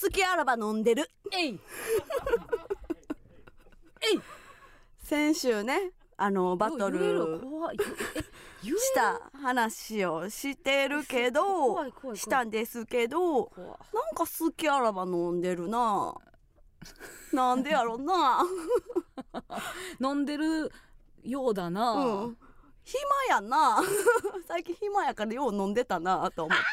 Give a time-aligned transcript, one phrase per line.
[0.00, 1.10] 好きあらば飲んでる。
[1.32, 1.60] えい。
[5.02, 7.40] 先週ねあのバトル
[8.62, 11.78] した話をしてるけど
[12.14, 13.46] したんですけどなん
[14.14, 16.14] か好きあらば飲んでるな。
[17.32, 18.44] なんでやろな。
[20.00, 20.72] 飲んでる
[21.22, 22.38] ようだな、うん。
[22.84, 23.82] 暇やな。
[24.46, 26.64] 最近暇やからよう飲んでたなと思って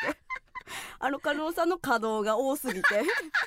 [1.00, 3.04] あの加納さんの稼働が多すぎて。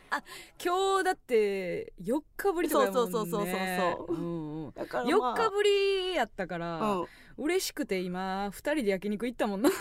[0.63, 3.13] 今日だって4日ぶりとかやもんね。
[3.13, 4.15] そうそうそうそうそうそう。
[4.15, 4.73] うんうん。
[4.73, 7.07] だから、4日ぶりやったから、うん。
[7.39, 9.71] 嬉しくて今2人で焼肉行ったもんな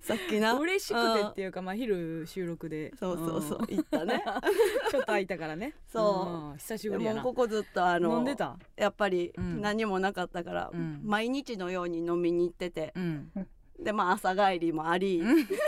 [0.00, 0.54] さっきな。
[0.54, 2.92] 嬉しくてっていうか、まあ、昼収録で。
[2.96, 3.66] そうそうそう、ん。
[3.66, 4.22] 言ったね。
[4.90, 5.74] ちょっと空いたからね。
[5.86, 6.54] そう。
[6.54, 6.58] ん。
[6.58, 7.22] 久しぶでりやな。
[7.22, 8.56] もここずっとあの飲んでた？
[8.76, 9.60] やっぱりうん。
[9.60, 11.00] 何もなかったから、うん。
[11.04, 12.92] 毎日のように飲みに行ってて。
[12.96, 13.30] うん。
[13.78, 15.22] でまあ朝帰りもあり、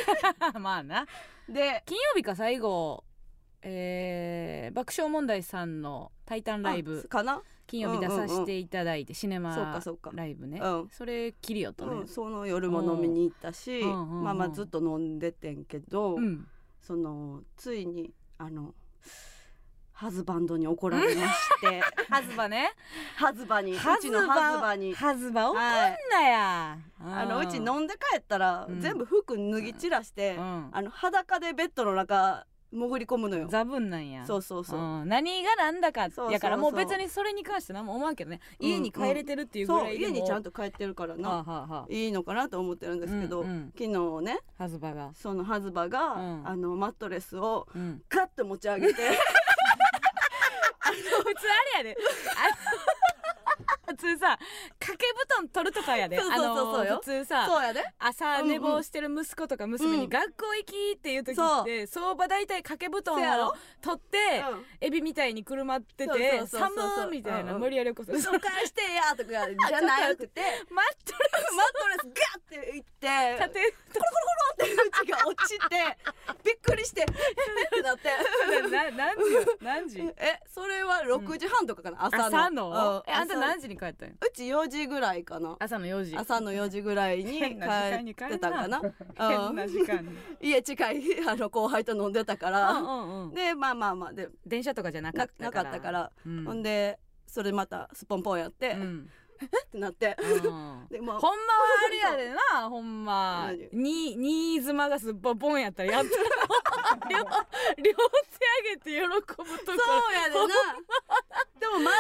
[0.58, 1.06] まあな。
[1.48, 3.04] で金曜日か最後
[3.62, 7.02] えー爆笑問題さんの「タイタンライブ。
[7.04, 9.80] あ」かな、金曜日出させていただいて、シネマ
[10.14, 10.88] ライブね、うん。
[10.90, 11.92] それ切りよったね。
[11.92, 16.46] うん、その夜も飲みに行ったし、まあまあずっと飲んでてんけど、うん。
[16.80, 18.74] そのついにあの
[19.92, 21.82] ハズバンドに怒られまして。
[22.08, 22.72] ハズバね。
[23.16, 25.98] ハズバにうちのハズバにハズバ怒んはい。
[26.10, 28.80] なや、あのうち飲んで帰ったら、うん。
[28.80, 30.68] 全部服脱ぎ散らして、うん。
[30.72, 33.48] あの裸でベッドの中潜り込むのよ。
[33.48, 34.26] ザブンなんや。
[34.26, 35.08] そうそうそう、ん。
[35.08, 38.40] 何がなんだかやからもう別にそれに関して何も思わんけどね。
[38.60, 41.86] うん家に帰れてるっていうぐらい家にちゃんと帰ってるからな、はあはあはあ。
[41.88, 43.72] いいのかなと思ってるんですけど、うんうん。
[43.76, 45.10] 昨日ねハズバが。
[45.14, 46.48] そのハズバが、うん。
[46.48, 48.02] あのマットレスをうん。
[48.08, 48.94] ガッと持ち上げて。
[50.88, 51.46] 普通
[51.78, 51.96] あれやで。
[52.36, 53.17] あの普
[53.98, 54.38] 通さ
[54.78, 56.16] 掛け布団取るとかやで。
[56.20, 56.92] そうそうそうそうよ。
[56.92, 57.84] あの普通さそうやで。
[57.98, 64.66] 朝寝坊してる息子とか娘うんに学校行きっていう時って相場大体掛け布団を取ってうん。
[64.80, 66.70] エビみたいにくるまってそうてそうそうそう。
[66.76, 67.56] 寒いみたいなうん。
[67.56, 69.30] うん無理やり起こすマッそう返してやとか
[69.68, 70.42] じゃなくて。
[70.70, 72.06] マットトレス
[72.48, 73.72] ガッていってレス立てっ
[74.58, 75.98] てうちが落ちて
[76.44, 77.04] びっくりしてっ
[77.70, 78.08] てなって。
[78.70, 80.00] な何時よ何時？
[80.16, 82.24] えそれは6時半とかかな、朝の。
[82.26, 83.02] 朝の？
[83.06, 83.10] うん。
[83.10, 85.56] えあんた朝何時に帰ったんようち4時ぐらいかな。
[85.58, 86.16] 朝の4時。
[86.16, 88.80] 朝の4時ぐらいに帰ってたんかな。
[89.16, 90.16] 変うんな時間に。
[90.40, 91.28] 家近い。
[91.28, 93.34] あの後輩と飲んでたかうんらうんうん。
[93.34, 94.12] でまあまあまあ。
[94.12, 96.44] で電車とかじゃなかなったなかったから、うん。
[96.44, 99.10] ほんでそれまたスポンポンやって、っうん
[99.72, 100.16] てなって。
[100.18, 100.86] うん。
[100.90, 101.18] でまあ。
[101.20, 103.46] ほんまはあれやでな ほんま。
[103.48, 103.68] 何？
[103.72, 106.16] に新妻がすっぽんぽんやったらやった。
[106.16, 106.24] ら
[107.10, 107.30] 両両手
[107.80, 110.46] 上げて喜ぶとこそうやでな。
[111.58, 111.94] でも毎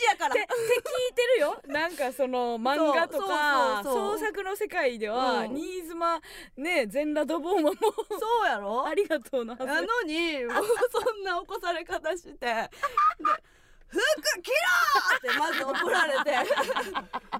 [0.00, 0.30] 日やから。
[0.30, 1.60] って聞いてるよ。
[1.66, 5.54] なんかその漫画とか創作の世界では、うん。
[5.56, 6.20] 新妻
[6.56, 7.74] ね全裸ドボンはもう
[8.18, 8.86] そうやろ？
[8.86, 9.64] ありがとうのはず。
[9.66, 12.38] なのにもうそんな起こされ方して。
[12.38, 12.70] で
[13.90, 13.98] 服
[14.42, 14.60] 着ろ
[15.16, 16.30] ってまず怒られて。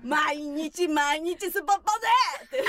[0.03, 2.09] 毎日毎日スポッポぜ
[2.45, 2.65] って。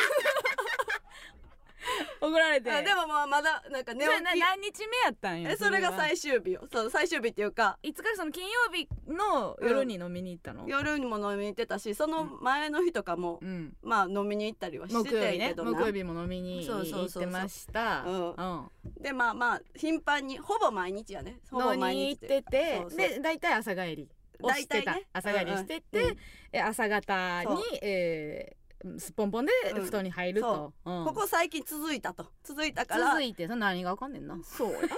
[2.21, 2.71] 怒られて。
[2.71, 4.39] あでもまあまだなんか寝起き。
[4.39, 5.97] 何日目やったんやえそれがは。
[5.97, 6.67] 最終日よ。
[6.71, 7.77] そう最終日っていうか。
[7.83, 13.75] いつからその金曜日の夜に飲みに行ったの、夜にも飲みに行ってたしその前の日とかも、うん。
[13.81, 15.71] まあ飲みに行ったりはしててんけどな。
[15.71, 18.03] 木曜日も飲みに行ってました。
[18.03, 18.31] うん。
[18.31, 18.71] うん。
[18.99, 21.39] でまあまあ頻繁にほぼ毎日やね。
[21.49, 24.09] ほぼ飲み毎日に行っててで大体朝帰り
[24.41, 25.07] をしてた、大体ね。
[25.13, 26.17] 朝帰りしてて、うん
[26.53, 28.60] 朝方に、えー
[28.97, 29.85] すっぽんぽんでうん。
[29.85, 31.01] 布団に入ると、う。
[31.01, 31.05] ん。
[31.05, 32.27] ここ最近続いたと。
[32.43, 33.11] 続いたから。
[33.11, 34.39] 続いてその何がわかんねんな。
[34.43, 34.79] そうや。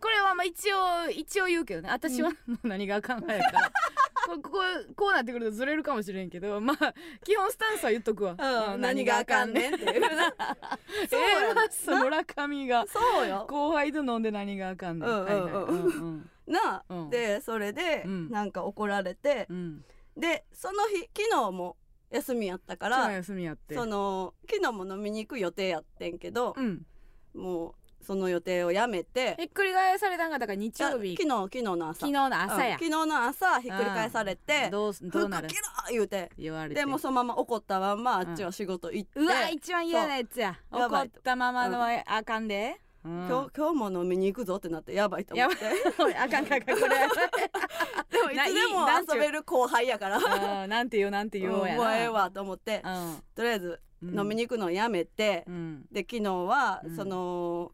[0.00, 1.90] これはまあ一応一応言うけどね。
[1.90, 3.72] 私はもう何がわかんないから。
[4.26, 4.58] こ ここ
[4.94, 6.60] こうなってくるとずれるかもしれんけど。
[6.60, 6.94] まあ
[7.24, 8.36] 基本スタンスは言っとくわ、
[8.72, 8.80] うん。
[8.80, 9.84] 何があかんねんって。
[9.84, 10.32] いうな。
[11.10, 11.52] そうや。
[11.52, 13.46] ッソ村上がそうよ。
[13.48, 15.24] 後輩と飲んで何があかんねん、うんうん。
[15.24, 15.64] うんはいはい。
[15.64, 16.30] うんうん。
[16.46, 17.10] なあ、うん。
[17.10, 18.30] でそれで、うん。
[18.30, 19.46] なんか怒られて。
[19.50, 19.84] う、ん。
[20.16, 21.76] でその日昨日も
[22.10, 23.74] 休みやったから休みやって。
[23.74, 26.86] その昨日も飲みに行く予定やってんけど、うん。
[27.34, 31.16] もうその予定をやめてひっくり返されたんがだから日曜日。
[31.18, 32.00] あ昨日昨日の朝。
[32.00, 32.70] 昨日の朝や。
[32.70, 35.48] うん、昨日の朝ひっくり返されてどう「どうなる？
[35.48, 36.80] 服着ろ!」言うて言われて。
[36.80, 40.58] でもそのまま怒ったまんまあっちは仕事行って、うわ一番嫌なやつや。
[40.70, 45.56] 怒ったままのはあかんで、うん今日今日も飲みに行くぞってなってやばいと思って。
[46.18, 46.98] あかんあかんあかんこれ。
[48.10, 50.18] でもいつでも遊べる後輩やから。
[50.18, 51.82] うんなんて言うなんて言おうやな。
[51.82, 52.82] もうええわと思って。
[52.84, 53.22] うん。
[53.34, 54.18] とりあえずうん。
[54.18, 55.86] 飲みに行くのをやめて、うん。
[55.90, 56.96] で昨日はうん。
[56.96, 57.72] その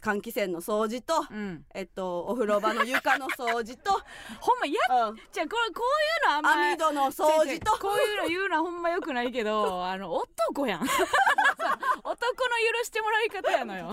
[0.00, 1.64] 換気扇の掃除と、うん。
[1.74, 3.92] えっとお風呂場の床の掃除と、
[4.40, 5.16] ほんまやうん。
[5.32, 10.86] じゃあこれこういうのあんま網戸の掃除違う違うとこういうの言うのはほんまよくないけど あの男やん。
[10.88, 11.06] そう
[12.04, 12.14] 男の
[12.78, 13.92] 許してもらり方やのよ。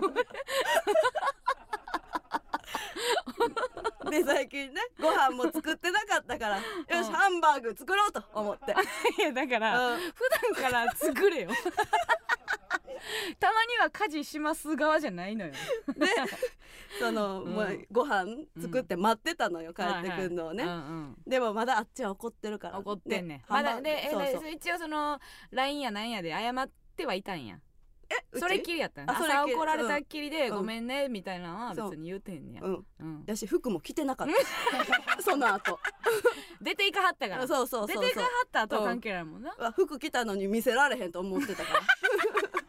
[0.00, 0.26] ごめん
[4.10, 6.56] で最近ねご飯も作ってなかったから
[6.96, 8.74] よしハンバーグ作ろうと思って。
[9.18, 10.00] いやだから、うん。
[10.00, 11.50] 普段から作れよ。
[13.38, 15.52] たまには家事します側じゃないのよ。
[15.96, 16.06] で
[16.98, 17.52] その、うん。
[17.52, 20.78] もうご飯作って待ってたのよ、帰ってくるのをね、はいはい。
[20.78, 21.16] うんうん。
[21.26, 22.78] でもまだあっちは怒ってるから。
[22.78, 24.42] 怒ってんねまだでえそうそう。
[24.44, 25.20] で一応その
[25.50, 27.58] LINE やなんやで謝ってはいたんや
[28.32, 29.52] うちそれっきりやったんあそれっきり。
[29.52, 30.56] 朝怒られたっきりで、うん。
[30.56, 32.84] ごめんねみたいなのは別に言うてんねや、うん。
[33.00, 33.24] うん。
[33.26, 34.28] やし服も着てなかっ
[35.16, 35.22] た。
[35.22, 35.78] その後。
[36.60, 37.46] 出ていかはったから。
[37.46, 38.04] そうそうそうそう。
[38.04, 41.80] 出ていかはった後は関係ないもんな、うわ服着たのに見せられへんと思ってたから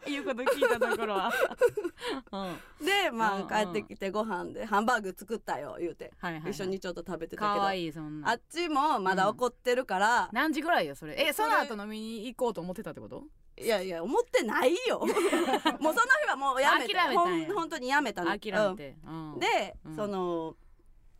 [0.06, 1.32] いうこと聞いたところは、
[2.32, 2.46] うん、は
[2.80, 7.72] いでまあ帰ってきてご飯でハンバーグ作ったよ言うて、はい、はい、一緒にちょっと食べてたけど。
[7.72, 8.30] いいそんな。
[8.30, 11.14] あっちもまだ怒ってるから、何時ぐらいよそれ。
[11.20, 13.24] えそそれの後飲みに行こうと思ってたってこと？
[13.60, 15.00] いやいや思ってないよ。
[15.00, 15.92] もうその
[16.22, 16.94] 日はもうやめて。
[16.94, 18.38] 諦めたんん本当にやめたの。
[18.38, 19.32] 諦めて、うん。
[19.34, 19.38] うん。
[19.40, 19.96] で、うん。
[19.96, 20.56] その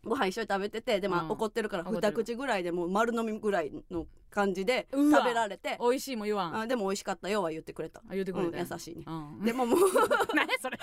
[0.03, 1.31] ご飯一緒に食べててでも、うん。
[1.31, 5.77] 怒ってるから二口ぐらいでもう丸飲みぐらいの感じで食べられて。
[5.79, 8.95] 美味しいも言わん、あでも美味しかったよは言ってくれた、あ言ってくれたうん優しい。
[8.97, 9.11] ねう
[9.41, 9.79] ん、でももう。
[10.33, 10.77] 何やそれ。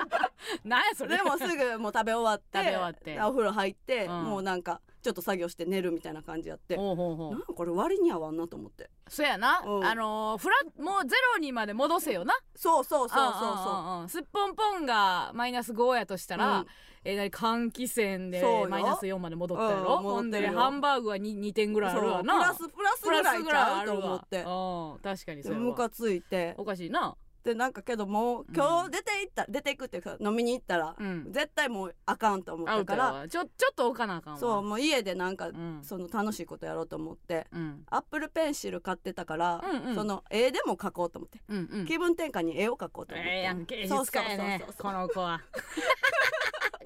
[0.64, 1.16] 何やそれ。
[1.16, 2.58] でもすぐもう食べ終わって。
[2.58, 3.20] 食べ終わって。
[3.20, 4.24] お風呂入って、うん。
[4.24, 6.76] もうなんかちょっと作業して寝るみたいな感じやって。
[6.76, 7.32] ほうほうほう。
[7.32, 8.90] なんかこれ割に合わんなと思って。
[9.08, 9.84] そやな、うん。
[9.84, 12.34] あのーフラもうゼロにまで戻せよな。
[12.54, 14.08] そうそうそうそうそう。
[14.08, 16.66] すっぽんぽんがマイナス5やとしたら、うん
[17.08, 22.34] えー、何換気扇でマイナス4まで戻ったやろ、うんほんでハンバーグは 2, 2点ぐらいあるわな。
[22.34, 24.38] プラスプラスぐらいちゃうと思って。
[24.42, 25.64] うん確かにそうやわ。
[25.64, 26.54] ムカついて。
[26.58, 27.16] おかしいな。
[27.44, 31.32] でなんかけどもう今日出て行った、出ていくっていうか飲みに行ったら、うん。
[31.32, 34.38] 絶対もうあかんと思ったからちょちょっと置かなあかんわ。
[34.38, 35.80] そうもう家でなんか、うん。
[35.82, 37.84] その楽しいことやろうと思ってうん。
[37.90, 39.94] アップルペンシル買ってたから、うんうん。
[39.94, 41.86] その絵でも描こうと思って、うんうん。
[41.86, 44.76] 気分転換に絵を描こうと思って、ええやん芸そう術家やねそうそう。
[44.82, 45.40] そうこの子は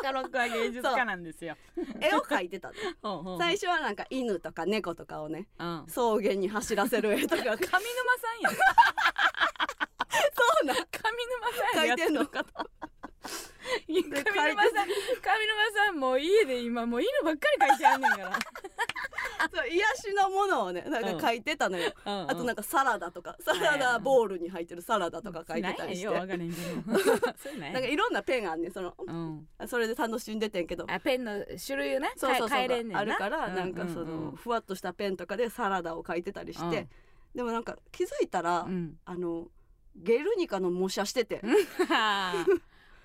[0.02, 1.56] この子は芸術家なんですよ。
[2.00, 2.72] 絵を描いてた
[3.02, 3.38] の。
[3.38, 5.84] 最初はなんか犬とか猫とかをねうん。
[5.87, 7.43] 草原に走らせる絵とか。
[7.43, 7.78] 上沼さ
[8.38, 8.54] んやん。
[8.54, 8.60] そ
[10.62, 10.76] うなん。
[10.76, 10.93] 上沼
[11.72, 12.66] さんや書いてんのやってる方
[13.87, 14.62] いや上沼さん上沼
[15.87, 18.38] さんもう家で今もう犬ばっかり描いてあんねんから
[19.53, 26.09] そう癒しのものをねなんか描いてたのよ、あとなんかかサラダとかサラダボウルに入ってるサラダとか描いてたりして。
[27.59, 29.49] なんかいろんなペンあんねんそのうん。
[29.67, 30.87] それで楽しんでてんけど。
[30.89, 32.59] あペンの種類をねそうそうそう。
[32.59, 33.00] 変えれんねんな。
[33.00, 36.79] あるからうなんかそうんうんのふわっとしたペンとかでサラダを描いてたりして。
[36.79, 36.89] うん。
[37.35, 38.99] でもなんか気づいたらうん。
[39.05, 39.49] あの
[39.94, 41.41] ゲルニカの模写してて。
[41.89, 42.47] はあ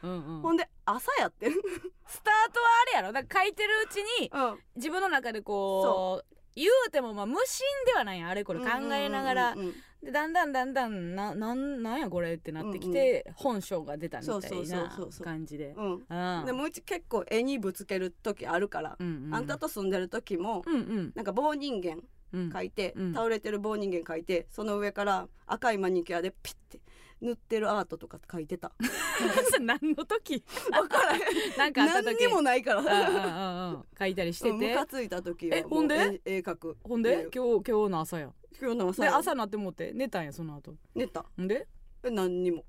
[0.03, 0.41] うんうん。
[0.41, 1.51] ほんで朝やってん。
[2.07, 3.11] スタートはあれやろ？
[3.11, 4.59] だから書いてるうちにうん。
[4.75, 8.59] 自分の中でこう言うてもまあ無心ではないあれこれ。
[8.59, 9.73] 考えながらうんうんうん。
[10.03, 15.73] でだんだんだんだんななんなんやこれってなってきて、本性が出たみたいな感じで。
[15.75, 16.05] うん。
[16.07, 16.45] うん。
[16.45, 21.11] でもうち結構絵にぶつける時あるからうんうんあんたと住んでる時もうんうん。
[21.15, 23.13] なんか棒人間うん描いてうん。
[23.13, 26.79] 倒れてる棒人間描いてその上から赤いマニキュアでピッて
[27.21, 28.71] 塗ってるアートとか描いてた。
[29.59, 30.43] 何の時？
[30.71, 31.57] 分からへん。
[31.57, 32.27] なんか何時。
[32.27, 32.81] にもないから。
[32.81, 33.85] うんうんうんうん。
[33.97, 36.21] 書いたりしてムてカついた時はえほんで？
[36.25, 36.77] 絵絵描く。
[36.83, 37.27] ほんで？
[37.33, 38.31] 今日今日の朝や
[38.61, 39.01] 今日の朝。
[39.01, 40.75] で朝なって思って寝たんやその後。
[40.93, 41.25] 寝た。
[41.35, 41.67] ほんで？
[42.03, 42.65] え何にも。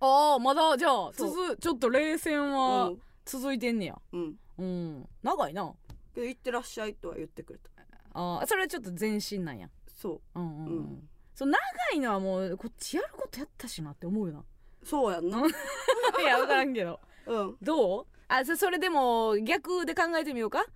[0.00, 1.30] ああまだじゃあそう。
[1.30, 2.98] 続ちょっと冷戦うはん。
[3.24, 4.00] 続いてんねや。
[4.12, 4.36] うん。
[4.58, 5.08] うん。
[5.22, 5.74] 長いな。
[6.14, 7.70] けど行ってらっしゃいとは言ってくれた。
[8.14, 9.68] あーそれはちょっと前進なんや。
[9.94, 11.58] そうんうんうん、うんそう長
[11.94, 14.40] いのはもうこっちやることやったしなって思うよな。
[14.40, 14.44] う
[14.84, 15.38] そうやんな。
[16.20, 16.98] いや分からんけど。
[17.26, 17.56] うん。
[17.62, 18.06] どう？
[18.26, 20.66] あそそれでも逆で考えてみようか？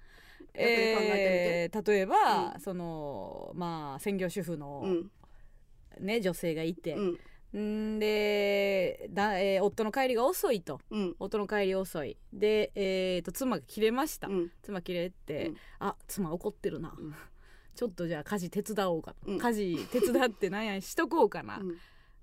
[0.54, 2.61] 逆で考ええー例えば、うん。
[2.61, 5.11] そのまあ専業主婦の、うん。
[5.99, 6.95] ね女性がいて。
[6.95, 7.97] う、ん。
[7.97, 10.81] んでだ、えー夫の帰りが遅いと。
[10.90, 11.16] うん。
[11.19, 12.16] 夫の帰り遅い。
[12.33, 14.52] で、えー、と妻が切れました、うん。
[14.62, 15.57] 妻切れって、うん。
[15.81, 17.12] あ妻怒ってるな、うん
[17.75, 19.38] ちょっとじゃあ家事手伝おうか、うん。
[19.38, 21.76] 家事手伝ってなんやしとこうかな、うん。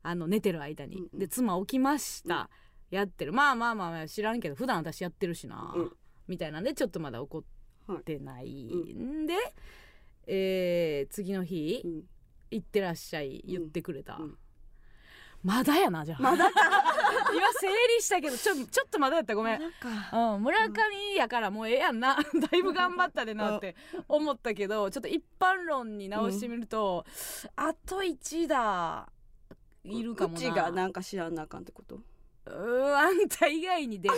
[0.03, 1.19] あの寝てる間に、うんうん。
[1.19, 2.49] で妻起きました、
[2.91, 3.33] やってる。
[3.33, 5.91] まあまあまあ知らんけど普段私やってるしな、うん。
[6.27, 9.25] みたいなんでちょっとまだ怒ってない、はいん。
[9.25, 9.33] で、
[10.27, 12.03] えー次の日うん
[12.51, 14.37] 「行ってらっしゃい」言ってくれた、うん
[15.43, 16.21] まだやなじゃあ。
[16.21, 16.59] まだか。
[17.33, 17.67] 今整
[17.97, 19.35] 理したけどちょちょっとまだやった。
[19.35, 22.15] ごめん、うん、村上やからもうええやんな。
[22.51, 23.75] だいぶ頑張ったでなって
[24.07, 27.05] 思ったけどちょっと一般論に直してみると、
[27.55, 29.07] あと1だ
[29.83, 30.39] いるかもな。
[30.39, 31.99] うちがなんか知らんなあかんってこと？
[32.45, 34.09] うーあんた以外にで。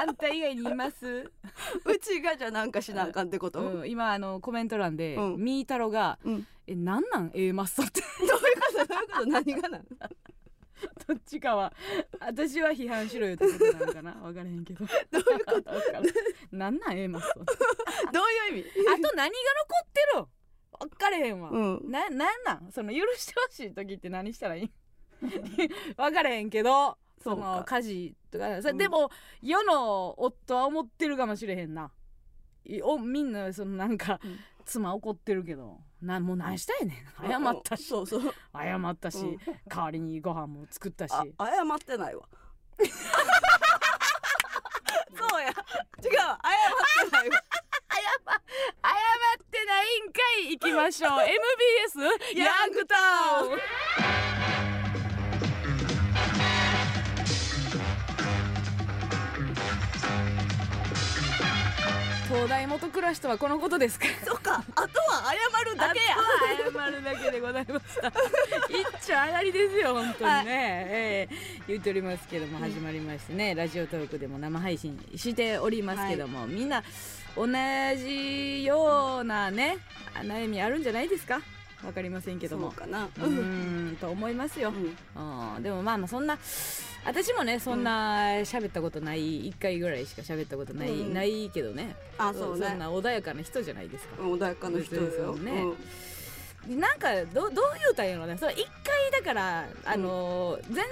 [0.00, 1.30] あんた以外にいます、
[1.84, 5.36] うちがじゃあなんかしなあかんってこと、どうん、今あのコメント欄で、うん。
[5.36, 8.02] みーたろがうん「えなんなん？A マッソって
[8.84, 9.84] どういうこと何がなん
[11.08, 11.72] どっちかは
[12.20, 14.12] 私は批判しろよってことなのかな？
[14.12, 14.84] 分からへんけど。
[14.84, 15.72] どういうこと？
[16.54, 17.40] なんなん？A マスと
[18.12, 18.70] どういう意味？
[18.90, 19.32] あと何が残
[19.84, 20.26] ってる？
[20.78, 21.90] 分かれへんわ、うん。
[21.90, 22.70] ななんなん？
[22.70, 24.70] その許してほしい時って何したらいい？
[25.96, 28.60] 分かれへんけどその家事とか。
[28.60, 28.78] それうん。
[28.78, 31.90] でも世の夫は思ってるかもしれへんな。
[32.66, 34.38] いおみんなそのなんか、うん。
[34.66, 36.96] 妻怒ってるけどなもう何したいねん。
[37.28, 37.84] 謝ったし。
[37.84, 38.34] そうそう。
[38.54, 39.38] 謝ったし、うん。
[39.68, 41.12] 代わりにご飯も作ったし。
[41.12, 42.22] あ謝ってないわ。
[42.78, 42.84] そ
[45.38, 45.48] うや。
[45.48, 45.56] 違う謝っ
[46.02, 46.10] て
[47.10, 47.42] ないわ。
[47.96, 48.02] 謝
[49.38, 50.50] ってないんかい。
[50.52, 51.12] 行きましょう。
[51.20, 52.96] MBS ヤングタ
[53.42, 53.56] ウ
[54.52, 54.55] ン
[62.76, 64.06] 元暮らしとはこのことですか？
[64.24, 64.62] そうか。
[64.74, 66.16] あとは謝るだけや。
[66.74, 68.12] 謝るだけでございました。
[68.68, 71.36] 一丁上がりですよ本当にね、ええ。
[71.68, 76.82] 言っておりますけども始まりましてね、ラジオトークでも生配信しておりますけども、みんな
[77.34, 77.46] 同
[77.96, 79.78] じようなね
[80.14, 81.40] 悩みあるんじゃないですか？
[81.86, 82.70] わかりませんけども。
[82.70, 83.04] そうかな。
[83.04, 84.72] うーんと思いますよ、
[85.16, 86.36] うん、でもまあまあそんな
[87.04, 91.14] 私もねそんな喋ったことない1回ぐらいしか喋ったことない、うん。
[91.14, 91.94] ないけどね。
[92.18, 92.74] あそうね。
[92.74, 94.22] んな穏やかな人じゃないですか。
[94.22, 95.64] 穏やかな人そうよそうね。
[96.68, 98.66] なんかどどう言うたんやろねそれ1回
[99.12, 100.84] だからあのー全然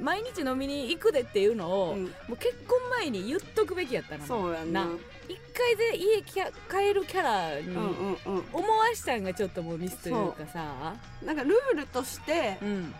[0.00, 2.04] 毎日飲みに行くでっていうのを、うん。
[2.04, 4.24] もう結婚前に言っとくべきやったな。
[4.24, 4.86] そうやんな
[5.28, 8.44] な1回で家きゃ帰るキャラにうんうんうん。
[8.52, 10.94] 思わしたんがちょっともうミスというかさ。
[11.24, 12.94] なんかルールとしてうん。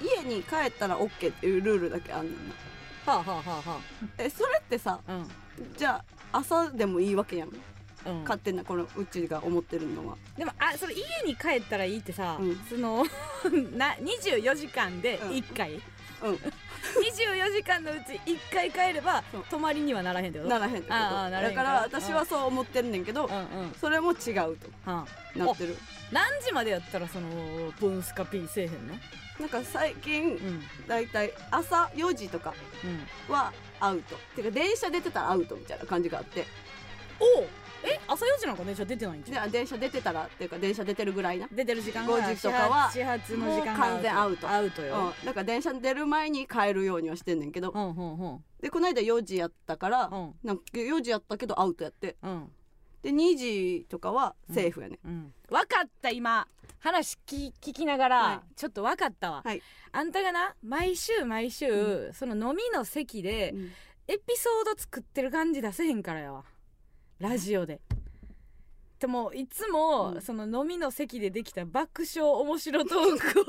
[0.00, 2.54] 家に帰ったら OK っていうルールだけあんねんな
[3.12, 3.80] はあはあはあは
[4.18, 5.24] えそれってさあ
[5.76, 7.48] じゃあ朝でもいいわけやん。
[8.04, 10.16] うん、うん、勝手なこのうちが思ってるのは。
[10.36, 12.56] でもあそれ家に帰ったらいいってさ、うん。
[12.68, 13.04] その
[13.76, 15.30] な24時間でうん。
[15.30, 15.80] 1回、うん
[16.82, 20.50] 24時間のうち1回帰れば泊まりにはならへんってこと？
[20.50, 20.94] ならへんってこと。
[20.94, 23.30] ああならへだからら私はそう思ってんねんけど
[23.80, 24.68] それも違うと。
[24.84, 25.06] はあ。
[25.38, 25.76] なってる。
[26.10, 27.28] 何時までやったらその
[27.80, 28.94] ブンスカピーせえへんの？
[29.40, 30.62] なんか最近うん。
[30.86, 32.54] だいたい朝4時とか
[33.28, 33.34] うん。
[33.34, 36.46] はアウトてか電車出てたらアウトみたいな感じがあって。
[37.20, 37.46] おう
[37.84, 41.48] え朝4時なんか電車出てないんじゃ電車出てたらっていうか電車出てるぐらいな。
[41.50, 44.48] 出てる時間が5時とかは始発の時間完全アウト。
[44.48, 45.12] アウトよ。
[45.20, 48.44] うん、だから電車出る前に帰るようにはしてんねんけど、うんうんうん。
[48.60, 50.34] でこの間4時やったから、うん。
[50.44, 52.16] なんか4時やったけどアウトやって。
[52.22, 52.50] うん。
[53.02, 56.46] で2時とかはセーフやね、うん、分かった今。
[56.78, 59.62] 話聞聞きながら、はちょっと分かったわ、はい。
[59.92, 63.70] あんたがな毎週毎週、うその飲みの席でうん。
[64.08, 66.44] エピソード作ってる感じ出せへんからやわ
[67.22, 67.80] ラジオで。
[69.02, 70.22] でもいつも、うん。
[70.22, 73.44] その飲みの席でできた爆笑面白トークを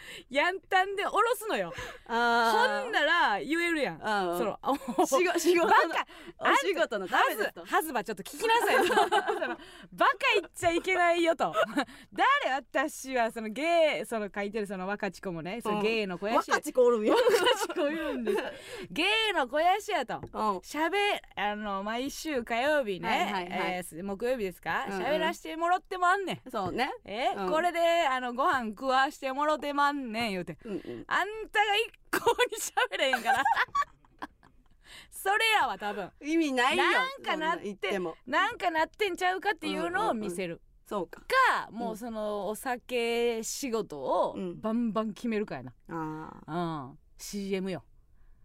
[0.30, 1.74] やんたんで下ろすのよ。
[2.06, 4.00] あほんなら言えるやん。
[4.02, 4.74] あそのあ
[5.06, 6.06] 仕事仕事のバカ
[6.38, 7.64] お仕事のたはめですと。
[7.64, 8.88] ずはずばちょっと聞きなさい
[9.92, 11.54] バカ言っちゃいけないよと。
[12.12, 12.54] 誰？
[12.54, 16.50] 私はそのゲイその書いてるその若ち子もねそのゲイの肥やし。
[16.50, 18.42] 若ちこおるんよ、若ち子いるんです。
[18.90, 20.22] ゲイの肥やしやと。
[20.32, 20.98] うん、しゃべ
[21.36, 23.84] あの毎週火曜日ね、はいはいはい。
[23.98, 24.86] え木曜日ですか？
[24.88, 25.02] うんうん。
[25.02, 26.50] 喋、らしてもらってまんねん。
[26.50, 27.50] そうね、え、うん。
[27.50, 30.56] これであのご飯食わしてもろてまんねん言うて。
[30.64, 32.18] うんうん、あんたが一向
[32.50, 32.56] に
[32.94, 33.42] 喋れへんから。
[35.10, 36.10] それやわ多分。
[36.20, 40.60] 意味ないよなんかなってなんかなってんちゃうかっていうのを見せる。
[40.84, 41.20] そうか。
[41.20, 44.60] か、もうそのお酒仕事をうん。
[44.60, 47.82] バンバン決めるかやな、ああうん、CM よ、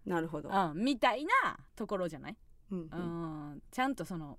[0.06, 2.38] なるほど、うん、みたいなところじゃない、
[2.72, 4.38] うんううんん、ちゃんとその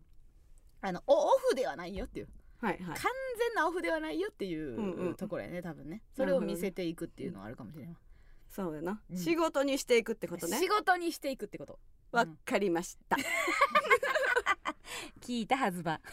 [0.81, 2.29] あのおオフではないよっていう。
[2.61, 2.79] はいはい。
[2.81, 2.95] 完
[3.39, 5.11] 全なオフではないよっていうんうん。
[5.13, 6.03] うところやね多分ね。
[6.17, 7.97] それを見せていくっていうのはあるかもしれない、
[8.51, 9.17] そうだな、うん。
[9.17, 10.59] 仕事にしていくってことね。
[10.59, 11.79] 仕事にしていくってこと。
[12.11, 13.17] わかりました、
[15.21, 16.01] 聞いたはずば。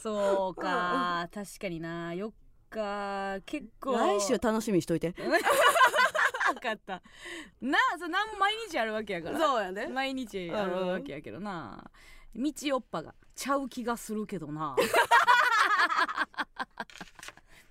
[0.00, 1.28] そうか。
[1.32, 2.10] 確かにな。
[2.10, 2.30] 4
[2.70, 3.96] 日結構。
[3.96, 5.14] 来週楽しみにしといて
[6.52, 7.02] 分かった。
[7.60, 9.38] なあそうなんも毎日あるわけやから。
[9.38, 9.86] そうやで。
[9.86, 11.90] 毎日あるわけやけどな。
[12.34, 14.76] 道よっぱがちゃう気がするけどな。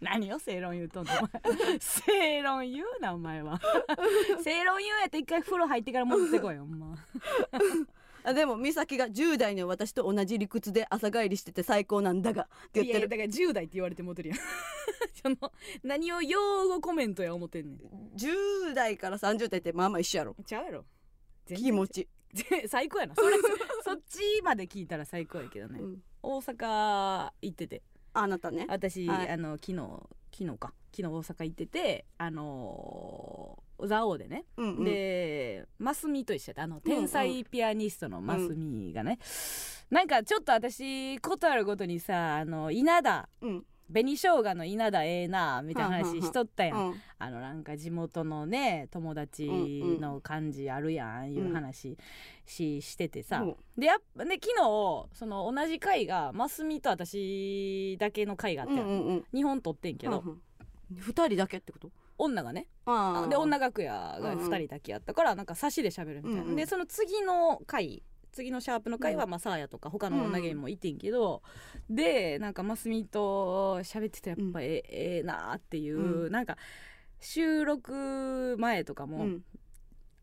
[0.01, 1.13] 何よ正論言うとんの
[1.79, 3.59] 正論言うなお前は。
[4.43, 6.97] 正論言うんやったら一回風呂入ってから戻ってこいよほんま。
[7.51, 7.59] あ
[8.33, 12.99] でも美咲が10代の私と同じ理屈で朝帰りしてて最高なんだがって言ってる。
[12.99, 14.37] いやだから10代って言われてもてるやん。
[15.21, 15.51] その
[15.83, 18.15] 何を用語コメントや思ってんねん。
[18.15, 20.35] 10代から30代ってまあまあ一緒やろ。
[20.45, 20.85] ちゃうやろ。
[21.45, 23.15] 気持ち、ぜ最高やな。
[23.15, 23.35] それ
[23.83, 26.03] そっちまで聞いたら最高やけどね、うん。
[26.21, 27.81] 大阪行ってて。
[28.13, 28.65] あなたね。
[28.69, 29.29] 私、はい。
[29.29, 29.77] あの昨日
[30.31, 30.73] 昨日か。
[30.95, 34.83] 昨日大阪行っててあのー蔵王でね、うんうん。
[34.83, 36.63] でマスミと一緒やった。
[36.63, 39.19] あの天才ピアニストのマスミがね、
[39.89, 43.29] なんかちょっと私ことあるごとにさあの稲田。
[43.41, 43.65] うん。
[43.91, 49.47] 紅生姜の稲田ええなみたいな話しとったやん、うんあのなんか地元のね友達
[49.99, 51.97] の感じあるやん、いう話
[52.45, 53.55] ししててさ、うん。
[53.77, 59.25] でやっぱね昨日その同じ回がマスミと私だけの回があって、うんうんうん。
[59.33, 60.41] 2本撮ってんけど、うんうん。
[60.95, 61.91] 二人だけってこと？
[62.17, 62.67] 女がね。
[63.29, 68.03] で女楽屋が2人だけやったからなんか差しで喋るみたいな、うんうんでその次の回
[68.33, 69.29] 次のシャープの回はうん。
[69.29, 71.43] まあサーヤとか他の女芸もいてんけど、
[71.89, 76.31] でなんかマスミと喋っててやっぱえ,、ええなーっていう、うん。
[76.31, 76.57] なんか
[77.19, 79.43] 収録前とかも、うん。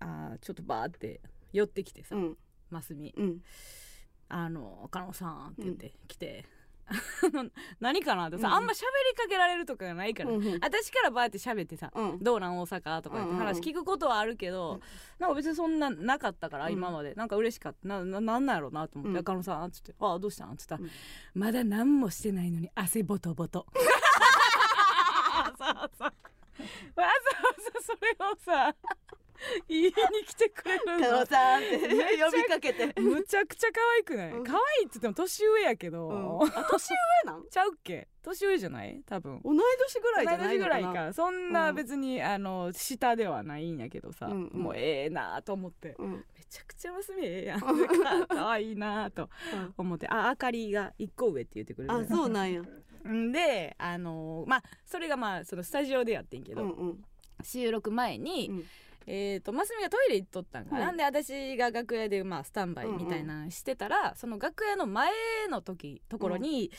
[0.01, 1.21] あーちょっとバーって
[1.53, 2.37] 寄ってきてさ、うん。
[2.69, 3.15] マスミ。
[3.17, 3.39] うん
[4.29, 6.45] 「あの加納さん」って言って来て。
[7.81, 8.39] 何かなって。
[8.39, 8.55] さ、うん。
[8.55, 10.59] あんま喋りかけられるとかがないから、うんうん。
[10.61, 12.19] 私からバーって喋ってさ、うん。
[12.21, 14.81] どうなん大阪とかって話聞くことはあるけど、うん。
[15.19, 16.73] なんか別にそんななかったから、うん。
[16.73, 17.15] 今まで。
[17.15, 17.89] なんか嬉しかった。
[17.89, 19.15] なななんなんやろうなと思って「うん。
[19.15, 20.91] 中野さん」っつって「ああどうしたん?」っつったら、うん。
[21.35, 23.67] まだ何もしてないのに汗ボトボト」
[25.41, 26.13] わざわざ
[27.83, 28.75] それをさ
[29.69, 29.93] 言いに
[30.27, 31.87] 来てくれる加納のさんって呼
[32.37, 33.01] びかけて。
[33.01, 34.45] むちゃくちゃ可愛くない、うん。
[34.45, 36.49] 可愛いって言っても年上やけど、うん。
[36.49, 36.97] あ 年上
[37.33, 37.49] なん？
[37.51, 38.09] ちゃうっけ？
[38.23, 39.03] 年上じゃない？
[39.07, 39.41] 多分。
[39.43, 40.77] 同い年ぐらいじゃないのかな。
[40.77, 41.13] 同い年ぐらいか。
[41.15, 44.63] そんな別に、あの下ではないんやけどさ、うんうん。
[44.63, 45.95] もうええなと思って。
[45.99, 46.13] うん。
[46.13, 46.19] め
[46.49, 47.61] ちゃくちゃ娘ええやん。
[47.61, 49.31] かかわいいなと
[49.77, 50.07] 思って。
[50.09, 52.63] ああかりが一個上って言ってくれるあそうなんや。
[53.09, 57.05] んであのまあそれがまあそのスタジオでやってんけど、うんうん。
[57.43, 58.67] 収録前に、
[59.11, 65.11] うんえー、とマスミがトイレ行っとったんかな、うんで私が楽屋で、まあ、スタンバイみたいなのしてたら、その楽屋の前
[65.51, 66.71] の時ところに、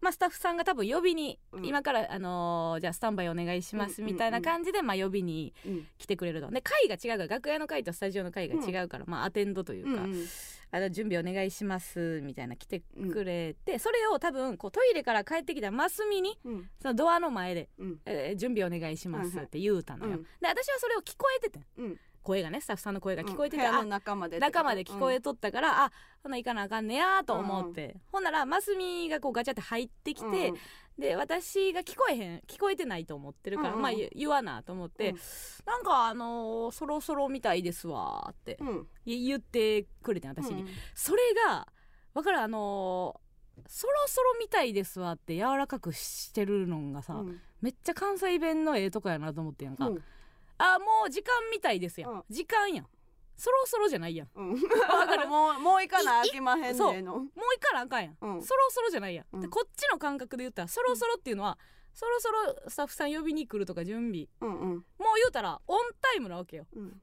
[0.00, 1.64] まあ、スタッフさんが多分呼びに、うん。
[1.66, 4.06] 今から、あのーじゃあスタンバイお願いしますうん。
[4.06, 5.86] みたいな感じで、まあ、呼びにうん。
[5.98, 6.50] 来てくれると。
[6.50, 10.26] で会が違うから楽屋の会とスタジオの会が違うから、まあ、アテンドというか、うんうん。
[10.70, 16.70] あの準備お願いしますみたいな来てくれて、それを多分こうトイレから帰ってきたマスミにうん。
[16.82, 18.00] そのドアの前で、うん。
[18.06, 25.92] えー準備お願いしますって言うたのよ、で私はそれを聞こえててうん声がねスタッフさんの声が聞こえてて、あ部屋の中まで中まで聞こえとったから、あ
[26.24, 30.34] ほな行かなあかんねやと思って、ほんならマスミがこうガチャって入ってきて、うん。
[30.34, 30.58] うん
[30.96, 33.82] で私が聞こえへん聞こえてないと思ってるから、うんうん。
[33.82, 35.16] まあ言言わなと思って、うん。
[35.66, 38.86] なんかあのーそろそろみたいですわーってうん。
[39.04, 40.68] 言言ってくれてん私に、うん。
[40.94, 41.66] それが
[42.14, 42.38] わかる？
[42.38, 47.40] あのーそろそろみたいですわって柔らかくしてるのがさ、うん。
[47.60, 50.02] めっちゃ関西弁のええとこやなと思ってんやんか、うん
[50.58, 52.24] あもう時間みたいですやん、うん。
[52.30, 52.86] 時間やん。
[53.36, 54.28] そろそろじゃないやん。
[54.34, 54.52] うん。
[54.52, 55.26] わかる？
[55.28, 56.92] もうもう行かなあきまへんそう。
[56.92, 58.42] ねのもう行かなあかんやん、うん。
[58.42, 59.40] そろそろじゃないやん、うん。
[59.40, 61.58] でこっちの感覚で言ったらそろそろっていうのは、
[61.92, 64.28] そろそろスタッフさん呼びに来るとか準備。
[64.40, 64.68] うんうん。
[64.76, 64.84] もう
[65.16, 66.66] 言うたらオンタイムなわけよ。
[66.74, 67.00] うん。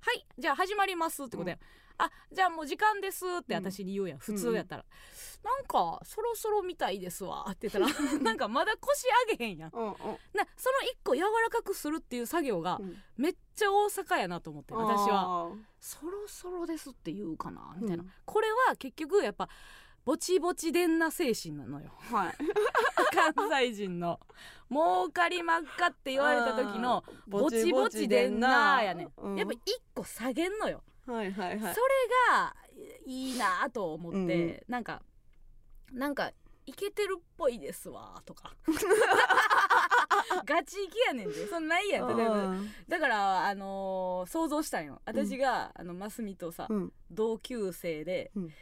[0.00, 1.58] はいじゃあ始まりますってことや、
[1.98, 4.84] あじゃあもう時間ですって私に言うやん、普通やったら、
[5.42, 7.46] なんかそろそろみたいですわ。
[7.50, 7.86] って言ったら
[8.22, 9.70] なんかまだ腰上げへんやん。
[9.72, 9.92] うんうん。
[9.92, 12.96] なその一個柔らかくするっていう作業がうん。
[13.16, 15.50] めっちゃ大阪やなと思って私は。
[15.80, 18.12] そろそろですって言うかなみたいな、うん。
[18.24, 19.48] これは結局やっぱ
[20.04, 21.92] ぼちぼちでんな精神なのよ。
[22.10, 22.34] はい。
[23.36, 24.20] 関西人の。
[24.70, 29.36] 儲かりまっかって言われた時のぼちぼちでんなやねん、うん。
[29.36, 31.74] やっぱ一個下げんのよ、はいはいはい。
[31.74, 31.92] それ
[32.30, 32.54] が
[33.06, 35.02] いいなと思って、なんか
[35.92, 36.32] なんか
[36.66, 38.54] イケてるっぽいですわとか。
[40.46, 41.46] ガチイケやねんで。
[41.48, 42.70] そんないやん。
[42.88, 45.00] だからあのー想像したんよ。
[45.04, 46.92] 私が、あのマスミとさ、うん。
[47.10, 48.52] 同級生で、うん。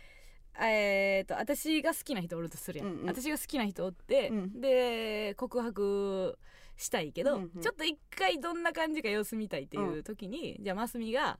[0.62, 3.06] えー、と私が好きな人おるとするやん、うんうん。
[3.06, 4.60] 私が好きな人おって、うん。
[4.60, 6.38] で告白
[6.80, 7.62] したいけど、うんうん。
[7.62, 11.38] ちょっと一回どんな感じか様子見たいっていう時に、じゃあマスミが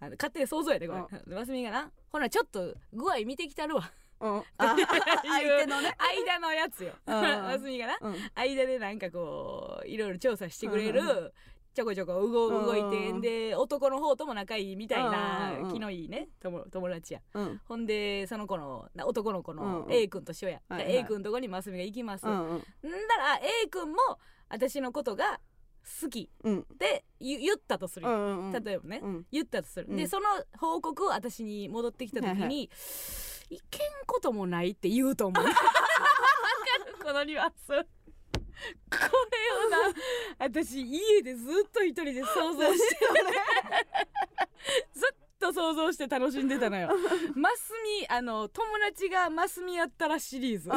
[0.00, 3.90] あの勝手に想像やでこれ、マスミがなほなちょっと具合見てきたるわ。
[4.20, 4.36] うん。
[4.58, 5.94] あ 相手のね。
[6.26, 8.16] 間のやつよ、うんマスミがなうん。
[8.34, 11.32] 間でなんかこういろいろ調査してくれる、うんうん
[11.80, 13.20] ちょこちょこ動うん動いてん。
[13.22, 17.20] で男の方とも仲いいみたいな気のいいね友友達や。
[17.32, 17.60] うん。
[17.64, 20.96] ほんでその子のな男の子のうん A 君としようや、はいはい。
[20.96, 22.58] A 君のとこにマスミが行きます、うんん。
[22.58, 23.96] だら A 君も
[24.50, 25.40] 私のことが
[26.02, 26.60] 好きうん。
[26.60, 28.06] って言言ったとする。
[28.06, 28.62] よ、うんうん。
[28.64, 29.26] 例えばね、うん。
[29.32, 29.96] 言ったとする、うん。
[29.96, 30.26] でその
[30.58, 32.68] 報告を私に戻ってきた時に、はいはい。
[33.52, 35.44] いけんこともないって言うと思う。
[37.02, 37.86] このニュアンス
[38.90, 39.94] これをな
[40.38, 42.98] 私家でずっと一人で想像して
[44.94, 46.90] ずっと想像して楽しんでたのよ。
[47.34, 50.68] マスミあの友達がマスミやったらシリーズ。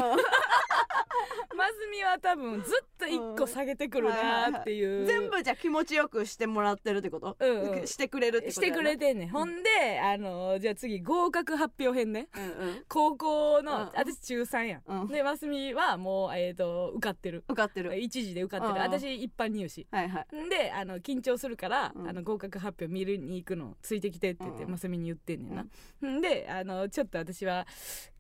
[1.56, 7.88] マスミは多分ずっと一個下げてくるなっていう、全部じゃあ気持ちよくしてもらってるってこと、うんうん。
[7.88, 12.30] してくれるってことしてくれててんねん、ほんであのじゃあ次合格発表編ね。
[12.36, 12.84] うんうん。
[12.88, 15.08] 高校の、うん私中3やん、うん。
[15.10, 17.44] でマスミはもう、えー、と受かってる。
[17.48, 18.00] 受かってる。
[18.00, 19.88] 一時で受かってる、うん私一般入試。
[19.92, 20.50] はいはい。
[20.50, 22.08] であの緊張するから、うん。
[22.10, 25.64] あの合格発表見るに行くのついてきてって言って、うんマスミに言ってんねんな、
[26.08, 27.68] ん、であのちょっと私は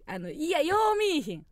[0.06, 1.46] あのいやよう見いひん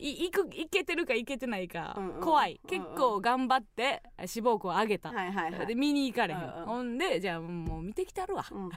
[0.00, 2.20] いいくいけてるかいけてないか、うんうん。
[2.20, 2.60] 怖い。
[2.62, 2.84] うんうん。
[2.84, 5.66] 結構頑張って志望校上げた、はいはいはい。
[5.66, 6.64] で見に行かれへん、うんうん。
[6.64, 8.70] ほんでじゃあもう見てきたるわ、うん。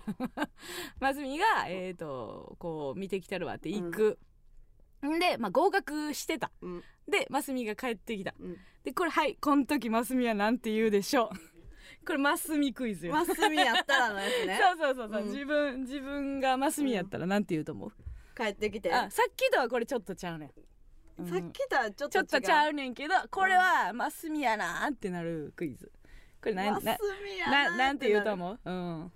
[0.99, 4.19] マスミがえっ、とこう見てきたるわって行く、
[5.07, 5.19] ん。
[5.19, 6.51] で、まあ、合格してた。
[6.61, 6.83] うん。
[7.07, 8.33] でマスミが帰ってきた。
[8.39, 8.57] うん。
[8.83, 11.29] でこれはいこの時マスミはなんて言うでしょう。
[12.05, 14.59] これマスミクイズよ、マスミやったらのやつね。
[14.61, 15.27] そうそうそうそう、うん。
[15.27, 17.93] 自分自分がマスミやったらなんて言うと思う、
[18.35, 18.93] 帰ってきて。
[18.93, 20.51] あさっきとはこれちょっとちゃうねん、
[21.23, 21.29] うん。
[21.29, 25.91] さっきとはちょっとちょっとちゃううねんけどこれはマスミやなーってなるクイズ。
[26.41, 26.97] これなんな
[27.49, 28.59] ななんて言うとう思う？
[28.65, 29.11] うん。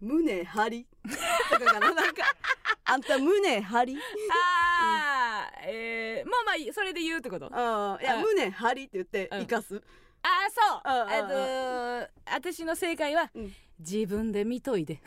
[0.00, 0.86] 胸張り？
[1.50, 2.22] とかかななんか
[2.84, 3.98] あんた胸張り？
[4.32, 7.48] あー、えー、まあまあそれで言うってこと？
[7.52, 9.40] あうんいやあ胸張りって言ってうん。
[9.40, 9.82] 生かす。
[10.22, 10.82] あそう。
[10.84, 13.54] うんうんえっと私の正解は、うん。
[13.80, 15.00] 自分で見といて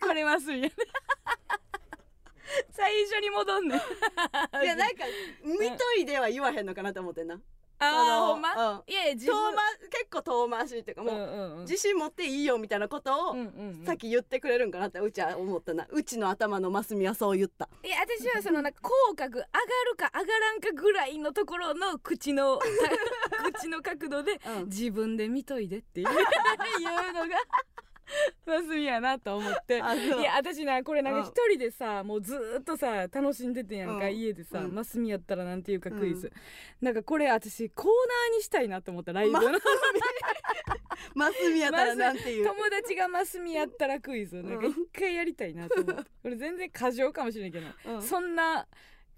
[0.00, 0.72] これマスミやね
[2.70, 3.78] 最初に戻んねん。
[4.62, 5.04] いやなんか
[5.44, 7.40] 見といでは言わへんのかなと思ってんな。
[7.78, 8.82] あそのーほんま、うん。
[8.86, 9.54] いやいや自分
[9.90, 11.60] 結構遠回しっていうかもう、うんうんうん。
[11.62, 13.84] 自信持っていいよみたいなことをうんうんうん。
[13.84, 15.86] さっき言ってくれるんかなってうちは思ったな。
[15.90, 17.68] うちの頭のマスミはそう言った。
[17.82, 19.48] いや私はそのなんか口角上が
[19.90, 22.60] るか上がらんかぐらいのところの口の
[23.54, 24.64] 口の角度でうん。
[24.66, 26.08] 自分で見といでっていう。
[26.08, 26.14] いう
[27.12, 27.36] のが
[28.52, 29.76] マスミやなと思って。
[30.20, 31.26] いや私なこれなんかうん。
[31.26, 34.14] 一人でさもうずーっとさ楽しんでてんやんか、うん。
[34.14, 34.74] 家でさ、うん。
[34.74, 36.30] マスミやったらなんていうかクイズ、
[36.80, 39.50] なんかこれ私コーナーにしたいなと思ったライブの、マ
[41.14, 42.46] マスミやったらなんていう。
[42.46, 44.42] 友達がマスミやったらクイズ。
[44.42, 46.10] なんか一回やりたいなと思って。
[46.22, 48.02] これ全然過剰かもしれんけど、うん。
[48.02, 48.66] そんな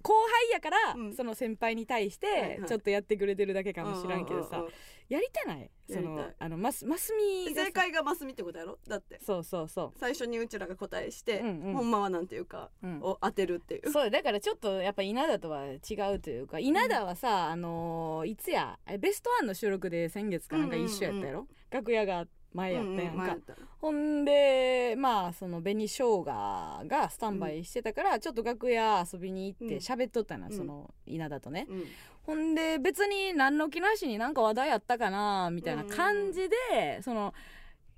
[0.04, 1.14] 後輩やから、うん。
[1.14, 2.68] その先輩に対しはいてはい。
[2.68, 4.70] ちょっとやってくれてるだけかもしらんけどさ、ううう
[5.08, 5.70] やりたない。
[5.90, 8.78] そのあのマスマスミ正解がマスミってことやろ？
[8.86, 9.18] だって。
[9.24, 11.72] そうそうそ最初にうちらが答えして、うんうん。
[11.74, 13.90] ほんまはなんていうか、う、うん、を当てるっていう。
[13.90, 23.42] そうだからちょっとやっぱ稲田とは違うというか稲田はさ、あのーいつやえベストワンの収録で先月かなんか一緒やったやろ、楽屋が前やったやんか、うんうん
[23.84, 29.80] ほんでまあその紅生姜がスタンバイしてたから、ちょっと楽屋遊びに行ってうん。
[29.80, 30.52] 喋っとったな、うん。
[30.56, 31.84] その稲田とね、うん。
[32.22, 37.34] ほんで別に何の気なしになんか話題あったかなみたいな感じで、その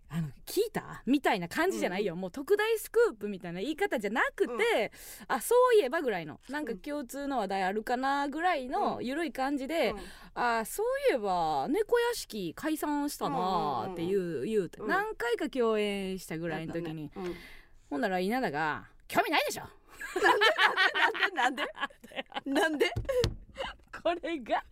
[0.08, 1.02] あの聞いた？
[1.04, 4.92] みたいな感じじゃないよ、もう特大スクープみたいな言い方じゃなくて、
[5.26, 9.04] あそういえばぐらいのなんか共通の話題あるかなぐらいのうん。
[9.04, 9.98] 緩い感じで、うん。
[10.34, 14.88] あそういえば猫屋敷解散したなって言う,、言うて、うん。
[14.88, 17.10] 何回か共演したぐらいの時に、ね。
[17.90, 19.64] ほんなら稲田が「興味ないでしょ。
[19.64, 21.64] うんなんで？
[22.44, 22.92] なんで？
[24.02, 24.62] これが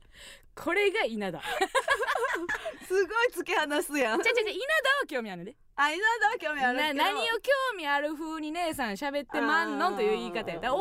[0.54, 1.40] これが稲田」
[2.86, 4.22] すごい突き放すやん。
[4.22, 5.52] じゃじゃじゃ稲田は興味あるね。
[5.52, 6.94] であ稲田は興味あるけど。
[6.94, 10.68] な何を興味ある風に姉さん喋ってまんのという言い方やった。
[10.68, 10.80] ら大阪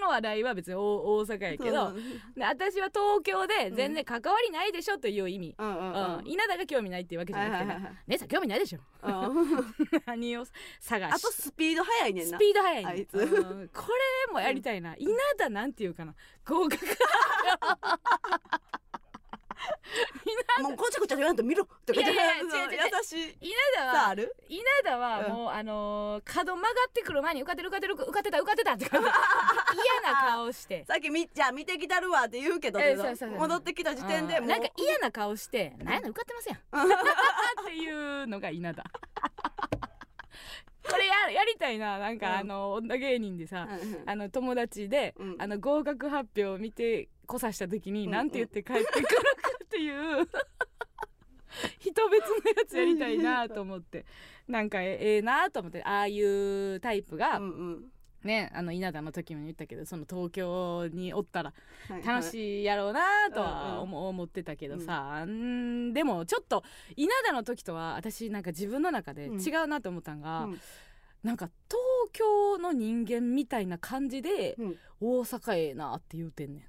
[0.00, 1.92] の話題は別に大大阪やけど、
[2.38, 6.26] 私は東京で全然関わりないでしょという意味、うんうんうん。
[6.26, 8.78] 稲田が興味ないっていうわけじゃなくて、姉さん興味ないでしょ。
[9.02, 9.74] うん。
[10.06, 10.44] 何を
[10.78, 13.14] 探しあとスピード速いねんスなピード速いねあいつ。
[13.14, 13.68] うん。
[13.68, 13.82] こ
[14.28, 16.14] れもやりたいな、稲田なんていうかな。
[16.44, 16.78] 合格
[20.62, 22.90] もうこちゃこちゃ言わんと見ろとかいやいや違う違う違う。
[22.98, 23.36] 優しい。
[23.40, 24.34] 稲田はさあある？
[24.48, 30.84] 稲田はもう、あのー角曲がってくる前に受かってる受かってる受かってた受かってたって感じ嫌な顔して。
[30.88, 33.30] さっきみじゃあ見てきたるわって言うけどえそうそうそう。
[33.38, 34.48] 戻ってきた時点でもううん。
[34.48, 36.58] なんか嫌な顔して「何やの受かってますやん」
[37.62, 38.84] っていうのが稲田
[40.88, 41.98] これややりたいな。
[41.98, 42.38] なんか、うん。
[42.38, 43.68] あの女芸人でさ、
[44.06, 45.36] あの友達で、うん。
[45.38, 49.14] あの合格発表を見てこさした時にうん何て言って帰ってくるか
[49.64, 50.28] っていう
[51.78, 54.04] 人別のやつやりたいなと思って。
[54.48, 61.52] なんかえええなと思ってああいうタイプが、うんうんねあの稲田の時も言ったけどその東京におったら
[61.88, 62.30] はい楽い。
[62.30, 63.00] しいやろうな
[63.32, 66.62] とは思思ってたけどさ、んでもちょっと
[66.96, 69.40] 稲田の時とは私なんか自分の中でうん。
[69.40, 70.60] 違うなと思ったんが、うん。
[71.22, 71.80] なんか東
[72.12, 74.76] 京の人間みたいな感じでうん。
[75.00, 76.64] 大阪ええなって言うてんねん。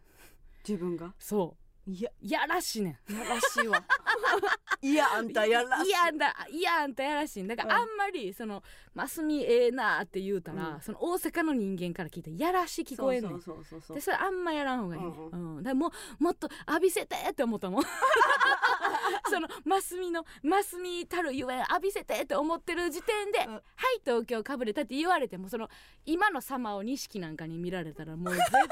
[0.68, 1.14] 自分が？
[1.20, 1.56] そ
[1.88, 3.14] いやうやらしいねん。
[3.14, 3.84] やらしいわ。
[4.82, 5.90] いやあんたやらしい。
[5.90, 7.82] いやあんたいやあんたやらしいだからうん。
[7.82, 8.64] あんまりその
[8.94, 10.82] 「マスミええな」って言うたら、うん。
[10.82, 13.42] その大阪の人間から聞いたらやらしい聞こえんねん。
[13.42, 13.56] そ
[13.94, 15.64] でそれあんまやらんほうがいいね、ううん。
[15.64, 17.84] だもうもっと浴びせてって思ったもん。
[19.30, 23.54] そのマスミのマスミたるゆえん浴びせてって思ってる時点で「うん。
[23.54, 23.62] はい
[24.06, 25.70] 東京かぶれた」って言われてもその
[26.06, 28.68] 今の様を錦なんかに見られたらもう絶対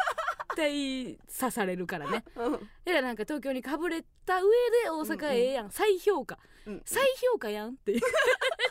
[0.56, 2.24] 刺されるからね。
[2.36, 2.70] うん。
[2.86, 4.50] えらなんか東京にかぶれた上
[4.84, 6.82] で大阪ええやん、再評価うん。
[6.86, 7.50] 再評価。
[7.50, 8.00] やんっていう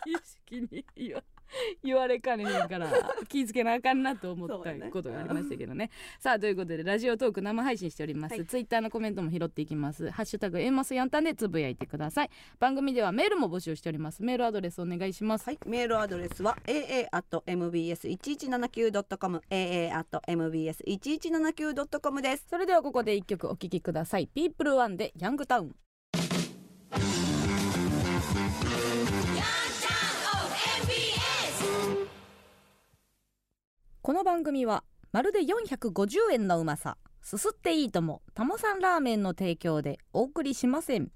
[0.06, 1.22] 意識に言わ
[1.82, 2.92] 言われかねへんから
[3.28, 4.56] 気ぃつけなあかんなと思った
[4.90, 5.90] ことがありましたけどね。
[6.18, 8.46] さあということでラジオトーク生配信しております、はい。
[8.46, 10.10] ツイッターのコメントも拾っていきます。
[10.10, 12.30] ハッシュタグエマスヤンタンでつぶやいてください。
[12.58, 14.22] 番組ではメールも募集しております。
[14.22, 22.46] メールアドレスお願いします、はい、メールアドレスは aa.mbs1179.com aa.mbs1179.com です。
[22.48, 24.28] それではここで一曲お聴きください。
[24.28, 25.74] ピープルワンでヤングタウン
[34.08, 41.10] この番組はまるで450円のうまさすすっていいともタモさんラーメンの提供でお送りしません。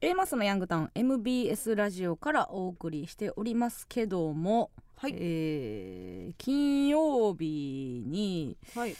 [0.00, 5.14] A マスのヤングタウン MBS ラジオからお送りしておりますけども、はい。
[5.16, 8.96] えー金曜日にはい、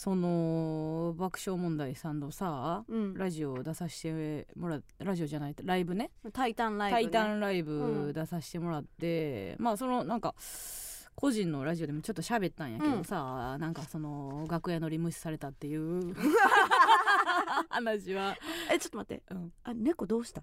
[0.00, 6.10] その爆笑問題さんのさうん、ラジオを出させてもらっラジオじゃないライブね。
[6.32, 8.06] タイタンライブ、タね、イタンライうん。
[8.06, 10.34] ブ出させてもらって、まあそのなんか
[11.14, 16.14] 個人のラジオでもちょっと喋ったんやけどさ、なんかその楽屋乗り無視されたっていう
[17.68, 18.38] 話は、
[18.72, 19.22] えちょっと待って。
[19.30, 19.52] うん。
[19.64, 20.42] あ猫どうした？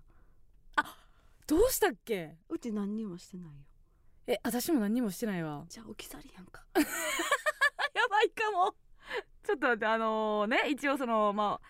[1.47, 2.37] どうしたっけ？
[2.49, 3.53] うち何にもしてないよ。
[4.27, 5.65] え私も何もしてないわ。
[5.67, 6.63] じゃあ置き去りやんか。
[6.77, 8.75] やばいかも
[9.47, 11.61] ちょっと待ってあのね一応そのま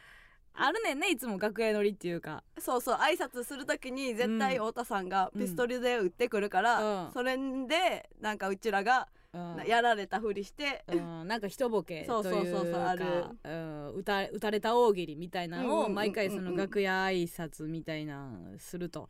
[0.55, 2.43] ああるねんねいつも楽屋乗りっていうか。
[2.57, 7.11] そうそう挨拶するときに絶対太田さんがピストルで撃ってくるから、うん。
[7.11, 9.67] それでなんかうちらがうん。
[9.67, 13.05] やられたふりして、うん、なんか一ボケというかそうそうそうそうある。
[13.43, 19.09] うん、打た打たれた大喜利みたいなのをうんうんうんうん毎回その楽屋挨拶みたいなすると。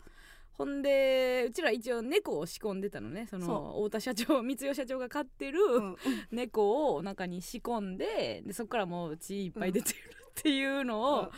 [0.57, 3.27] ほんでうちら一応猫を仕込んでたのね。
[3.29, 5.95] そのそ太田社長 光代社長が飼ってるうん
[6.31, 9.95] 猫を中に仕込んででそこからもう血いっぱい出てる
[10.29, 11.29] っていうのを、うん。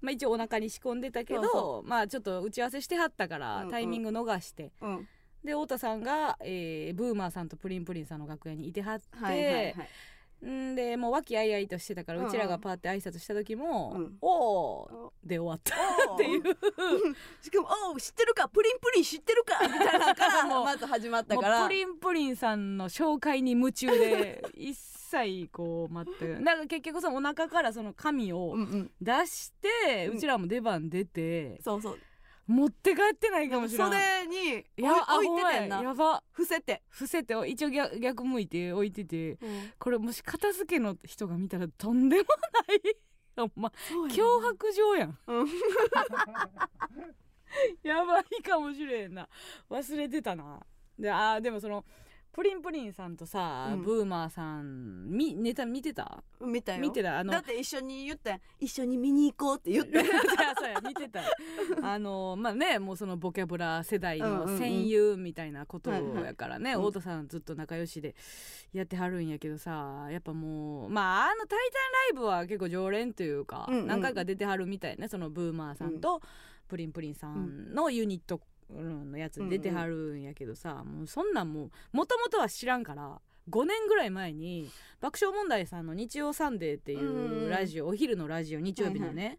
[0.00, 3.70] まあ、一応お腹に仕込んでたけどまあちょっと打ち合わせしてはったから、うんうん。
[3.70, 4.70] タイミング逃して。
[4.80, 5.08] うん。
[5.42, 9.74] で太田さんが、えーブーマーさんとプリンプリンさんの楽屋にいてはって、はいはいはい
[10.46, 14.16] んでもう和気あいあいとしてたから、ううんちらがパーって挨拶した時も「うん。
[14.20, 15.74] おお!」で終わった。
[16.14, 16.42] っていう。
[17.42, 18.48] しかも「おう知ってるか？
[18.48, 28.54] プリンプリン知ってるか」みたいなのからもうまず始まったもうからプリンプリンさんの紹介に夢中で 一切こう待ってだから結局そのお腹からその紙を
[29.00, 31.98] 出して、ううんちらも出番出て、そうそう
[32.48, 35.82] 持って帰ってないかもしれない袖にいや置いててんな。
[35.82, 35.92] や。
[35.92, 36.22] ば。
[36.32, 39.38] 伏せて、伏せて一応逆逆向いて置いてて。
[39.78, 42.24] これもし片付けの人が見たらとんでも
[42.66, 42.80] ない。
[43.54, 43.70] ま。
[44.10, 45.18] 脅迫状やん。
[45.26, 45.48] うん。
[47.82, 49.28] やばいかもしれんな。
[49.68, 50.60] 忘れてたな。
[50.98, 51.84] であーでもその
[52.32, 53.82] プリンプリンさんとさ、うん。
[53.82, 56.22] ブーマーさんみネタ見てた？
[56.40, 56.80] 見たよ。
[56.80, 57.18] 見てた？
[57.18, 60.04] あのだって一緒に言って一緒に見に行こうって言っ いてや
[60.56, 61.20] そうや見てた。
[61.82, 68.14] あのまあねもうそのボキャブラ世代の戦友みたいなことやからね、はいはい太田さんずっと仲良しで
[68.72, 71.58] やってはるんやけどさやっぱもうまああの「タイ
[72.12, 76.20] タンライブ」は結構常連というか、うんうん何回か出てはるみたいねそのブーマーさんと
[76.68, 89.38] プリンプリンさんのユニットのやつに出てはるんやけどさ、もうそんなんもうもともとは知らんから5年ぐらい前に爆笑問題さんの「日曜サンデー」っていうラジオ、お昼のラジオ日曜日のね、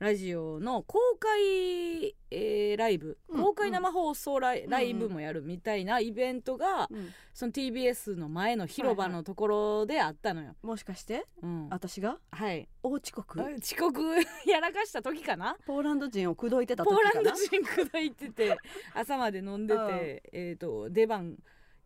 [0.00, 7.10] ラジオの公開、えーライブうん公開生放送ライ,、んライブもやるみたいなイベントが、うん。
[7.34, 10.56] その TBS の前の広場のところであったのよ。
[10.62, 11.26] もしかして？
[11.42, 12.16] うん、私が？
[12.32, 12.66] はい。
[12.82, 13.38] 大遅刻？
[13.38, 14.02] 遅刻
[14.48, 15.54] やらかした時かな？
[15.66, 17.30] ポーランド人を口説いてたポー時かな？
[17.30, 18.56] ランド人口説いてて
[18.94, 21.36] 朝まで飲んでて、えー、と出番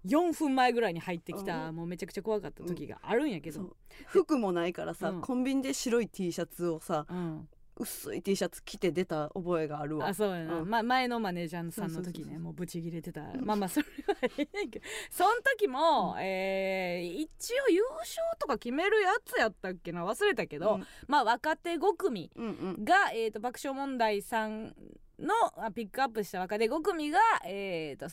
[0.06, 1.76] 4分前ぐらいに入ってきた、うん。
[1.76, 5.20] もうめちゃくちゃ怖かった時があるんやけど、服もないからさ、うん。
[5.20, 10.08] コンビニで白い T シャツをさうん、薄い T シャツ着て出た覚えがあるわ。
[10.08, 10.70] あそうやな、うん。
[10.70, 13.22] ま、前のマネージャーさんの時ねもうブチギレてた。
[13.40, 14.84] まあまあそれはええねんけど。
[15.10, 20.04] その時も、えー一応優勝とか決めるやつやったっけな？
[20.06, 20.86] 忘れたけど、うん。
[21.08, 22.84] まあ若手5組うんうん。
[22.84, 24.74] が、えー、と爆笑問題さん
[25.18, 28.08] のあピックアップした若手5組がえー、と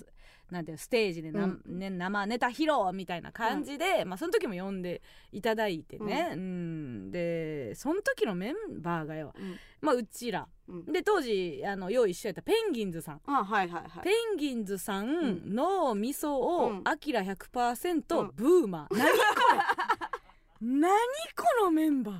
[0.51, 1.61] なんていうのステージでな、うん。
[1.79, 7.11] ね、生ネタ披露みたいな感じで、まあその時も呼んでいただいてね、うん。
[7.11, 9.57] でその時のメンバーがよ、うん。
[9.79, 10.47] まあうちら。
[10.67, 10.85] うん。
[10.91, 13.21] で当時あの用意しとやったペンギンズさん。
[13.25, 14.03] あはいはいはい。
[14.03, 16.81] ペンギンズさんの味噌をうん。
[16.83, 18.31] アキラ100%うん。
[18.35, 19.15] ブーマー、何こ
[19.53, 20.77] れ？
[20.79, 20.91] 何
[21.35, 22.15] このメンバー？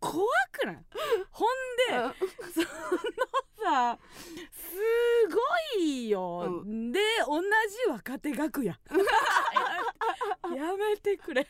[0.00, 0.84] 怖くない？
[1.30, 1.48] ほん
[1.88, 2.14] で
[2.52, 2.66] その
[3.64, 3.98] さ
[4.52, 4.76] す
[5.76, 8.78] ごいよ、うで同じ若手楽屋。
[10.54, 11.46] やめてくれ。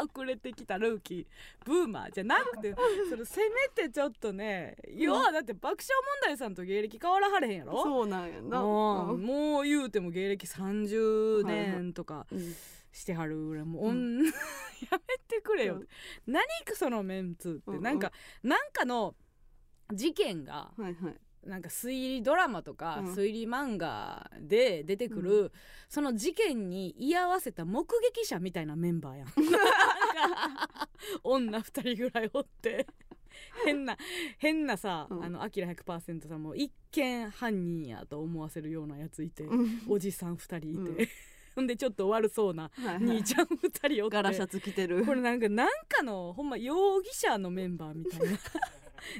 [0.00, 1.26] 遅れてきたルーキー
[1.64, 2.72] ブーマーじゃなくて
[3.10, 5.88] そのせめてちょっとね要はだって爆笑
[6.22, 7.82] 問題さんと芸歴変わらはれへんやろ？
[7.82, 8.60] そうなんやな。
[8.60, 12.54] もう言うても芸歴30年とかうん。
[12.90, 14.24] してはるぐらいもう、うん。
[14.26, 14.32] や
[14.92, 15.88] めてくれよ、うん。
[16.26, 17.82] 何かそのメンツって、うん。
[17.82, 19.14] なんかなんかの
[19.92, 23.12] 事件がはいはいなんか推理ドラマとか、うん。
[23.14, 25.52] 推理漫画で出てくる、う
[25.88, 29.28] その事件に居合わせた目撃者みたいなメンバーやん。
[31.24, 32.86] 女2人ぐらいおって
[33.64, 33.96] 変な
[34.38, 35.24] 変なさ、うん。
[35.24, 39.82] あのアキラ100%さんも一見犯人やと思わせるようなやついて、うん。
[39.88, 41.08] おじさん2人いて、うん。
[41.54, 42.70] ほんでちょっと悪そうな
[43.00, 44.16] 兄ちゃん2人おって。
[44.16, 45.04] ガラシャツ着てる。
[45.04, 48.38] これなんかなんかのほんま容疑者のメンバーみたいな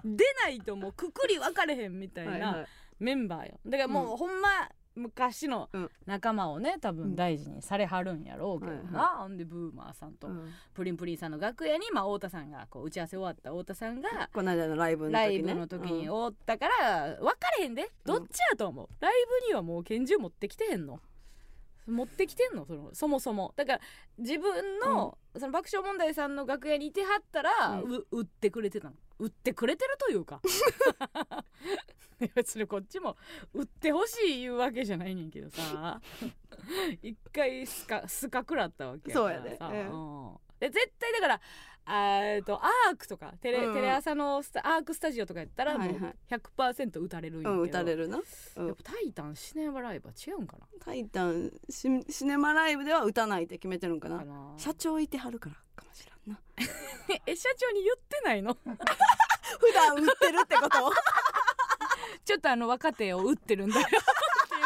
[0.05, 2.67] 出ないともうくくり分かれへんみたいな
[2.99, 3.61] メンバーよ。
[3.67, 4.17] だからもう、うん。
[4.17, 4.49] ほんま
[4.95, 5.91] 昔のうん。
[6.07, 6.97] 仲間をね多うん。
[6.97, 10.51] 分大事にされはるんやろうけどな、はいほんでブーマーさんと、うん。
[10.75, 15.19] プリンプリンさんの楽屋に、まあ、太田さんがこう打ち合わせ終わった太田さんがこの間のライブの時ね。
[15.19, 17.89] ライブの時におったから分かれへんで。
[18.05, 19.13] どっちやと思う、ライ
[19.43, 21.01] ブにはもう拳銃持ってきてへんの
[21.89, 22.67] 持ってきてんの？
[22.67, 23.55] そのそもそも。
[23.57, 23.81] だから
[24.19, 28.97] 自分の,、その爆笑問題さんの楽屋にいてはったら、うう売ってくれてたの。
[29.19, 30.41] 売ってくれてるというか。
[32.35, 33.17] 別にこっちも
[33.55, 36.01] 売ってほしい言うわけじゃないねんけどさ。
[37.03, 39.43] 一回スカスカ食らったわけやからさ。
[39.43, 39.77] そうやで。
[39.77, 40.37] ええうん。
[40.59, 41.41] で絶対だから
[41.91, 45.89] えっとアークとかテレ,、うんテレ朝のスタアークスタジオとかやったらもはい。
[45.97, 48.19] うはい100%打たれるんやけど、うん打たれるな。
[48.57, 48.67] うん。
[48.67, 50.67] やっぱタイタンシネマライブは違うんかな？
[50.85, 54.19] タイタンシシネマライブでは打たないって決めてるんかな。
[54.19, 54.53] かな。
[54.57, 56.41] 社長いてはるからかもしれんな。
[57.27, 58.55] え社長に言ってないの？
[58.65, 60.93] 普段売ってるってこと？
[62.25, 63.87] ちょっとあの若手を打ってるんだよ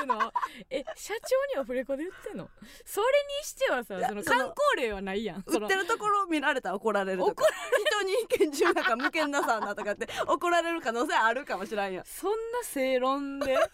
[0.03, 0.27] っていうの？
[0.29, 0.33] を
[0.71, 2.49] え社長にはフレコで言ってんの？
[2.85, 3.07] それ
[3.41, 5.45] にしてはさその観光例はないやん。
[5.47, 7.45] 売ってるところ見られたら怒られるとか。
[7.91, 12.05] 人に拳銃なんか向けんなさんなとかって怒られる可能性あるかもしれんやん。
[12.05, 13.57] そんな正論で？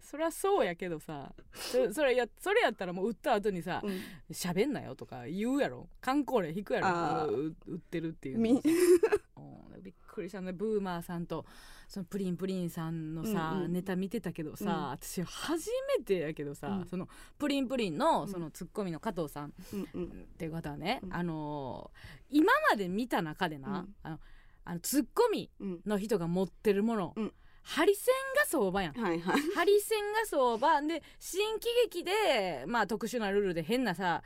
[0.00, 1.32] そりゃそうやけどさ。
[1.54, 4.00] そそれやそれやったらもう打った後にさうん
[4.32, 5.88] 「喋んなよ」とか言うやろ。
[6.00, 7.26] 観光例引くやろ。
[7.26, 8.38] う売ってるっていう
[9.80, 10.52] びっくりしたね。
[10.52, 11.46] ブーマーさんと
[11.90, 13.72] そのプリンプリンさんのさ、うんうん。
[13.72, 14.88] ネタ見てたけどさ、うん。
[14.90, 16.86] 私初めてやけどさ、うん。
[16.86, 18.28] そのプリンプリンのうん。
[18.28, 20.04] そのツッコミの加藤さんうんうん。
[20.04, 21.12] っていう方はね、うん。
[21.12, 21.98] あのー
[22.30, 23.94] 今まで見た中でな、うん。
[24.04, 24.20] あの
[24.66, 27.32] あのツッコミうんの人が持ってるもの、うん。
[27.62, 28.94] ハリセンが相場やん。
[28.94, 29.40] はいはい。
[29.56, 30.80] ハリセンが相場。
[30.82, 34.22] で新喜劇でまあ特殊なルールで変なさ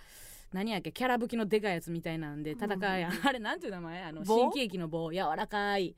[0.53, 4.03] 何やっけキャラ武器のでかいやつみたいなんで戦うやん、あれなんていう名前？
[4.03, 4.37] あの棒？
[4.37, 5.11] 新喜劇の棒。
[5.11, 5.97] 柔らかい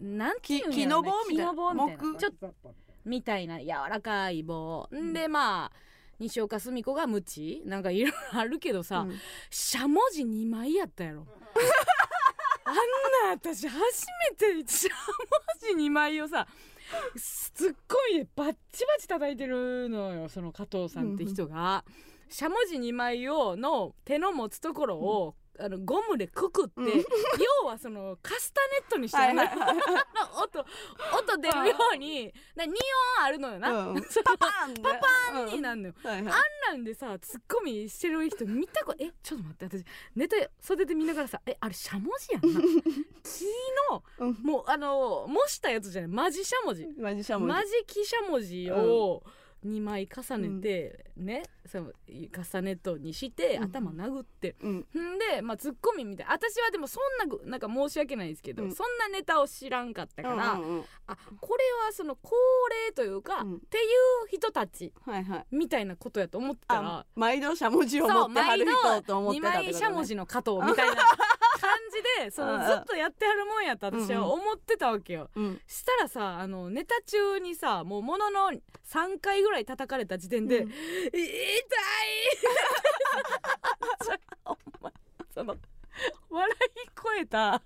[0.00, 1.52] なんていうん木の棒みたいな。
[1.52, 2.14] 木の棒みたいな。
[2.14, 2.18] 木。
[2.18, 2.54] ちょっと
[3.04, 3.60] みたいな。
[3.60, 4.88] 柔らかい棒。
[4.94, 5.12] ん。
[5.12, 5.72] でまあ
[6.18, 9.14] 西岡澄子が無知なんかいろいろあるけどさ、うん。
[9.50, 11.26] しゃもじ2枚やったやろ。
[12.66, 12.80] あんな
[13.32, 13.78] 私初
[14.30, 16.46] めてしゃもじ2枚をさ
[17.16, 21.84] ツッコミでバッチバチ叩いてるのよその加藤さんって人が。
[22.28, 26.88] しゃもじ2枚をの手の持つところを、あのゴムでくくって、うん。
[26.88, 29.56] 要はそのカスタネットにしてはいはいはい。
[30.42, 32.74] 音音出るようにな2音
[33.24, 33.94] あるのよな、うん。
[33.94, 36.20] パパーンパパーンになるのよ、はいはい。
[36.20, 39.84] あんなんでさツッコミしてる人見たことえちょっと待って私
[40.16, 42.60] ネタ袖で見ながらさえあれしゃもじやんな。
[43.22, 43.44] 木
[43.90, 44.32] のうん。
[44.42, 46.10] もうあの模したやつじゃない。
[46.10, 46.86] マジしゃもじ。
[46.98, 49.22] マジシャモマジキしゃもじを
[49.66, 51.92] 2枚重ねて、ねその
[52.30, 53.64] カスタネットにして、うん。
[53.64, 54.76] 頭殴ってうん。
[54.76, 54.84] ん
[55.34, 58.72] で、まあ、ツッコミみたい私はでもそんなぐなんか申し訳ないですけど、うん。
[58.72, 60.84] そんなネタを知らんかったから、うんうんうん。
[61.06, 62.32] あこれはその高
[62.70, 63.54] 齢というか、うん。
[63.56, 65.46] っていう人たちはいはい。
[65.50, 69.72] みたいなことやと思ってたらあ毎度しゃもじをそう持ってはる毎度人と思って2たってことね。
[69.72, 71.02] 枚しゃもじの加藤みたいな
[71.64, 72.60] 感じでそのうん。
[72.66, 75.30] ずっとやってはるもんやと私は思ってたわけよ。
[75.34, 75.60] うん。
[75.66, 78.60] したらさあのネタ中にさもうものの3
[79.20, 80.70] 回ぐらい叩かれた時点で「うん。
[80.70, 80.80] 痛い!
[84.44, 84.92] 」お前
[85.32, 85.56] その
[86.28, 86.54] 笑い
[87.02, 87.60] 超えた本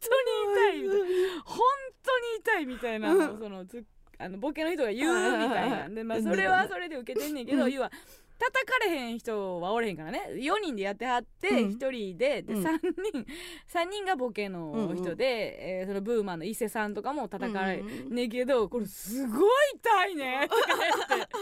[0.00, 1.00] 当に痛いみたい
[1.36, 1.42] な。
[1.44, 1.60] 本
[2.02, 3.38] 当に痛いみたいな、うん。
[3.38, 3.84] そのつ
[4.18, 5.86] あのボケの人が言うみたいな。
[5.86, 7.72] んで、まあ、それはそれで受けてんねんけど、うん。
[7.72, 7.92] 要は
[8.38, 10.30] 叩かれへん人はおれへんからね。
[10.34, 11.70] 4人でやってはってうん。
[11.70, 12.62] 1人ででうん。
[12.64, 12.78] 3
[13.12, 13.26] 人
[13.66, 20.48] 三人がボケの人で、えーそのブーマーの伊勢さんとかも叩かれうんうんねんけどこれすごい痛いね。
[20.48, 20.60] とか
[21.08, 21.36] 言って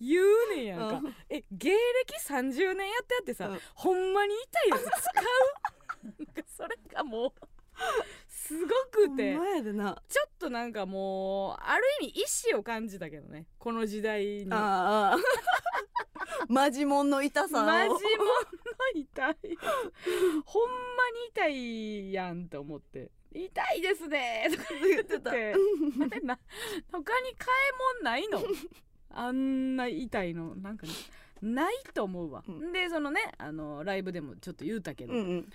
[0.00, 1.14] 言うねんやんか、うん。
[1.28, 1.76] え芸歴
[2.26, 3.60] 30年やってやってさ、うん。
[3.74, 4.88] ほんまに痛いやつ使
[6.02, 6.06] う？
[6.06, 7.32] なんかそれがもう
[8.50, 9.34] すごくて。
[9.34, 13.46] ちょっとなんかもうある意味意志を感じたけどね。
[13.58, 14.48] この時代に。
[14.50, 15.16] ああ
[16.48, 17.66] マジモンの痛さを。
[17.66, 18.02] マジもんの
[18.96, 19.36] 痛い
[20.44, 23.12] ほんまに痛いやんと思って。
[23.32, 24.48] 痛いですね！
[24.50, 25.30] とか言ってた。
[25.30, 25.54] あれ
[26.24, 26.36] な
[26.90, 28.42] 他に買い物ないの？
[29.10, 30.56] あんな痛いの。
[30.56, 30.88] なんか
[31.40, 32.72] ないと思うわ、うん。
[32.72, 35.50] でそのねあのライブでもちょっと言うたけど、うんうん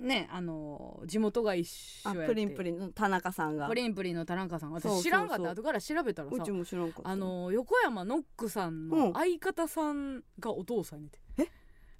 [0.00, 2.24] ねあの地元が一緒やって。
[2.24, 3.68] あプリンプリンの田中さんが。
[3.68, 4.72] プリンプリンの田中さん。
[4.72, 5.02] 私そうそうそう。
[5.04, 5.50] 知らんかった。
[5.50, 7.08] 後から調べたらさうちも知らんかった。
[7.08, 8.88] あの横山ノックさんうん。
[8.88, 11.48] の相方さんがお父さんにて、え？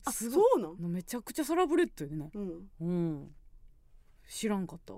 [0.05, 0.45] あすごい。
[0.55, 0.93] そうなん？
[0.93, 2.71] めちゃくちゃサラブレッドやねうん。
[2.81, 3.35] うん。
[4.29, 4.95] 知らんかった。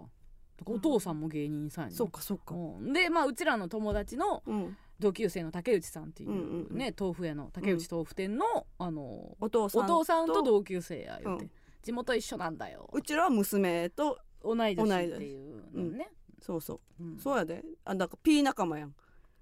[0.67, 2.55] お父さんも芸人さんやねそうかそうか。
[2.55, 2.93] うん。
[2.93, 4.77] でまあうちらの友達のうん。
[5.01, 11.51] 同級生の竹内さんっていう、うんうんうんね豆腐屋の竹内豆腐店の、あのお父さんお父さんと同級生や言って、うん
[11.83, 12.89] 地元一緒なんだよ。
[12.93, 16.11] うちらは娘と同い年っていうのね、
[16.41, 17.03] そうそう。
[17.03, 17.19] うん。
[17.19, 17.65] そうやで。
[17.85, 18.95] あだから P 仲間やん。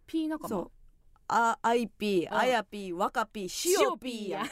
[0.06, 0.48] P 仲間？
[0.48, 0.70] そう。
[1.28, 2.38] あ IP うん。
[2.38, 3.48] あや P 若 P
[3.80, 4.44] 塩 P やん。
[4.44, 4.50] 塩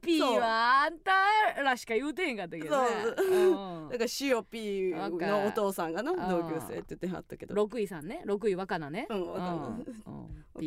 [0.00, 1.12] P はあんた
[1.62, 2.88] らしか言うてへんかったけどね。
[3.16, 3.86] そうう。
[3.86, 3.88] ん。
[3.88, 7.54] だから塩 P のお父さんがなうん同級生って言ってはったけど。
[7.54, 8.22] 六位さんね。
[8.26, 9.06] 六位若菜ね。
[9.10, 9.84] うん若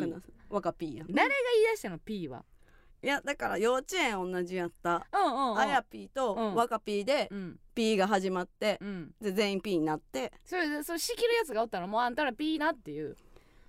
[0.08, 0.22] 菜。
[0.50, 1.08] 若 P やん。
[1.14, 2.44] 誰が言い出したの？P は
[3.04, 5.06] いやだから幼稚園同じやった。
[5.14, 5.58] うんうんうん。
[5.60, 6.56] あや P とうん。
[6.56, 7.60] 若 P でうん。
[7.76, 9.12] P が始まってうん。
[9.22, 10.32] で全員 P になって。
[10.44, 13.16] それでそれ仕切るやつがおったらもうあんたら P なっていう。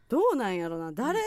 [0.09, 0.93] どうなんやろな。
[0.93, 1.20] 誰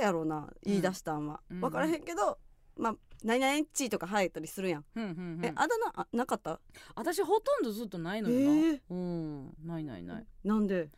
[0.00, 1.40] やろな言い出したんは。
[1.50, 2.38] うん分からへんけど
[2.76, 2.94] まあ
[3.24, 4.84] 何々っちとか生えたりするやん。
[4.94, 5.44] うんうんうん。
[5.44, 6.60] えあだ名あなかった？
[6.94, 8.70] 私ほとんどずっとないのよな、え。
[8.74, 9.54] ーうん。
[9.66, 10.26] ないないない。
[10.44, 10.88] なんで？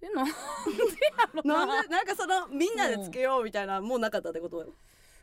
[0.00, 0.36] えなんでや
[1.34, 1.82] ろな。
[1.82, 1.88] んで？
[1.88, 4.72] なんかそのみんなでつけようみたいなもうなかったってことよ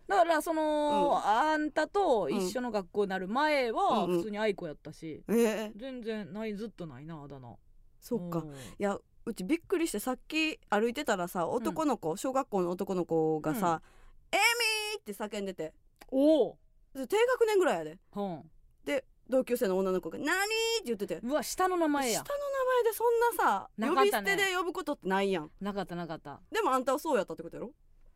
[0.08, 1.30] だからその、うん。
[1.30, 4.18] あんたと一緒の学校になる前はうんうん。
[4.18, 7.56] 普通に愛子やったし、ええ全然ないずっとないなあだ名。
[8.00, 8.40] そっか。
[8.40, 8.50] うん。
[8.52, 13.82] いやうちびっくりしてさっき歩いてたらさ男の子、小学校の男の子がさ
[14.32, 15.74] 「エミー!」って叫んでて。
[16.10, 16.58] おお、
[16.94, 17.98] で低学年ぐらいやで。
[18.16, 18.52] うん、
[18.84, 21.22] で同級生の女の子が「何?」って言ってて。
[21.24, 22.20] うわ下の名前や。
[22.20, 24.36] 下の名前でそんなさ呼び捨なかったね。
[24.36, 25.52] てで呼ぶことってないやん。
[25.62, 26.42] なかったなかった。
[26.52, 27.72] でもあんたはそうやったってことやろ？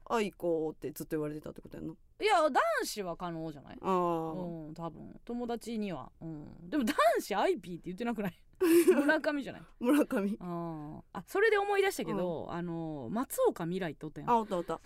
[0.10, 1.94] 愛子ってずっと言われてたってことやんな。
[2.20, 3.78] いや男子は可能じゃない？
[3.82, 5.20] あー、うん多分。
[5.26, 8.34] 友達には、うん、でも男子 IP って言ってなくない？
[8.96, 9.62] 村上じゃない？
[9.80, 10.38] 村上。
[10.40, 14.30] ああそれで思い出したけど、あの松岡未来っておったやん。
[14.32, 14.80] あおったおった。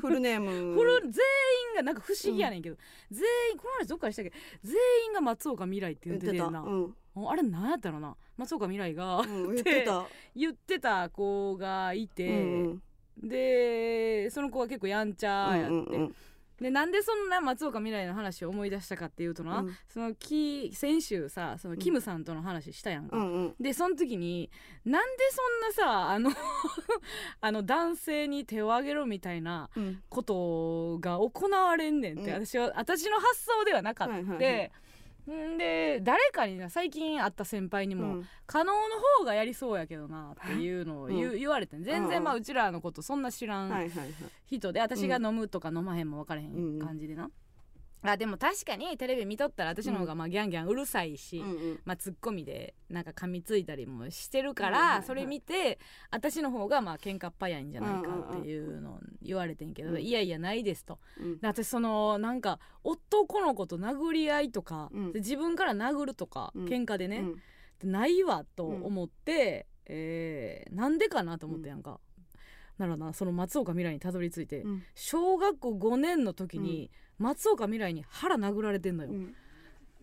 [0.00, 0.76] フルネーム。
[0.78, 1.12] これ全員
[1.76, 2.76] がなんか不思議やねんけど、
[3.10, 3.20] 全
[3.52, 4.32] 員この話どっかでしたっけ？
[4.62, 4.76] 全
[5.06, 6.70] 員が松岡未来って言言っててたんな、う
[7.20, 8.16] ん、あれ何やったらな？
[8.38, 9.18] 松岡未来が。
[9.18, 10.06] うん、言ってた。
[10.34, 12.82] 言ってた子がいて、うん
[13.22, 16.14] でその子は結構やんちゃやって、うんうん
[16.60, 19.76] でなんでそんな松岡未来の話を思い出したかっていうとな、うん。
[19.86, 23.32] そのき先週さそのキムさんとの話したやんか、うん。
[23.32, 24.50] うんでその時に
[24.84, 26.30] なんでそんなさあの
[27.40, 30.02] あの男性に手を挙げろみたいなうん。
[30.08, 32.44] ことが行われんねんって、うん。
[32.44, 34.72] 私は私の発想ではなかった、はいはいはい
[35.32, 38.26] んで誰かにな最近会った先輩にも、うん。
[38.46, 38.78] 可能の
[39.18, 41.82] 方がやりそうやけどなっていうのを言,、う言われてん。
[41.82, 42.24] 全然うん。
[42.24, 43.90] まあうちらのことそんな知らん
[44.46, 46.78] 人で私が飲むとか飲まへんも分からへん。
[46.78, 47.30] 感じでな、
[48.02, 51.80] あでも確かにテレビ見とったら私の方がまあギャンギャンうるさいし、うんうん。
[51.84, 55.78] まあ、ツッコミでなんか噛みついたりもしてるから、それ見て
[56.10, 60.00] 私の方がまあ喧嘩っ早いんじゃないかっていうのを言われてんけど、うん。
[60.00, 60.98] いやいやないですと。
[61.18, 61.38] うん。
[61.38, 65.12] で私そのなんか男の子と殴り合いとか、うん。
[65.12, 66.64] で自分から殴るとか、うん。
[66.66, 67.24] 喧嘩でね、
[67.82, 67.90] うん。
[67.90, 72.00] ないわと思って、えーなんでかなと思ってやんか。
[72.78, 79.10] ならなその松岡未来にたどり着いて、うん小学校5年の時に松岡未来に腹殴られてんのよ。
[79.10, 79.34] うん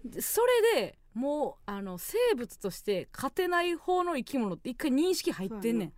[0.04, 0.42] でそ
[0.76, 5.94] れでもうあの生物として勝てない方の生き物って一回認識入ってんねん。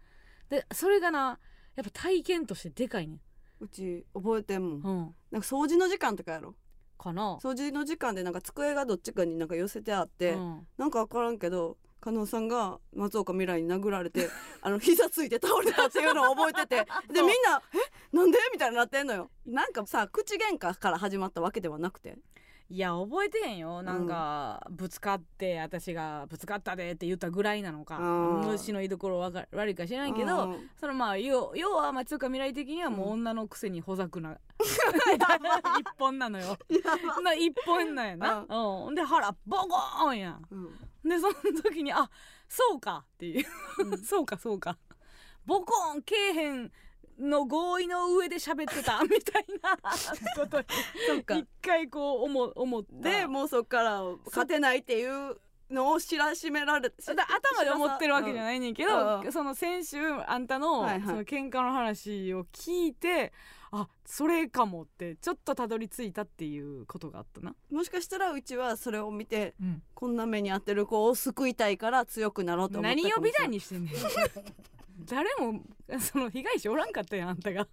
[0.50, 1.40] でそれがな
[1.76, 3.20] やっぱ体験としてでかいねん。
[3.60, 6.56] うち覚えてんもんうん、なんか掃除の時間とかやろ
[6.98, 7.38] かな。
[7.42, 14.30] 掃除の時間でなんか机がどっちかになんか寄せてあって、うんなんか分からんけど加納さんが松岡未来に殴られて
[14.62, 16.76] あの膝ついて倒れたっていうのを覚えてて
[17.14, 18.16] でみんな「え？
[18.16, 19.30] なんで?」みたいになってんのよ。
[19.46, 22.18] なんかさ口喧嘩から始まったわけではなくて。
[22.70, 23.82] いや覚えてへんよ。
[23.82, 27.98] なんか、ぶつかって私が「ぶつかったで」って言ったぐらいなのか。
[27.98, 28.52] うん。
[28.52, 30.70] 虫の居所わか悪いか知らんけど、うん。
[30.76, 36.58] そのまあ要要は松岡未来的にはもう女のくせにほざくな、 一本なのよ。
[37.24, 40.32] な一本なんやな、うん、で腹ボコーンや。
[40.32, 42.10] んうんでその時にあ
[42.48, 43.46] そうかっていう、
[43.80, 43.98] うん。
[44.04, 44.78] そうかそうか。
[45.46, 46.72] ボコーンけえへん
[47.20, 49.78] の合意の上で喋ってた みたいな
[50.36, 50.66] ことに
[51.40, 55.40] 一回こう思思ったでもうそっから勝てないっていう
[55.70, 59.32] のを知らしめられ頭で思ってるわけじゃい、ないねんけうど、ん。
[59.32, 61.02] その先週あんたの,、はいはい。
[61.02, 63.34] その喧嘩の話を聞いて
[63.72, 73.94] あそれかもってちょっとたどり着いたっていうことがあったな、もしかしたらうちはそれを見てうん、こんな目に遭ってる子を救いたいから強くなろうと思った何を美談ににしてんねん。
[75.06, 75.62] 誰も
[76.00, 77.68] その被害者おらんかったやんあんたが。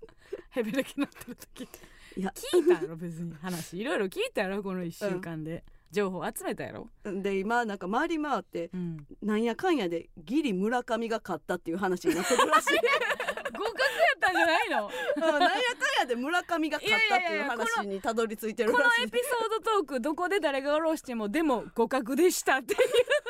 [0.50, 1.68] ヘベレキになってる時。
[2.16, 2.32] いや。
[2.52, 3.78] 聞いたやろ別に話。
[3.78, 12.68] いろいろ聞いたやろこの1週間で、情報集めたやろ、で今なんか回り回ってうん、なんやかんやでギリ村上が勝ったっていう話になってるらしい
[13.94, 14.90] ったんじゃないの？
[15.16, 15.58] うんなんやかん
[16.00, 22.80] やで村上が勝ったっていう話にたどり着いてるこのエピソードトークどこで誰が下ろしてもでも互角でしたっていう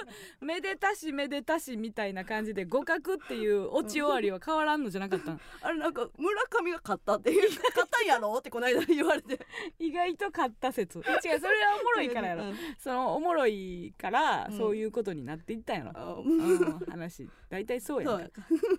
[0.41, 9.39] めでたしめでたしみたいな感じで互角っていうオチ終わりは変わらんのじゃなかったん あれなんか村上が勝ったっていう 勝ったんやろってこの間言われて。
[9.79, 10.99] 意外と勝った説。
[10.99, 12.45] 違うそれはおもろいからやろ。
[12.45, 12.57] うん。
[12.79, 14.57] そのおもろいからうん。
[14.57, 17.29] そういうことになっていったんやろ、あうん、話。
[17.49, 18.31] 大体そうやだっ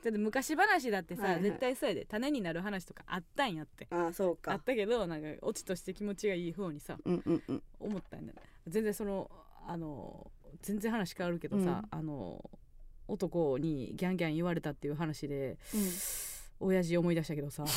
[0.02, 1.44] て昔話だってさ、はいはい。
[1.44, 3.88] 絶対そうやで種になる話とかあったんやって。
[3.90, 4.54] あそうか。
[4.54, 7.64] あったけどなんかオチとして気持ちがいい方にさうんうんうん。
[7.80, 8.34] 思ったんだ
[8.68, 9.30] 全然その
[9.68, 12.50] あの全然話変わるけどさ、あの
[13.08, 15.58] 男にギャンギャン言われたっていう話で
[16.60, 17.66] 親父思い出したけどさ。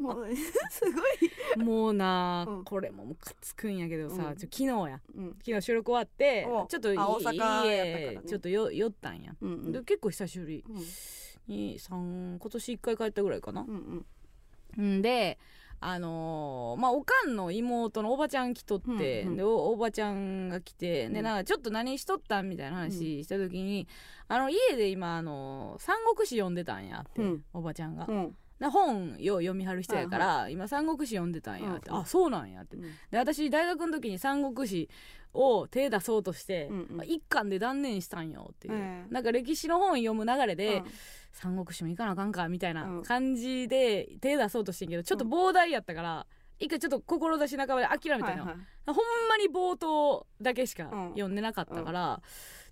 [0.00, 0.36] もう
[0.70, 2.64] すごい、もうな、うん。
[2.64, 4.36] これもムカつくんやけどさ、うん。
[4.38, 5.00] 昨日や。
[5.14, 5.36] うん。
[5.38, 8.20] 昨日収録終わっておちょっと家ね。
[8.26, 9.72] ちょっとよ寄ったんや、うんうん。
[9.72, 10.64] で結構久しぶり。
[10.68, 10.76] うん。
[11.48, 13.62] 今年1回帰ったぐらいかな。
[13.62, 14.04] うん
[14.76, 14.98] うん。
[14.98, 15.38] んで
[15.80, 19.36] あのーまあおかんの妹のおばちゃん来とって、うんうん。
[19.36, 21.12] でおおばちゃんが来て、うん。
[21.12, 23.86] でなんかちょっと何しとったんみたいな話した時に、
[24.28, 27.44] あの家で今あのー三国志読んでたんやって、うん。
[27.52, 28.36] おばちゃんが、うん。
[28.58, 31.96] で本よう読みはる人やから、今三国志読んでたんやって、うん。
[31.96, 32.76] うんあそうなんやって。
[32.76, 34.88] で私大学の時に三国志
[35.36, 36.96] を手出そうとして、うんうん。
[36.96, 39.12] まあ一巻で断念したんよっていう、ええ。
[39.12, 40.84] なんか歴史の本読む流れで、うん。
[41.32, 43.02] 三国志も行かなあかんかみたいなうん。
[43.02, 46.26] 感じで手出そうとしてんけどちょっと膨大やったから
[46.58, 48.56] 一回ちょっと志半ばで諦めたの、はいはい。
[48.86, 48.96] ほん
[49.28, 51.08] まに冒頭だけしかうん。
[51.10, 52.22] 読んでなかったから、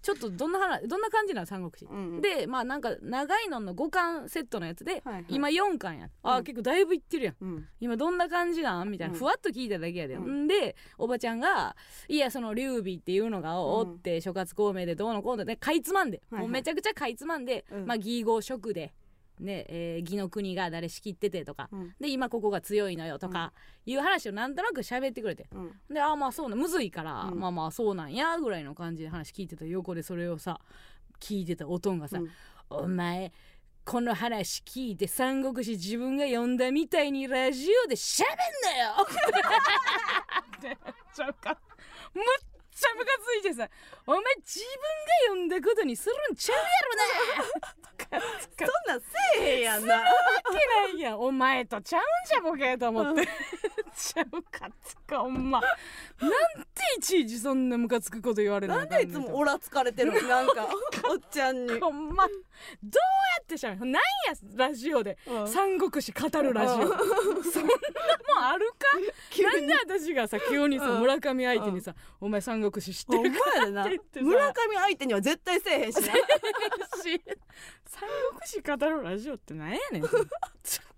[0.05, 5.24] ちょっとどんな話どんな感じなの三国志、うんでまあなんか長いのの5巻セットのやつで、はいはい。
[5.30, 6.11] 今4巻や。
[6.22, 6.44] あ、うん。
[6.44, 7.36] 結構だいぶいってるやん。
[7.40, 7.68] うん。
[7.80, 8.90] 今どんな感じなん？
[8.90, 9.18] みたいな、うん。
[9.18, 10.44] ふわっと聞いただけやで、うん。
[10.44, 11.74] ん、でおばちゃんが
[12.07, 16.42] 「いやその劉備っていうのがおって、諸葛孔明でどうのこうのでかいつまんで、はいはい。
[16.42, 17.86] もうめちゃくちゃかいつまんで、うん。
[17.86, 18.92] まあ義号職で。
[19.41, 21.95] ねえー義の国が誰仕切っててとか、うん。
[22.01, 23.53] で今ここが強いのよとか
[23.87, 25.47] いう話をなんとなく喋ってくれて。
[25.53, 25.72] うん。
[25.91, 27.41] でああまあそうなむずいから、うん。
[27.41, 30.61] まあまあそうなんやぐらいの感じで話聞いてた横でそれをさ
[31.20, 32.30] 聞いてたおとんがさ、うん。
[32.70, 33.32] お前
[33.85, 38.26] この話聞いて三国志自分が読んだみたいにラジオで喋ん
[38.62, 38.95] なよ！
[40.59, 40.78] って
[41.14, 41.59] ちゃうか。
[42.14, 42.24] むっ
[42.70, 43.68] ちゃムカついてさ
[44.07, 44.76] お前自分が
[45.28, 46.64] 読んだことにするんちゃうや
[48.12, 48.20] ろな。
[48.59, 49.07] そんなんせ
[49.40, 49.94] えへんやんな。
[49.96, 50.02] わ
[50.50, 51.20] けないやん。
[51.20, 53.26] お前とちゃうんじゃボケと思って。
[53.96, 55.61] ちゃうかつかほんま。
[55.61, 55.66] な
[56.28, 56.34] んで
[56.98, 60.28] いちいちそんなムカつくこと言われななんでいつもオラつかれてるの？
[60.28, 60.68] なんか
[61.09, 61.80] おっちゃんに。
[61.80, 62.26] ほんま。
[62.28, 64.00] どうやってしゃべるなんや
[64.57, 65.16] ラジオで。
[65.26, 65.48] うん。
[65.48, 66.76] 三国志語るラジオ。
[66.76, 67.00] そんなもん
[68.44, 68.84] あるか？
[69.42, 73.38] なんで私がさ急にさうん村上相手にさ「お前三国志知ってるか?」
[73.82, 76.03] って村上相手には絶対せえへんしな。
[77.03, 77.22] し
[77.86, 80.03] 三国志語るラジオってなんやねん。
[80.03, 80.11] ちょ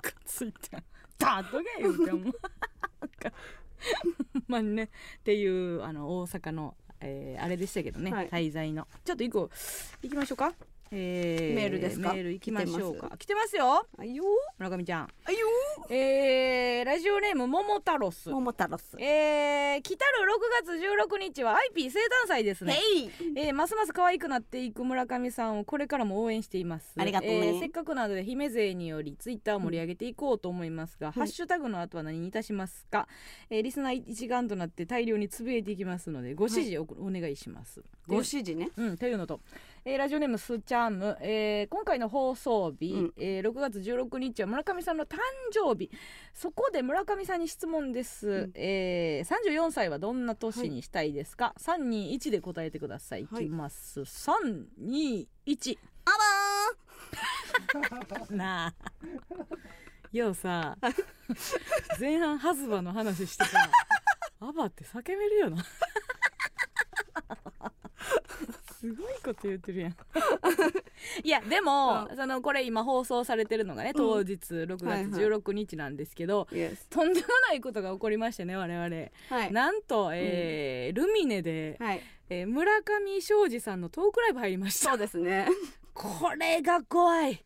[0.02, 0.76] かついて
[1.18, 2.30] だっとけ言うてほん ま
[3.00, 3.32] なんか
[4.32, 4.88] ほんまにねっ
[5.22, 8.28] ていうあの大阪の、えーあれでしたけどね、はい。
[8.28, 8.88] 滞在の。
[9.04, 9.50] ちょっと一個
[10.02, 10.54] 行きましょうか
[10.90, 12.12] えメールですか？
[12.12, 13.86] メール行きましょう来てか来てますよ。
[13.98, 14.24] あいよ。
[14.58, 15.08] 村上ちゃん。
[15.24, 15.46] あいよ。
[15.90, 18.96] えー、ラジオネーム桃太郎ス桃太郎す。
[18.98, 20.12] えー、来たる
[20.62, 20.72] 6月
[21.14, 22.78] 16日は IP 生誕祭ですね。
[23.36, 26.92] えー、ますます可愛くなっていく村上さんをこれからも応援しています。
[26.96, 27.36] ありがとうね。
[27.48, 33.08] えーせっかくなので姫勢によりツイッターを盛り上げていこうと思いますが、ハッシュタグの後は何にいたしますか、
[33.50, 37.82] えーリスナー一丸となって大量につぶやいていきますのでご指示をお,、お願いします。
[38.06, 38.70] ご指示ね。
[38.76, 39.40] うん、というのと、
[39.88, 43.12] えーラジオネームスチャム、えー今回の放送日、うん。
[43.16, 45.16] えー6月16日は村上さんの誕
[45.52, 45.92] 生日。
[46.34, 48.50] そこで村上さんに質問です、うん。
[48.56, 54.00] えー34歳はどんな年にしたいですか、321で答えてください、はいいきます。
[54.00, 56.10] 321あ
[58.34, 58.74] なあ。
[60.10, 60.76] ようさ。
[62.00, 63.70] 前半ハズバの話してさ
[64.40, 65.64] アバって叫べるよな
[68.78, 69.96] すごいこと言ってるやん。
[71.24, 79.52] いやでも、そのこれ今放送されてるのがね当日6はい月16日なんですけど、ー Yes とんでもないことが起こりましてね我々、はい。
[79.52, 82.02] なんと、えールミネで、はい。
[82.28, 84.90] えー村上庄司さんのトークライブ入りました。
[84.90, 85.48] そうですね。
[85.94, 87.42] これが怖い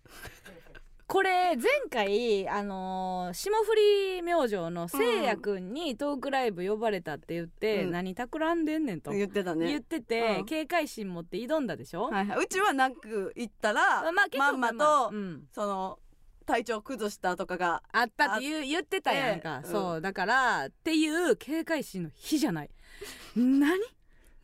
[1.10, 9.10] これ前回あのー霜降り明星のせいやくんにトークライブ呼ばれたって言って、うん何企んでんねんと。
[9.10, 9.66] 言ってたね。
[9.66, 10.44] 言ってて、うん。
[10.44, 12.44] 警戒心持って挑んだでしょ、はいはい。
[12.44, 15.42] うちはなく行ったら、まあまんままあと、うん。
[15.52, 15.98] その
[16.46, 22.70] 体調崩したとかがあったって言う言ってたやんか、そうだからっていう警戒心の日じゃない。
[23.34, 23.80] 何？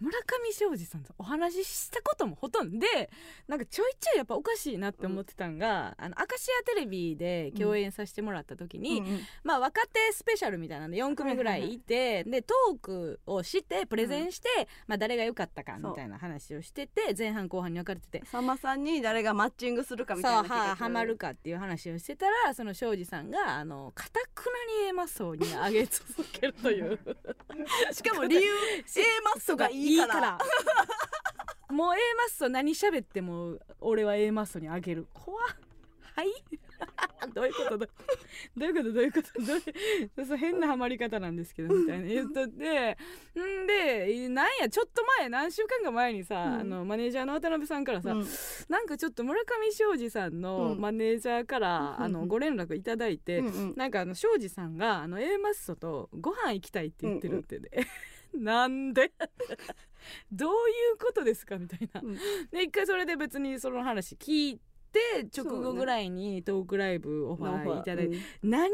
[0.01, 3.11] 村上庄司さんとお話ししたこともほとんどで
[3.49, 9.07] なんかちょいちょいやっぱおかしいなって思ってたんが、あのアカシアテレビで共演させてもらった時に、うん。
[9.07, 14.49] うんまあ若手スペシャルみたいなんで4組ぐらいいて、でトークをしてプレゼンして、
[14.87, 18.23] まあ誰が良かったかみたいな話をしてて前半後半に分かれてて。
[18.27, 26.99] さんまさんに誰がマッチングするかみたいなそうははまるかっていう話をしてたらその庄司さんがあのかたくなに A マッソに上げ続けるという。
[27.93, 28.43] しかも理由
[28.97, 30.39] A マッソがいいから。
[31.71, 35.07] もう A マッソ何喋っても俺は A マッソにあげる。
[35.13, 35.47] 怖っ。
[36.15, 36.29] はい。
[37.35, 37.79] どういうこと？
[37.79, 37.87] ど
[38.57, 38.93] どういうこと？
[38.93, 39.43] どういうこと？
[39.43, 39.63] どうい
[40.17, 40.25] う？
[40.27, 42.07] そう変なハマり方なんですけどみたいな。
[42.07, 42.97] 言っとって。
[43.39, 46.55] んでなんやちょっと前何週間か前にさ、うん。
[46.61, 48.27] あのマネージャーの渡辺さんからさ、うん。
[48.69, 50.81] なんかちょっと村上庄司さんのうん。
[50.81, 53.75] マネージャーから、うんあのご連絡いただいて、うんうん。
[53.77, 57.59] なんかあの庄司さんがあの A マッソとご飯行きたいって言ってるって。
[57.59, 57.69] ね、
[58.37, 59.13] なんで？
[60.31, 60.55] どうい
[60.95, 62.15] うことですかみたいな、うん。
[62.51, 64.61] で一回それで別にその話聞い
[64.93, 68.69] て直後ぐらいにトークライブオファーいただいて、何が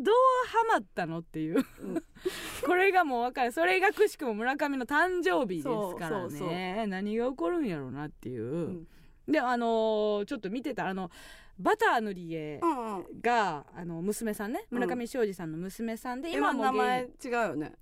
[0.00, 0.14] どう
[0.46, 2.02] ハマったのっていう、うん。
[2.64, 3.52] これがもう分かる。
[3.52, 6.86] それがくしくも村上の誕生日ですからね。
[6.86, 8.86] 何が起こるんやろうなっていう、ん。
[9.28, 11.10] であのーちょっと見てたあの
[11.58, 13.20] バター塗り絵うんうん。
[13.20, 14.66] があの娘さんね。
[14.70, 14.78] うん。
[14.78, 17.72] 村上庄司さんの娘さんで、今も名前芸違うよね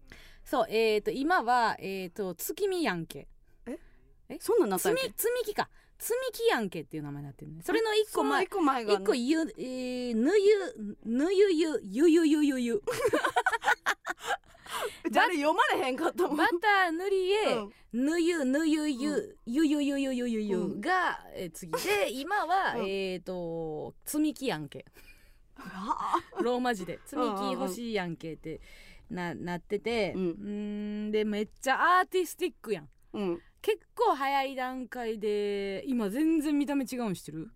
[0.45, 3.29] そうえっ、と今はえっ、と月見やんけ。
[4.41, 5.03] そんなんなったっけ？
[5.17, 5.69] 積み木か。
[5.99, 8.45] 積み木やんけっていう名前になってるねそれの一個前。
[8.45, 12.83] 一個前が一個ゆ、えー、ぬゆぬゆゆゆゆゆゆゆ
[15.11, 16.37] じゃああれ読まれへんかったもん。
[16.37, 17.73] バター塗り絵、うん。
[18.07, 24.85] ぬゆぬゆゆ、うゆゆゆゆゆゆゆうんが、えー次で今は、うんえっ、と積み木やんけ
[25.57, 28.61] はローマ字で積み木欲しいやんけって
[29.11, 32.85] ななっててううんでめっちゃアーティスティックやん。
[32.85, 33.41] あうん。
[33.63, 37.51] 結構早い段階で今全然見た目違うんしてる？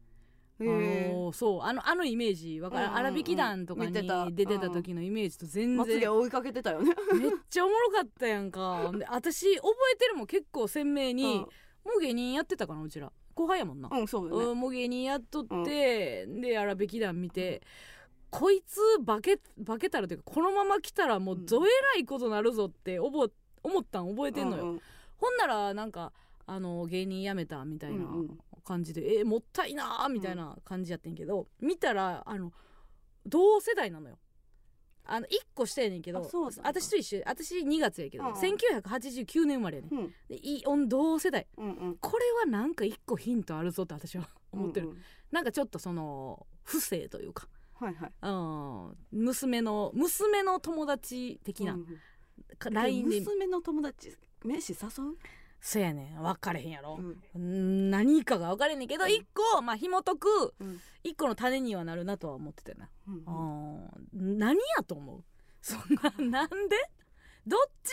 [0.61, 4.03] あのそうあのあのイメージわかる、うんうんうん荒引き団とかに出
[4.45, 6.95] てた時のイメージと全まつ然げ追いかけてたよね。
[7.13, 8.91] めっちゃおもろかったやんか。
[8.93, 11.47] で私覚えてるもん結構鮮明に、
[11.85, 13.13] もう芸人やってたかなうちら。
[13.35, 14.45] 後輩やもんな、うんうんそうよね。
[14.47, 17.63] うんもう芸人やっとって、で荒引き団見て、
[18.31, 23.31] こいつ化け化けたらというかこのまま来たらもうどえらいことなるぞって思っ
[23.91, 24.81] たん覚えてんのよ、うんうん。
[25.17, 26.13] ほんならなんか
[26.47, 28.39] あの芸人辞めたみたいなうんうん。
[28.65, 32.53] 感じで、えーもったいなーみたいな感じやってんけど、見たらあの
[33.25, 34.19] 同世代なのよ。
[35.07, 36.29] あの1個下やねんけど
[36.63, 38.37] 私と一緒私2月やけど、うんうん。
[38.37, 40.13] 1989年生まれやねん。
[40.67, 40.89] うん。
[40.91, 41.47] 同世代。
[41.57, 41.97] うんうん。
[41.97, 45.03] これはなんか1個ヒントあるぞって私は思ってる、うんうん。
[45.31, 47.49] なんかちょっとその不正というか、
[47.81, 48.13] はいはい。
[48.23, 51.77] うん、娘の娘の友達的な、
[52.71, 54.77] LINE で娘の友達飯誘
[55.13, 55.17] う？
[55.61, 56.23] そやねん。
[56.23, 57.23] 分かれへんやろ、うん。
[57.35, 59.11] うん何かが分かれんねんけどうん。
[59.11, 60.81] 一個まあ紐解くうん。
[61.03, 63.11] 一個の種にはなるなとは思ってたよな、う
[64.17, 64.39] ん。
[64.39, 65.25] 何やと思う？
[65.61, 65.81] そん
[66.21, 66.77] な なんで？
[67.47, 67.93] どっち？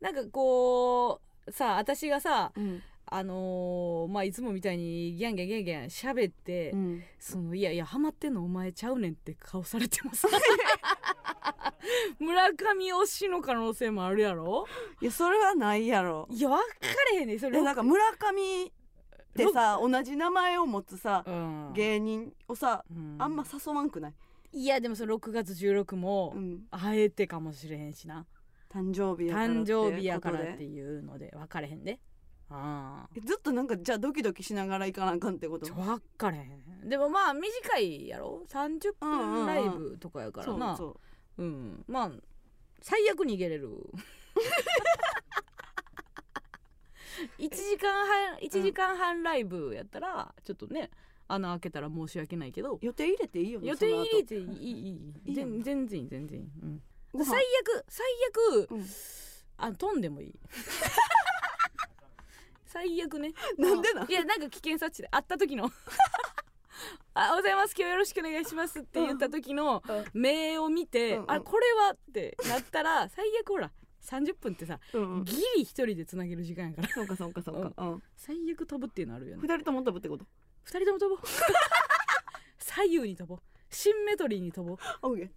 [0.00, 2.82] なんかこうさ私がさうん
[3.14, 7.02] あのーまあいつもみたいにギャンギャンギャンギャン喋って、うん。
[7.18, 10.26] そのいやいやハマってんのお前ちゃうねんって顔されてます。
[12.18, 14.66] 村上推しの可能性もあるやろ？
[15.00, 16.26] いやそれはないやろ。
[16.30, 16.64] いや分か
[17.12, 17.58] れへんねんそれ。
[17.58, 18.70] えなんか村上っ
[19.34, 21.72] てさ同じ名前を持つさうん。
[21.74, 23.16] 芸人をさうん。
[23.18, 24.14] あんま誘わんくない？
[24.52, 26.64] いやでもその6月16もうん。
[26.70, 28.26] あえてかもしれへんしな。
[28.70, 32.00] 誕生日やから誕生日やからっていうので分かれへんで。
[32.00, 32.11] あ
[32.54, 35.72] あずっとなんかじゃあドキドキしながら行かなあかんってこと？
[35.72, 36.88] 分かれへん。
[36.88, 40.76] でもまあ短いやろ？30分ライブとかやからな。
[40.76, 40.98] そ
[41.38, 41.46] うう。
[41.46, 41.84] ん。
[41.86, 42.10] まあ
[42.80, 43.70] 最悪逃げれる。
[47.38, 50.90] 1時間半1時間半ライブやったらちょっとね
[51.28, 52.78] 穴開けたら申し訳ないけど。
[52.82, 54.44] 予定入れていいよね予定入れてていい
[55.26, 56.82] いい全全然いい全然いい、うん、
[57.24, 58.06] 最悪最
[58.64, 58.86] 悪、うん。
[59.58, 60.34] あ飛んでもいい
[62.72, 63.34] 最悪ね。
[63.58, 64.10] なんでなん？
[64.10, 65.70] いやなんか危険察知で会った時の。
[67.14, 69.82] あおはようございます今日よろしくお願いしますって言った時の
[70.14, 71.30] 目を見て、うんうん。
[71.30, 73.70] あこれはってなったら最悪ほら
[74.00, 75.24] 30分ってさうんうん。
[75.24, 76.88] ギリ一人でつなげる時間やから。
[76.88, 77.82] そうかそうかそうか。
[77.82, 78.02] うん。
[78.16, 79.42] 最悪飛ぶっていうのあるよね。
[79.42, 80.24] 二人とも飛ぶってこと？
[80.64, 81.26] 二人とも飛ぼう。
[82.58, 83.40] 左右に飛ぼう。
[83.68, 84.78] シンメトリーに飛ぼう。
[85.02, 85.30] オッケー。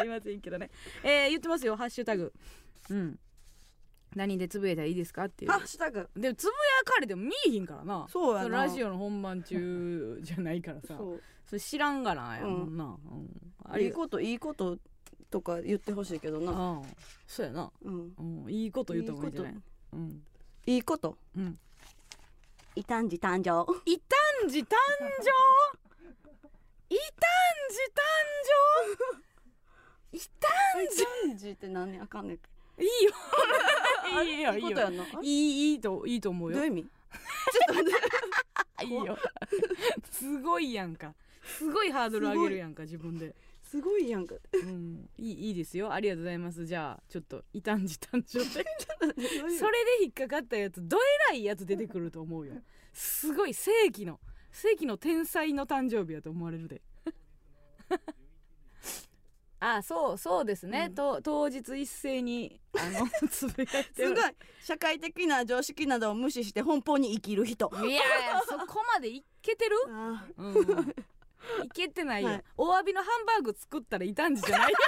[0.00, 0.70] すいませんけどね。
[1.02, 2.32] えー、言ってますよハッシュタグ。
[2.90, 3.18] うん
[4.14, 5.50] 何でつぶやいたらいいですかっていう。
[5.50, 6.08] ハッシュタグ。
[6.16, 8.06] でもつぶやかれても見えひんからな。
[8.08, 10.96] そうやラジオの本番中じゃないからさ。
[11.46, 13.28] それ知らんがなやもんな、うん。
[13.64, 14.78] ありがいいこといいこと
[15.30, 16.52] とか言ってほしいけどな。
[16.52, 16.82] ああ
[17.26, 18.14] そうやな、うん。
[18.44, 19.52] うん、いいこと言った方がいいんじゃない？
[19.52, 19.60] いい
[19.92, 20.22] うん。
[20.66, 21.18] いいこと？
[21.36, 21.58] うん。
[22.76, 23.64] 異端児誕生。
[23.84, 24.64] 異端児誕
[25.20, 25.30] 生？
[26.88, 27.00] 異端
[27.70, 28.00] 児誕
[30.10, 30.16] 生？
[30.16, 30.18] 異
[31.28, 32.36] 端児って何あかんねん。
[32.38, 32.42] 児
[32.78, 33.12] いいよ。
[34.22, 34.78] いいよいいいよ。
[35.22, 36.56] いいいいいといいと思うよ。
[36.56, 36.82] どういう意味？
[36.82, 36.90] ちょ
[37.64, 38.00] っと待っ。
[38.78, 39.18] ていいよ
[40.10, 41.14] すごいやんか。
[41.44, 44.08] すごいハードル上げるやんか自分で、すごい。
[44.08, 44.34] やんか。
[44.52, 45.92] うん、いいいいですよ。
[45.92, 46.66] ありがとうございます。
[46.66, 48.44] じゃあちょっと異端児誕生で。
[48.44, 48.50] そ
[49.58, 50.96] それで引っかかったやつど
[51.30, 52.54] えらいやつ出てくると思うよ。
[52.92, 54.20] すごい世紀の
[54.52, 56.80] 世紀の天才の誕生日やと思われるで
[59.66, 60.94] あそうそうですね、うん。
[60.94, 64.08] と当日一斉にあの つぶやいてる。
[64.08, 64.34] すごい。
[64.62, 67.70] 社会的な常識などを無視して奔放に生きる人。
[67.84, 68.02] いや
[68.46, 69.76] そこまでいけてる？
[69.88, 70.54] あうん。
[71.64, 72.44] いけてないよ、はい。
[72.58, 74.72] お詫びのハンバーグ作ったら異端児じゃない？
[74.72, 74.78] よ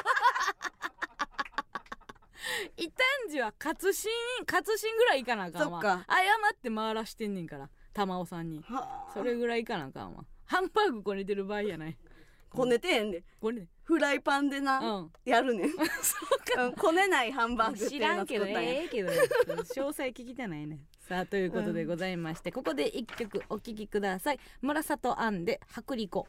[2.77, 2.93] 異端
[3.31, 4.11] 児は活心
[4.47, 5.83] 活心ぐらいいかなあかんわ。
[5.83, 5.97] 謝
[6.55, 8.63] って回らしてんねんから玉尾さんに。
[9.15, 10.25] それぐらいいかなあかんわ。
[10.45, 11.99] ハンバーグこねてる場合やない
[12.51, 13.23] こねてへんで。
[13.41, 13.69] これね。
[13.85, 15.13] フライパンでうなん。
[15.25, 15.71] やるねん。
[16.03, 16.17] そ
[16.59, 20.81] ううんこねないハンバーグって知いうのらんけどええけど詳細聞きたないね。
[21.09, 24.41] さあということでございまして、ここで一曲お聴きください。
[24.61, 26.29] 村里アンで薄力粉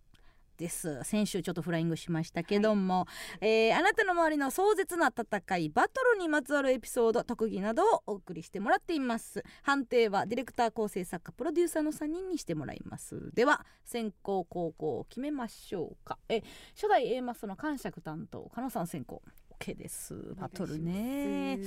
[0.61, 1.03] です。
[1.03, 3.07] 先週ちょっとフライングしましたけども、
[3.41, 9.43] えーあなたの周りの壮絶な戦いバトルにまつわるエピソード特技などをお送りしてもらっています。
[9.63, 13.31] 判定はディレクター構成作家プロデューサーの3人にしてもらいます。
[13.33, 16.19] では先行後攻を決めましょうか。
[16.29, 16.41] え
[16.75, 19.21] 初代 A マスの感触担当加納さん先行
[19.59, 20.13] OK です。
[20.35, 21.59] バトルね。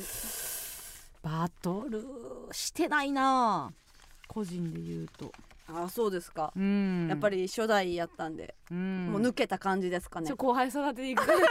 [1.21, 2.05] バトル
[2.53, 3.73] してないな。
[4.29, 5.33] 個人で言うと
[5.67, 6.53] あそうですか。
[6.55, 7.07] うん。
[7.09, 8.55] やっぱり初代やったんで。
[8.71, 9.07] うん。
[9.13, 10.31] もう抜けた感じですかね。
[10.31, 11.43] 後輩育てていく感じ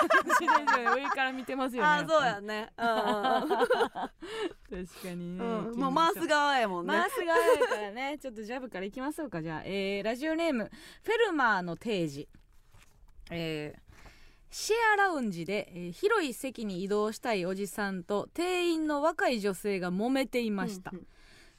[0.78, 2.70] で上から見てますよね あそうやね。
[2.78, 2.86] うん
[4.86, 5.80] 確かにね、うん。
[5.80, 6.94] もう回す側やもんね。
[6.94, 8.18] 回す側やからね。
[8.22, 10.70] ちょっとジャブからいきましょうかじゃあ、えーラジオネーム
[11.04, 12.28] フェルマーの定時
[13.32, 13.84] えー
[14.52, 21.08] シェアラウンジで、えー広い席に移動したいおじさんと店員の若い女性が揉めていました、うんうん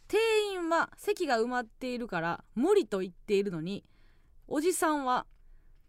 [0.09, 0.20] 店
[0.52, 3.84] 員は席が埋まっているから無理と言っているのに
[4.46, 5.26] おじさんは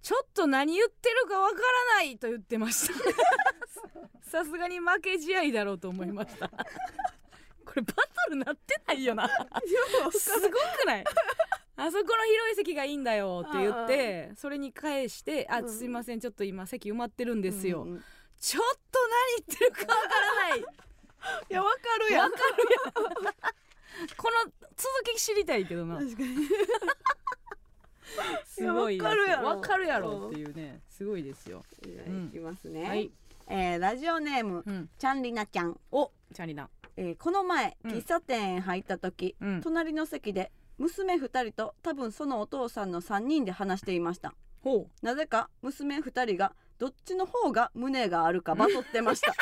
[0.02, 2.94] ちょっと何言ってるかわからないと言ってました。
[4.30, 6.48] さすがに負け試合だろうと思いました。
[7.66, 9.28] これバトルなってないよな。
[10.12, 11.04] すごくない？
[11.78, 15.70] あそこの広い席がいいんだよって言ってそれに返して「あうん。
[15.70, 18.04] すいませんちょっと今席埋まってるんですよ」うんうん。
[18.40, 20.60] ちょっと何言ってるかわからない。
[21.50, 22.32] いやわかるやん
[24.18, 25.96] この続き知りたいけどな。
[25.98, 26.36] 確かに。
[28.46, 29.48] すごいわかるやろ。
[29.48, 30.82] わかるやろっていうね。
[30.90, 31.64] すごいですよ。
[31.82, 32.24] じゃうん。
[32.24, 33.12] あいきますね、はい。
[33.48, 34.90] えーラジオネームうん。
[34.98, 36.70] ちゃんりなちゃん、おチャリナ。
[36.98, 37.92] えーこの前うん。
[37.92, 39.62] 喫茶店へ入った時、うん。
[39.62, 44.34] 隣の席で娘2人と多分そのお父さんの3人で話していました。
[44.62, 49.34] ほなぜか娘2人がどっちの方が胸があるかバトってました。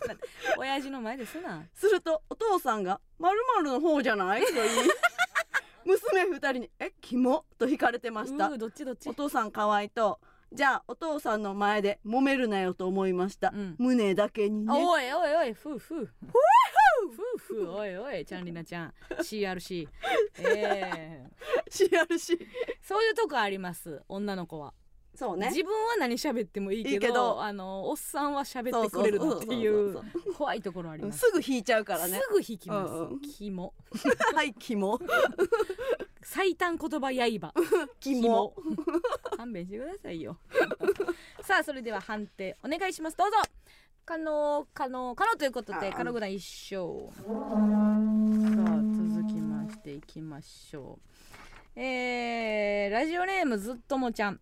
[0.58, 1.66] 親父の前ですな。
[1.74, 4.68] するとお父さんが「まるの方じゃない?」と言い
[5.84, 8.48] 娘二人に「えキモ?」と引かれてました。
[8.48, 9.08] うーどっちどっち？
[9.08, 10.20] お父さん可愛いと
[10.52, 13.74] じゃあお父さんの前で揉めるなよと思いました、うん。
[13.78, 14.72] 胸だけにね。
[14.72, 16.04] おいおいおいふうふう。
[16.04, 17.70] ふうふう。
[17.72, 18.44] おいおいちゃん。
[18.44, 19.88] りなちゃん CRC
[20.40, 21.26] ええ
[21.70, 22.46] CRC
[22.82, 24.74] そういうとこあります女の子は、
[25.14, 25.48] そうね。
[25.48, 27.42] 自分は何喋ってもいいけどいいけど。
[27.42, 30.00] あのおっさんは喋ってくれるのっていう
[30.36, 31.18] 怖いところあります。
[31.18, 32.18] すぐ引いちゃうからね。
[32.18, 33.20] すぐ引きます、うんうん。
[33.20, 33.74] キモ。
[34.34, 34.98] はいキモ。
[36.22, 37.52] 最短言葉刃。
[38.00, 38.54] キモ。
[39.36, 40.38] 勘弁してくださいよ。
[41.42, 43.16] さあそれでは判定お願いします。
[43.16, 43.36] どうぞ。
[44.04, 47.12] 可能可能可能ということであ可能ぐらい一勝。
[47.14, 51.80] さあ続きましていきましょう。
[51.80, 54.40] えー、ラジオネームずっともちゃん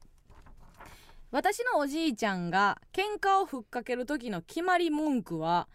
[1.31, 5.69] 私のおじいちゃんが喧嘩をふっかける時の決まり文句は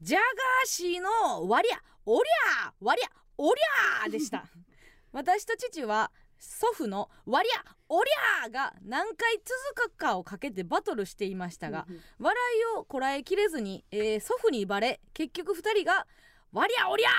[0.00, 4.44] ジャガーシーのわりゃおりゃわりゃおりゃでした
[5.12, 9.36] 私と父は祖父の「わりゃおりゃ!」が何回
[9.74, 11.86] 続くかをかけてバトルしていましたが
[12.18, 16.06] 笑いをこらえきれずに、えー祖父にバレ結局2人が
[16.52, 17.10] 「わりゃおりゃ!」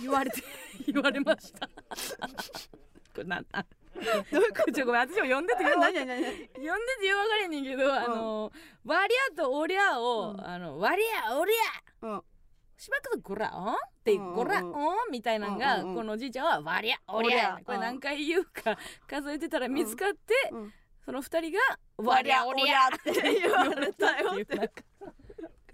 [0.00, 0.42] 言われて
[0.86, 1.68] 言われました
[3.12, 3.66] これなんなん？
[4.30, 5.70] どういうこちょごめん私も読んでてよ。
[5.74, 6.22] と何何何？
[6.22, 8.52] 読んでてよ分かれへんねんけど、あの
[8.84, 10.46] 「わりゃ」と「おりゃを」うん。
[10.46, 12.22] あの「わりゃおりゃ!」うん。
[12.76, 14.34] しばらくと「ごらん?」って「うんうんうん。
[14.36, 14.72] ごらん?」
[15.12, 18.76] みたいなのが、このおじいちゃんは「わりゃおりゃおりゃ」これ何回言うか
[19.06, 20.72] 数えてたら見つかって、うん。
[21.04, 21.58] その二人が
[21.98, 24.70] 「わりゃおりゃ」って言われたよって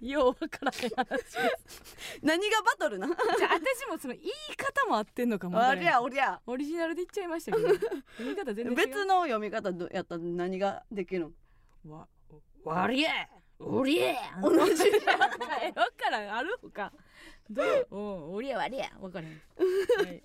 [0.01, 2.19] ようわからへん話です。
[2.21, 3.07] 何がバトルな？
[3.07, 3.17] じゃ
[3.49, 6.39] あ私もその言い方も合ってんのかもありゃおりゃ。
[6.45, 7.67] オリジナルで言っちゃいましたけど
[8.19, 11.31] 言い方全然違う別の読み方どやったら何ができる
[11.85, 11.95] の？
[11.95, 12.07] わ
[12.63, 13.11] わりゃ
[13.59, 14.83] おりゃ同じ。
[15.63, 16.91] えわからんあるほか。
[17.49, 17.87] どう？
[17.91, 20.23] おおりゃわりゃわからん、はい、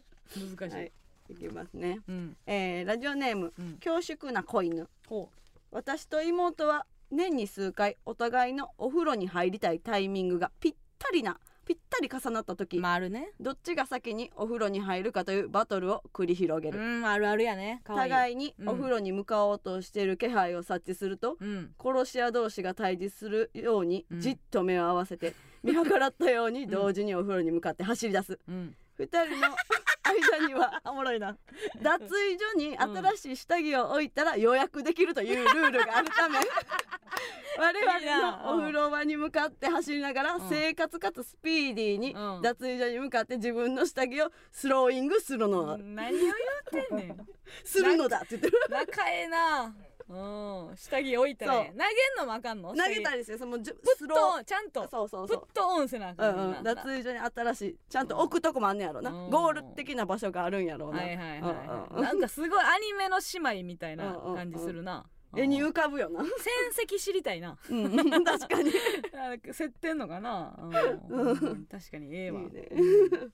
[0.56, 0.92] 難しい、はい
[1.30, 2.00] いきますね。
[2.08, 2.36] うん。
[2.46, 3.78] えーラジオネームうん。
[3.82, 4.88] 恐縮な子犬。
[5.08, 5.30] ほ
[5.70, 13.30] 私と妹は年に数回お互いのお風呂に入りたいタイミングがぴったりなぴったり重なった時、うまああるね。
[13.38, 17.82] どっちが先にお風呂に入るかというバトルを繰り広げうる、んあるあるやね。
[17.84, 18.08] かわい。
[18.08, 18.68] い互いにうん。
[18.70, 21.72] お風呂に向かおうとしている気配を察知すると、うん。
[21.80, 28.40] 殺し屋同士が対峙するようにうんじっと目を合わせて、見計らったように同時にお風呂に向かって走り出す。
[28.48, 29.56] うん二人の
[30.02, 31.36] 間には おもろいな。
[31.80, 36.38] 脱衣所に新しい下着を置いたら予約できるというルールがあるため
[37.58, 40.48] 我々のお風呂場に向かって走りながらうん。
[40.48, 42.42] 生活かつスピーディーにうん。
[42.42, 45.76] 脱衣所に向かって自分の下着をスローイングするの。
[45.78, 47.26] 何を言ってんねん。
[47.64, 48.58] するのだって言ってる。
[48.70, 49.74] 仲ええな
[50.12, 50.76] うん。
[50.76, 51.66] 下着置いたらええ。
[51.66, 51.72] そう。
[51.72, 51.86] 投げん
[52.18, 52.74] のもあかんの？
[52.74, 54.82] 投げたりしてそのじゅプスロッとちゃんと。
[54.82, 55.28] ーそうそう。
[55.28, 56.48] プッそうとオンせなあかんねんな。
[56.50, 57.76] うんうん、脱衣所に新しい。
[57.88, 59.30] ちゃんと置くとこもあんねやろな、うん。
[59.30, 65.06] ゴール的な場所があるんやろうな、はいはいはい、うんなんかすごいアニメの姉妹みたいな感じするな、
[65.36, 67.56] 絵に浮かぶよな、戦績知りたいな。
[67.68, 68.70] うん、 確かに。
[68.70, 68.72] い
[69.14, 71.30] あ競ってんのかな、うん。
[71.30, 71.66] うん。
[71.66, 72.40] 確かにええわ。
[72.40, 72.68] いね。
[72.70, 73.32] うん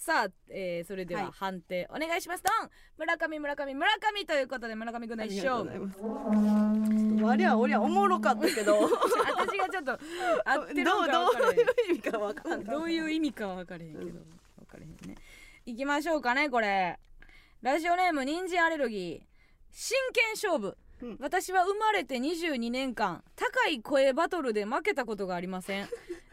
[0.00, 1.30] さあ、えー、それでははい。
[1.32, 2.42] 判定お願いします。
[2.42, 2.70] ドン。
[2.96, 4.24] 村上村上村上。
[4.24, 5.98] ということで村上君の一勝ございます。
[5.98, 8.80] ちょっとわりゃおりゃおもろかったけど。
[8.80, 9.92] 私がちょっと
[10.46, 11.56] 合ってるどうのか分からへん。
[11.56, 12.64] どういう意味かわからん。
[12.64, 15.16] どういう意味かは分かれへんけど、分かれへんね。
[15.66, 16.98] 行きましょうかねこれ。
[17.60, 19.26] ラジオネーム人参アレルギー。
[19.70, 21.18] 真剣勝負、うん。
[21.20, 25.88] 私は生まれて22年間高い声バトルで負けたことがありません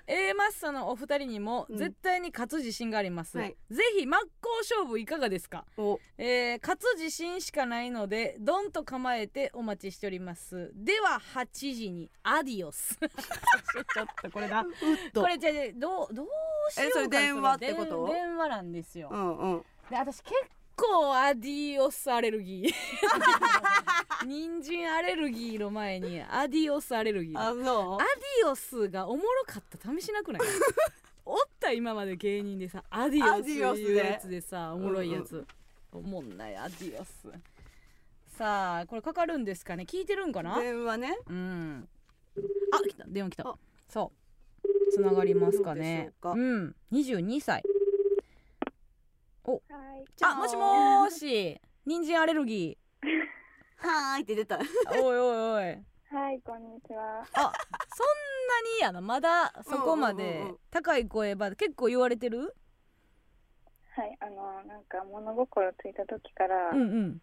[0.07, 1.77] A マッソのお二人にもうん。
[1.77, 3.55] 絶対に勝つ自信があります、はい。
[3.69, 5.65] ぜひ真っ向勝負いかがですか？
[5.77, 5.99] お。
[6.17, 10.71] えー勝つ自信しかないのでドンと構えてお待ちしております。
[10.75, 12.95] では8時にアディオス。
[12.95, 16.27] ちょっとこれなうっとこれじゃあどうどう
[16.71, 18.05] しようかえそれ電話ってこと？
[18.07, 19.65] 電電話なんですよ、うんうん。
[19.89, 20.33] で私結
[20.75, 22.71] 構アディオスアレルギー
[24.25, 29.77] 人参アレルギーの前にアディオスアレルギーアあのディオスがおもろかった。
[29.99, 30.41] 試しなくない？
[31.25, 33.83] おった今まで芸人でさアディオスアディオスで。
[33.83, 35.45] いうやつでさおもろいやつ、
[35.91, 37.29] おもんないアディオス。
[38.37, 39.83] さあこれかかるんですかね？
[39.87, 40.59] 聞いてるんかな？
[40.59, 41.17] 電話ね。
[41.27, 41.89] うん。
[42.71, 43.03] あ来た。
[43.07, 43.49] 電話来た。
[43.49, 43.55] あ。
[43.89, 44.11] そ
[44.59, 44.91] う。
[44.91, 46.13] つながりますかね？
[46.19, 46.31] うか。
[46.31, 46.75] うん。
[46.91, 47.63] 22歳
[49.43, 49.61] はい。
[50.21, 51.59] あもしもーし。
[51.85, 52.77] 人参アレルギ
[53.77, 54.21] はーい。
[54.23, 54.55] って出た。
[54.55, 54.61] ー
[55.01, 55.63] おいおいおい。
[56.09, 57.21] はい、こんにちは。
[57.21, 57.51] あそんな
[58.75, 59.01] にやな。
[59.01, 62.55] まだそこまで高い声ば結構言われてる？
[63.95, 67.21] はい、あの、なんか物心ついた時から、うんうん。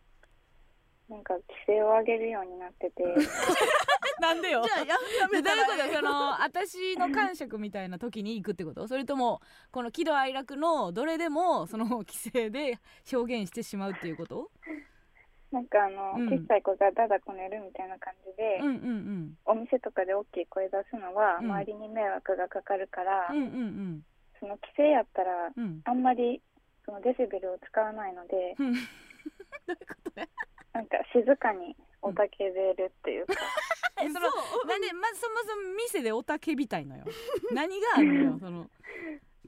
[1.09, 3.03] なんか規制を上げるようになってて。
[4.21, 4.63] なんでよ。
[4.65, 4.97] じゃあや
[5.29, 8.87] めたらいうことその私の感触みたいな時に行くってこと？
[8.87, 12.79] それともこの喜怒哀楽のどれでもその規制で
[13.13, 14.51] 表現してしまうっていうこと？
[15.55, 16.29] なんかあの、うん。
[16.35, 21.47] 小さい子がだだこねるみたいな感じで、うんうんお店とかで大きい声出すのはうん。
[21.47, 24.03] 周りに迷惑がかかるから、うんうんうん。
[24.41, 25.65] その規制やったらうん。
[25.65, 26.43] うんあんまり
[26.85, 28.75] そのデシベルを使わないのでうん。
[29.67, 30.29] どういうことね
[30.75, 33.35] なんか静かにおたけれるっていうか、
[34.03, 34.29] えその
[34.67, 37.05] なんでまずそもそも店でおたけびたいのよ。
[37.55, 38.69] 何があるのよその。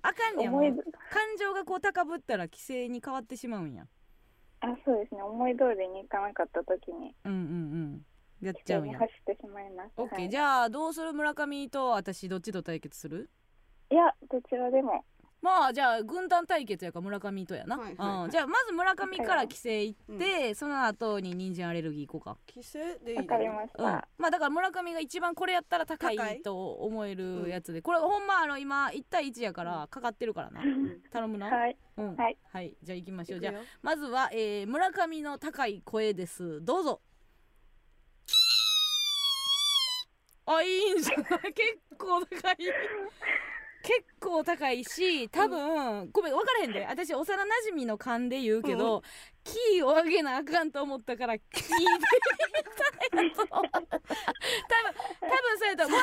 [0.03, 0.77] あかんねやも思いう
[1.11, 3.87] 感情がこう高ぶったら規制に変わってしまうんや
[4.61, 5.23] あそうですね。
[5.23, 7.15] 思い通りにいかなかった時に。
[7.25, 8.07] うんうんうん。
[8.41, 8.99] やっ規ちゃうんや。
[8.99, 9.93] 走ってしまいます。
[9.97, 10.31] オッケー、はい。
[10.31, 13.31] じゃあどうする村上と私どっちと対決する？
[13.91, 15.05] いやどちらでも
[15.43, 18.25] まあじゃあ軍団対決やから村上とやな、はいはいはい。
[18.25, 22.39] うん、じゃあまず村上から規制行って、その後に人参アレルギー行こうか。
[22.49, 24.09] 規制でいいのわかりましうん、た。
[24.19, 26.39] まあだから村上が一番これやったら高高い。
[26.39, 27.83] いと思えるやつで。
[27.83, 30.63] これほんまあの今1対1やからかかってるからな。
[31.13, 31.47] 頼むな。
[31.47, 31.77] はい。
[31.97, 32.17] うん。
[32.17, 32.39] はい。
[32.53, 32.77] はい。
[32.83, 33.41] じゃあ行きましょう。
[33.41, 36.65] じゃあまずは、えー村上の高い声です。
[36.65, 37.01] どうぞ。
[40.49, 41.53] あいいんじゃない？
[41.55, 42.57] 結構高い
[43.87, 46.85] 結構高いし多分、ごめん分からへんで。
[46.87, 49.05] 私幼馴染の勘で言うけど、
[49.45, 52.01] キーを上げなあかんと思ったからキーで言っ
[53.13, 53.43] たんやと。
[53.43, 53.99] 思う多分多分
[55.59, 55.99] そうやと分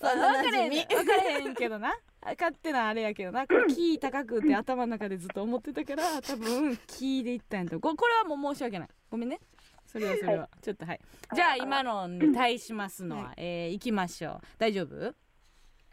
[0.00, 1.94] か幼れへん馴分かれへんけどな。
[2.36, 3.46] 勝手なあれやけどな。
[3.46, 7.78] これキー高くって頭の中でずっと思ってたから多分キーでいったんやと。
[7.78, 8.88] ここれはもう申し訳ない。
[9.08, 9.38] ごめんね。
[9.86, 11.00] それはそれは、ちょっとはい。
[11.32, 14.40] じゃあ今のに対しますのは、はえー、いきましょう。
[14.58, 15.14] 大丈夫？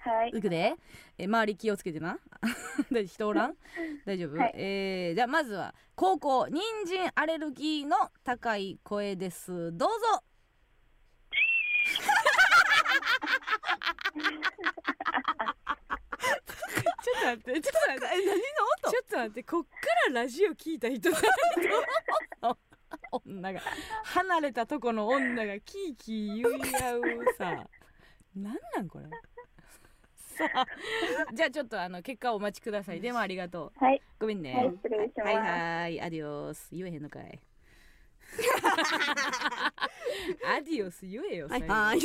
[0.03, 0.29] はい。
[0.29, 0.75] いくで、
[1.17, 2.17] えー周り気をつけてな。
[2.91, 3.55] 大人おらん？
[4.05, 4.53] 大丈夫、はい。
[4.55, 9.71] えーじゃあまずは高校人参アレルギーの高い声です。
[9.77, 10.23] どうぞ。
[17.03, 18.05] ちょっと待ってちょっと待って。
[18.05, 18.41] え何の
[18.83, 18.91] 音？
[18.91, 19.69] ちょっと待ってこっか
[20.13, 21.17] らラジオ聞いた人が
[23.11, 23.61] 女が。
[24.03, 27.01] 離れたとこの女がキーキー言い合う
[27.37, 27.45] さ。
[28.35, 29.05] なんなんこれ？
[30.47, 30.65] さあ
[31.33, 33.01] じゃあちょっとあの結果をお待ちください。
[33.01, 33.83] でもありがとう。
[33.83, 34.01] はい。
[34.19, 34.55] ごめんね。
[34.55, 35.27] はい失礼します。
[35.27, 36.01] はいはい。
[36.01, 36.69] アディオス。
[36.71, 37.39] 言えへんのかい
[40.45, 41.61] アディオス言えよはい。
[41.61, 41.99] はい。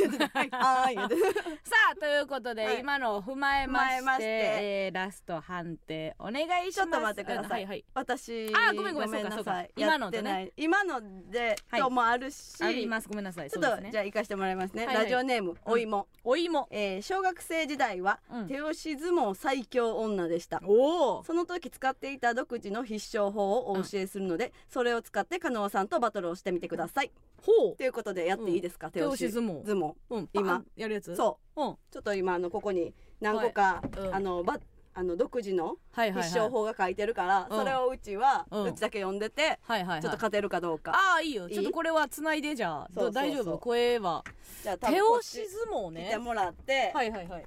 [0.51, 0.95] はい
[1.63, 2.79] さあということで、はい。
[2.79, 4.23] 今のを踏まえまして踏まえまして。
[4.25, 6.73] えーラスト判定お願いします。
[6.73, 7.49] ちょっと待ってください。
[7.49, 7.85] あはいはい。
[7.93, 9.71] 私あごめんごめんそうかそうかなさい。
[9.75, 10.51] 今のとね。
[10.57, 13.07] 今のではいともあるしあります。
[13.07, 13.49] ごめんなさい。
[13.51, 13.89] ちょっとね。
[13.91, 14.85] じゃあ行かしてもらいますね。
[14.85, 15.03] はいはい。
[15.05, 18.47] ラジオネームお芋お芋えー小学生時代はうん。
[18.47, 20.61] 手押し相撲最強女でした。
[20.65, 21.23] おお。
[21.23, 27.11] その時使っていた独自の必勝法をお教えするので、それを使って加納さんとバトルをしてみてください。
[27.41, 29.65] ほということでやっていいですか、手押し手押し相撲。
[29.65, 29.93] 相撲。
[30.09, 30.63] う、うん、今。
[30.75, 31.15] やるやつ？
[31.15, 31.61] そう。
[31.61, 31.77] うん。
[31.91, 33.99] ちょっと今あのここに何個か、はい。
[33.99, 34.15] うん。
[34.15, 34.59] あのば
[34.93, 36.23] あの独自のはいはいはい。
[36.23, 37.57] 必勝法が書いてるから、うん。
[37.59, 40.01] それをうちは、ううんちだけ読んでて、はいはいはい。
[40.01, 40.93] ちょっと勝てるかどうか。
[40.93, 41.47] ああいいよ。
[41.47, 41.53] いい？
[41.53, 42.89] ちょっとこれはつないでじゃあ。
[42.93, 43.57] そう大丈夫？
[43.59, 44.23] 声は。
[44.63, 47.45] じゃあ手押し相撲来ねてもらって、はいはいはい。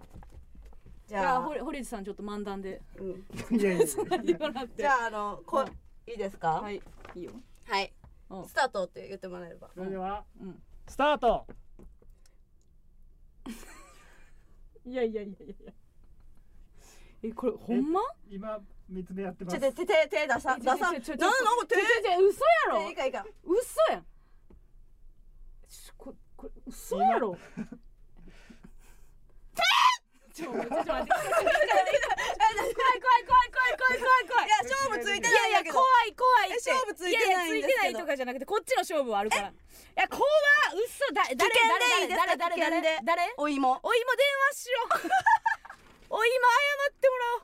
[1.08, 1.42] じゃあ。
[1.42, 2.80] 堀堀内さんちょっと漫談で。
[2.98, 3.08] うん。
[3.58, 5.66] いやいやじゃああのこ、うん。
[6.12, 6.60] いいですか？
[6.60, 6.80] はい。
[7.16, 7.32] いいよ。
[7.66, 7.92] はい。
[8.30, 8.48] うん。
[8.48, 9.70] スタートって言ってもらえれば。
[9.74, 10.62] それではうん。
[10.86, 11.46] スタート。
[14.86, 15.72] いやいやいやいや。
[17.22, 18.00] えこれほんま？
[18.28, 19.58] 今三つ目やってます。
[19.58, 20.78] ちょっと手手手出さ出さん。
[20.80, 21.02] なんなんか手。
[21.02, 22.78] ちょちょちょちょ嘘やろ。
[22.84, 23.26] 手いいかいいか。
[23.44, 24.06] 嘘やん。
[25.68, 27.36] ちょここれ嘘やろ
[30.40, 35.76] ちょっと待って怖い怖い怖い怖い怖い怖い怖いいや勝負ついていないんだけど。
[35.76, 36.14] やいや怖い？
[36.16, 39.52] 怖いってえ勝負ついてないついてないとかじゃなくてこっちの勝負はあるからい
[39.96, 40.22] や怖
[40.74, 43.80] 嘘だ誰誰誰誰危険で誰誰お芋。
[43.82, 45.10] お芋電話しろ
[46.10, 47.42] お芋謝ってもらおう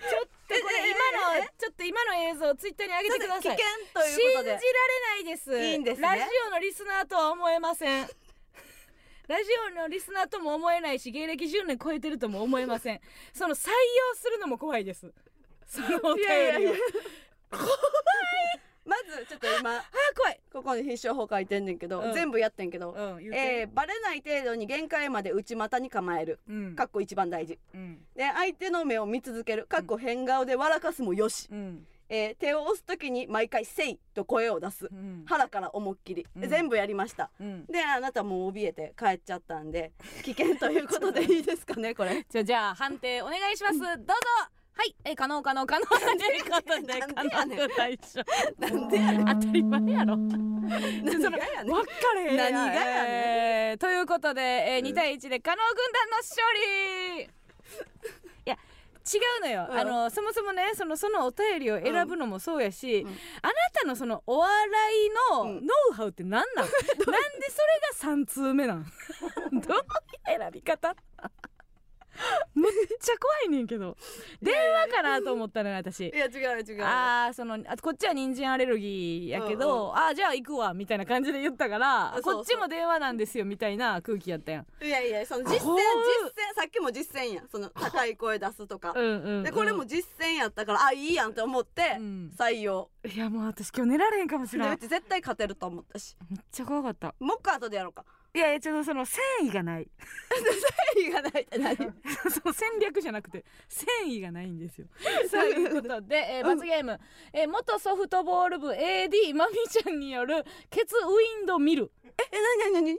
[0.00, 0.96] ちょっとこれ今
[1.40, 8.08] のちょっと今の映像ツイッターに上げてください危険ということで信じられないですいいんですねラジオのリスナーとは思えません
[9.30, 9.44] ラジ
[9.78, 13.00] オのリスナーとも思えないし芸歴10年超えてるとも思えません。
[13.32, 15.12] その採用するのも怖いです。
[15.68, 16.16] そのお便りを。
[16.16, 16.72] いやいやいや。
[18.84, 19.84] まずちょっと今あ
[20.16, 20.40] 怖い。
[20.52, 22.12] ここに必勝法書いてんねんけど、うん。
[22.12, 26.40] 全部やってんけど、うんえー、バレない程度に限界まで内股に構える。
[26.48, 26.74] うん。
[26.74, 27.56] かっこ一番大事。
[27.72, 28.04] うん。
[28.16, 29.66] で相手の目を見続ける。
[29.66, 34.88] かっこ変顔で笑かすもよし、うんえー手を押す時に毎回「せい」と声を出す。
[34.92, 35.24] うん。
[35.26, 36.48] 腹から思いっきり、うん。
[36.48, 37.30] 全部やりました。
[37.40, 37.66] うん。
[37.66, 39.92] であなたもう怯えて帰っちゃったんで
[40.24, 42.26] 危険ということで いいですかねこれ。
[42.28, 43.78] じゃあじゃあ判定お願いします。
[43.78, 43.94] どうぞ。
[44.34, 44.50] は
[44.80, 48.24] はい、えー、可能可能可能ということで可能と一緒
[48.58, 49.26] なんでやねん。
[49.40, 50.16] 当たり前やろ。
[50.16, 51.74] 何がやねん。
[51.74, 52.74] 分かれへん何がやねん。
[53.70, 56.42] えーということで、えー、2対1で加納軍団の勝
[57.18, 57.22] 利。
[57.24, 57.28] い
[58.46, 58.58] や違
[59.18, 59.78] うのよ、うん。
[59.78, 63.08] あのそもそもねそのそのお便りを選ぶのもそうやし、うん。
[63.08, 63.12] あ
[63.48, 64.58] なたのそのお笑
[65.06, 65.66] いのうん。
[65.66, 68.84] ノウハウって何なん、 なんでそれが3通目なん
[69.52, 70.94] どういう選び方？
[72.54, 73.96] むっちゃ怖いねんけど。
[74.42, 76.08] 電話かなと思ったのよ私。
[76.08, 76.82] いや違う違う。
[76.82, 84.84] あーそのあこっちは人参アレルギーやけど、あーじゃあ行くわみたいな感じで言ったからこっちも電話なんですよみたいな空気やったやん。
[84.84, 85.64] いやいやその実践実践
[86.56, 87.48] さっきも実践やん。
[87.48, 88.92] その高い声出すとか。
[88.94, 92.32] うんうん、うん、でこれも実践やったからあいいやんって思ってうん。
[92.38, 92.90] 採用。
[93.04, 96.16] いやもう私今日寝られへんかもしでれない絶対勝てると思ったし。
[96.28, 97.14] めっちゃ怖かった。
[97.18, 99.88] もう一回後でやろうかいやいやちょっとその繊維がない。
[100.96, 101.76] いいがないって何？
[102.30, 104.86] その戦略じゃなくて繊維がないんですよ。
[105.28, 106.98] そういうことで、えー罰ゲーム、
[107.32, 111.90] えー元ソフトボール部 AD まみちゃんによるケツウィンドミル。
[112.04, 112.10] え
[112.64, 112.98] 何何何ウィ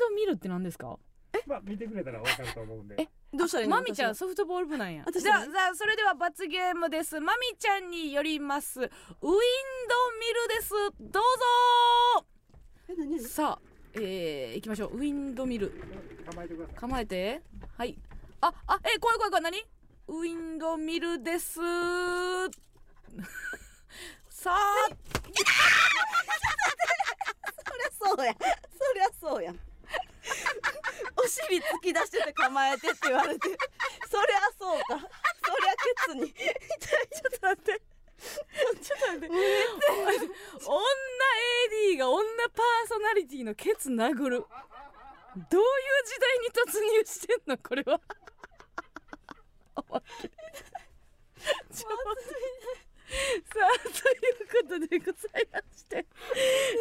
[0.00, 0.98] ドミルって何ですか？
[1.46, 2.96] まあ見てくれたらわかると思うんで。
[3.02, 3.76] えどうしたらいいの？
[3.76, 5.02] まみちゃん私ソフトボール部なんや。
[5.06, 7.20] 私じゃあじゃあそれでは罰ゲームです。
[7.20, 8.80] まみちゃんによります。
[8.80, 8.94] ウィンド
[9.28, 9.38] ミ
[10.34, 10.70] ルです。
[11.00, 11.22] どう
[12.88, 13.20] え何？
[13.20, 14.96] さあえー、いきましょう。
[14.96, 15.72] ウィンドミル。
[16.30, 16.76] 構えてください。
[16.76, 17.42] 構えて。
[17.76, 17.98] はい。
[18.40, 19.42] ああえ怖い怖い怖い。
[19.42, 19.66] 何？
[20.08, 21.60] ウィンドミルです。
[24.28, 24.88] さあ。
[24.88, 24.94] そ
[27.76, 28.34] りゃそうや。
[28.34, 29.54] そりゃそうや。
[31.16, 33.48] お尻突き出してて構えてって言われて。
[33.48, 34.86] そりゃそうか。
[34.88, 36.32] そりゃケツに。
[36.34, 36.48] ちょ
[37.28, 37.82] っと待って
[38.32, 39.26] ちょっと待って。
[39.28, 39.36] 女
[41.94, 42.24] AD が女
[42.54, 44.44] パーソナリティのケツ殴る。
[45.50, 47.56] どういう時代に突入してんの？
[47.58, 48.00] これは。
[51.72, 51.94] ちょさ
[53.12, 56.06] さあということでございまして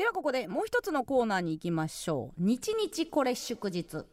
[0.00, 2.42] ではここでもう一つのコーナーに行きましょう。
[2.42, 4.06] 日日これ祝日。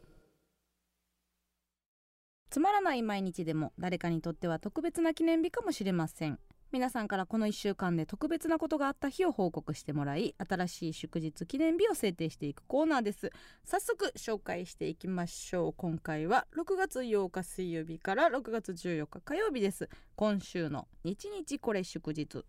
[2.50, 6.38] つまらない毎日でも誰かにとっては特別な記念日かもしれません。
[6.72, 13.30] 皆さんからこの1週間で特別なことがあった日を報告してもらい新しい祝日記念日を制定していくコーナーです。
[13.64, 15.72] 早速紹介していきましょう。
[15.72, 19.88] 今回は6月8日水曜日から6月14日火曜日です。
[20.16, 22.44] 今週の日日これ祝日。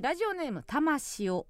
[0.00, 1.46] ラジオネーム魂を。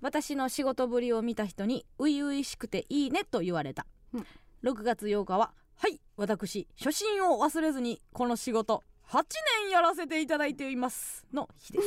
[0.00, 4.26] 私の仕事ぶりを見た人に初々しくていいねと言われた、うん。
[4.64, 9.22] 6月8日ははい私初心を忘れずにこの仕事8
[9.62, 11.24] 年やらせていただいています。
[11.32, 11.86] の日です。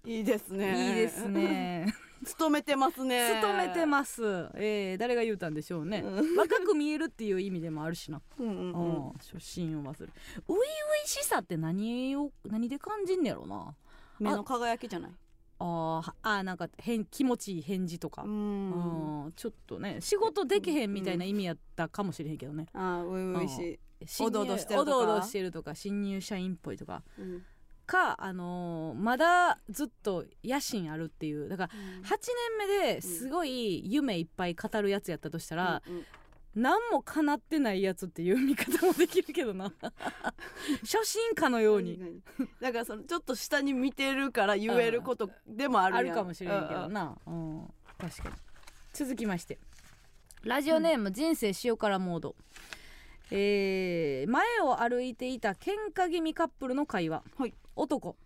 [0.08, 0.88] いいですね。
[0.88, 1.94] いいですね。
[2.24, 3.40] 勤めてますね。
[3.42, 4.22] 勤めてます、
[4.54, 6.36] えー、誰が言うたんでしょうね、うん。
[6.36, 10.12] 若く見えるっていう意味でもあるしな、うんうん初心を忘れる。
[10.46, 10.62] 初々
[11.04, 13.74] しさって何を何で感じんねやろな
[14.18, 15.10] 目の輝きじゃない？
[15.58, 19.24] あーあーなんか変気持ちいい返事とか、うん。
[19.24, 19.32] うん。
[19.32, 23.78] ちょっとね仕事できへんみたいな意味やったかもしれへんけどね、あーういういしい。
[24.22, 24.96] おどおどしてるとか？
[24.98, 27.02] おどおどしてるとか新入社員っぽいとか。
[27.18, 27.42] うん。
[27.86, 31.48] か、あのーまだずっと野心あるっていう。
[31.48, 32.18] だから8
[32.58, 36.04] 年目ですごい夢いっぱい語るやつやったとしたら、うんうん
[36.56, 39.70] 何も叶ってないやつっていう見方もできるけどな。
[40.80, 42.22] 初心かのように。
[42.60, 47.68] だからそのちょっと下に見てるから言えることでもあるあるかもしれんけどな、うん、
[47.98, 48.34] 確かに。
[48.94, 49.58] 続きまして。
[50.44, 52.36] ラジオネーム、人生塩辛モード。
[53.30, 57.54] えー前を歩いていた喧嘩気味カップルの会話、はい。
[57.74, 58.16] 男。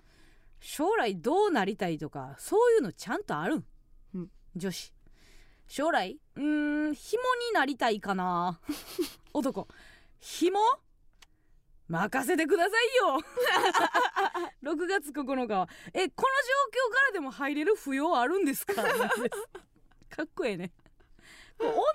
[0.61, 3.65] 将来どうなりたいとかそういうのちゃんとあるん、
[4.15, 4.31] うん。
[4.55, 4.93] 女子
[5.70, 6.18] 将来？
[6.34, 8.59] うーん紐になりたいかな。
[9.32, 9.68] 男。
[10.18, 10.59] 紐？
[11.86, 13.20] 任せてくださいよ。
[14.74, 15.68] 6月9日は。
[15.92, 16.28] えこの
[16.82, 18.74] 状況からでも入れる不要あるんですか？
[18.82, 20.72] かっこええね。
[21.56, 21.86] これ女の場合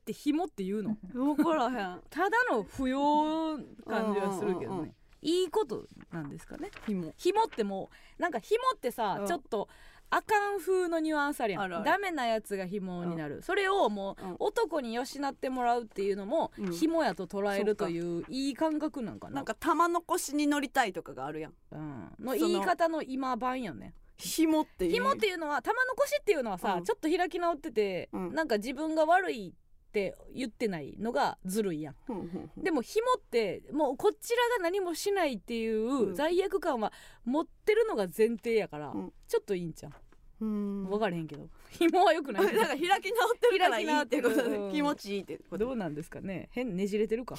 [0.00, 0.96] って紐って言うの？
[1.12, 2.02] 分からへん。
[2.08, 4.94] ただの不要感じはするけどね、うんうんうんうん。
[5.20, 6.70] いいことなんですかね？
[6.86, 7.12] 紐。
[7.18, 9.26] 紐ってもうなんか紐ってさ、うん。
[9.26, 9.68] ちょっと
[10.16, 11.62] あかん風のニュアンスあるやん。
[11.62, 11.84] あるある。
[11.84, 14.36] ダメなやつが紐になる、それをもう、うん。
[14.38, 16.72] 男に養ってもらうっていうのも、うん。
[16.72, 19.34] 紐やと捉えるといういい感覚なんかな。
[19.34, 21.54] なんか玉残しに乗りたいとかがあるやん。
[21.72, 24.92] うん、の言い方の今版やね紐っていう。
[24.92, 26.84] 紐っていうのは玉残しっていうのはさ、うん。
[26.84, 28.34] ちょっと開き直ってて、うん。
[28.34, 31.94] なんか自分が悪いって言ってないのがずるいやん。
[32.06, 32.62] ふんふんふん。
[32.62, 36.14] でも紐ってもうこちらが何もしないっていううん。
[36.14, 36.92] 罪悪感は
[37.24, 39.12] 持ってるのが前提やから、うん。
[39.26, 39.92] ちょっといいんちゃう？
[40.40, 40.84] うん。
[40.84, 41.48] 分かれへんけど。
[41.70, 44.70] 紐はよくない なんか開き直ってるからいいってこと開き直ってるうん。
[44.70, 46.48] で気持ちいいってことどうなんですかね。
[46.52, 47.36] 変ねじれてるか。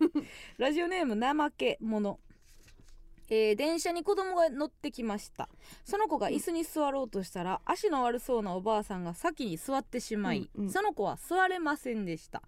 [0.58, 2.18] ラジオネーム怠け者
[3.30, 5.48] えー電車に子供が乗ってきました。
[5.84, 10.70] その子が椅子に座ろうとしたら足の悪そうなおばあさんが先に座ってしまい、うんうん。
[10.70, 12.42] その子は座れませんでした。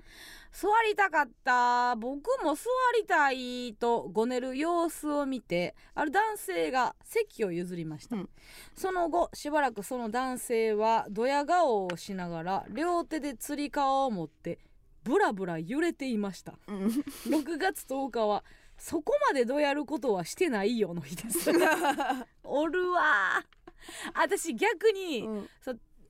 [0.53, 1.97] 座りたかった。
[1.97, 2.65] 僕も座
[3.01, 8.29] りたいとごねる様子を見てある男性が席を譲りました、うん。
[8.75, 14.59] その後しばらくその男性はドヤ顔をしながら両手でつり革を持って
[15.05, 16.55] ブラブラ揺れていました。
[16.67, 16.87] うん。
[17.27, 18.45] 6月10日は
[18.83, 21.53] そこまでどやることはしてないよの日です。
[22.43, 23.45] おるわ
[24.13, 25.49] 私逆に、うん。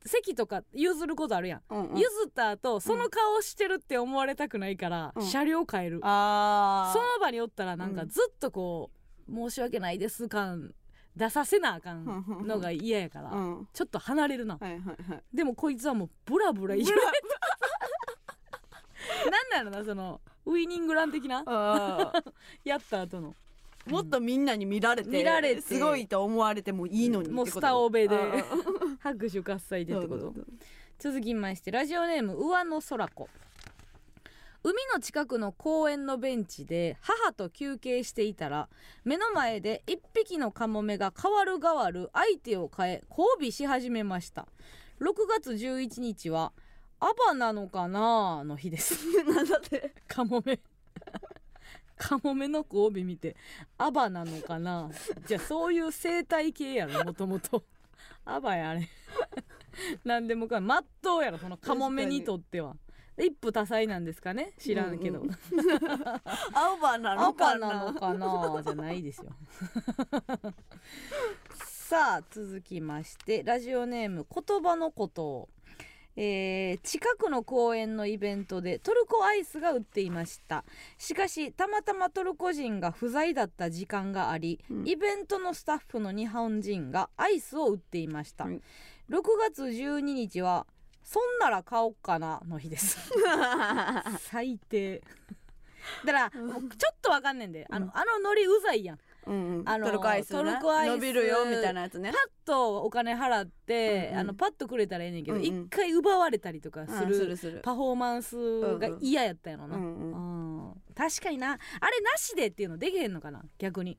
[0.06, 1.98] 席とか譲ることあるやん、うんうん。
[1.98, 5.22] 譲った後その顔してるって思われたくないから、うん。
[5.22, 8.08] 車両変える、あその場におったらなんかうん。
[8.08, 8.90] ずっとこ
[9.28, 10.74] う、申し訳ないです感
[11.14, 12.06] 出させなあかん
[12.46, 13.68] のが嫌やから、あうん。
[13.74, 15.22] ちょっと離れるな、はいはいはい。
[15.34, 16.94] でもこいつはもうブラブラ揺れて
[19.30, 21.44] なんなのなそのウイニングラン的な？
[22.64, 23.34] やった後の。
[23.86, 25.60] もっとみんなに見られて見られて。
[25.60, 28.16] すごいと思われてもいいのにもうスタオベで。
[29.00, 30.32] 拍手喝采でってこと。
[30.98, 33.28] 続きましてラジオネーム上野空子。
[34.64, 38.68] 海の近くの公園のベンチで母と休憩していたら
[39.04, 44.46] 目の前で一匹のカモメが変わる変わる相手を変え交尾し始めました。
[45.00, 46.52] 6月11日は
[47.02, 48.96] アバなのかなの日です。
[49.24, 49.92] なんだって。
[50.06, 50.60] カモメ。
[51.96, 53.34] カモメの交尾見て。
[53.76, 54.88] アバなのかな。
[55.26, 57.64] じゃあそういう生態系やろもともと。
[58.24, 58.88] アバやあれ。
[60.04, 62.76] なんでもかまっとうやろそのカモメにとっては。
[63.18, 64.52] 一夫多妻なんですかね？
[64.58, 65.30] 知らんけど、うん
[66.54, 69.32] アバなアのかバなのなかなじゃないですよ。
[71.52, 75.48] さあ続きましてラジオネーム言葉のことを
[76.16, 80.64] えー近くの公園のイベントでトルコアイスが売っていました。
[80.98, 84.88] しかしたまたまトルコ人が不在だった時間があり、うん。
[84.88, 88.62] イベントのスタッフの日本人がアイスを売っていました、うん。
[89.10, 90.66] 6月12日は
[91.02, 92.98] そんなら買おっかなの日です。
[94.20, 95.02] 最低。
[96.04, 96.46] だからちょ
[96.92, 99.68] っとわかんねんであの,、あのノリうざいやんうんうん。
[99.68, 100.90] あのトルコアイスねトルコアイス。
[100.92, 102.10] 伸びるよみたいなやつね。
[102.10, 104.18] パッとお金払って、うんうん。
[104.20, 105.64] あのパッとくれたらええねんけどうんうん。
[105.64, 110.74] 一、回奪われたりとかすうんる,、パフォーマンスが嫌やったやろな、うんうんうん。
[110.94, 111.52] 確かにな。
[111.52, 113.42] あれなしでっていうのできへんのかな？
[113.58, 113.98] 逆に。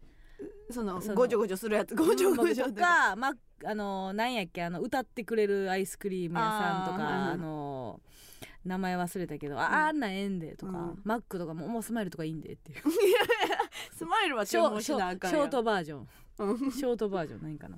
[0.70, 1.96] そのごちょごちょするやつ。
[1.96, 3.34] ごちょごちょとか、ま、
[3.66, 8.02] あのなんやっけあの歌ってくれるアイスクリーム屋さんとかあ,、の
[8.66, 11.02] 名前忘れたけど、ああんなんええんでとか、うん。
[11.04, 12.82] マックとかももうスマイルとかいいんでっていう。
[13.96, 16.08] スマイルはシ注文しョショなあかんショートバージョン。
[16.40, 16.72] うん。
[16.72, 17.78] ショートバージョンないんかな、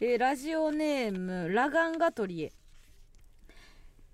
[0.00, 2.52] えーラジオネームラガンガトリエ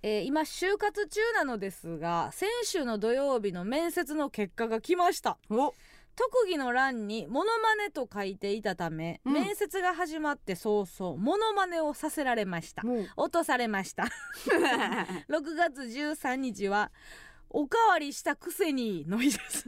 [0.02, 5.38] えー今就活中なのですが先週の土曜日の面接の結果が来ました。
[5.50, 5.74] お
[6.18, 9.34] 特技の欄にモノマネと書いていたため、うん。
[9.34, 12.82] 面接が始まって早々モノマネをさせられました。
[12.82, 13.08] もう。
[13.16, 14.02] 落とされました。
[15.30, 16.90] 6月13日は
[17.48, 19.64] おかわりしたくせにの日です。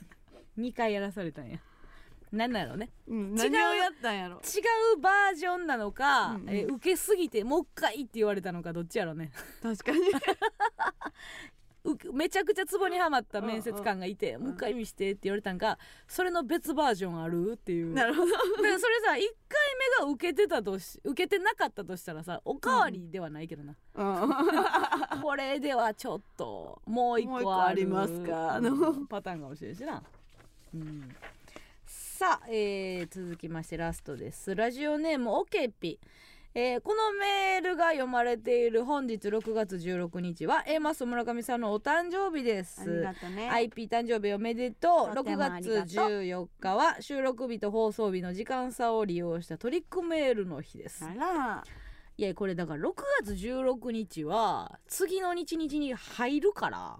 [0.56, 1.58] 2回やらされたんや。
[2.32, 2.88] なんだろうね。
[3.06, 4.36] うん違う何をやったんやろ。
[4.36, 4.38] 違
[4.96, 6.48] うバージョンなのか、うんうん。
[6.48, 9.30] えー受けすぎてもう一回って言われたのかどっちやろね。
[9.62, 9.98] 確かに。
[9.98, 10.02] う
[12.12, 14.42] めちゃくちゃツボにはまった面接官がいて、ん。
[14.42, 17.92] もう一回見してって言われたんかそれの別バージョンあるっていう。
[17.92, 18.26] なるほど。
[18.26, 24.32] でそれさ1回目が受けてたとし受けてなかったとしたらさおかわりではないけどな、うん。
[25.22, 28.58] これではちょっともう一個ありますか？
[28.58, 29.06] うん。
[29.06, 30.02] パターンかもしれんしな、
[30.74, 31.14] うん、
[31.84, 34.54] さあ、えー続きましてラストです。
[34.54, 35.98] ラジオネームオケピ
[36.54, 43.48] えーこのメールが読まれている本日6月16日は A マス村上さんのお誕生日でありすがとね。
[43.48, 45.14] IP 誕生日おめでとう。
[45.14, 51.06] 6とてもありがとう月14日は収録日と放送日の時間差を利用したトリックメールの日です。
[51.06, 51.64] あら。
[52.18, 52.92] いやこれだから6
[53.22, 56.98] 月16日は次の日々に入るから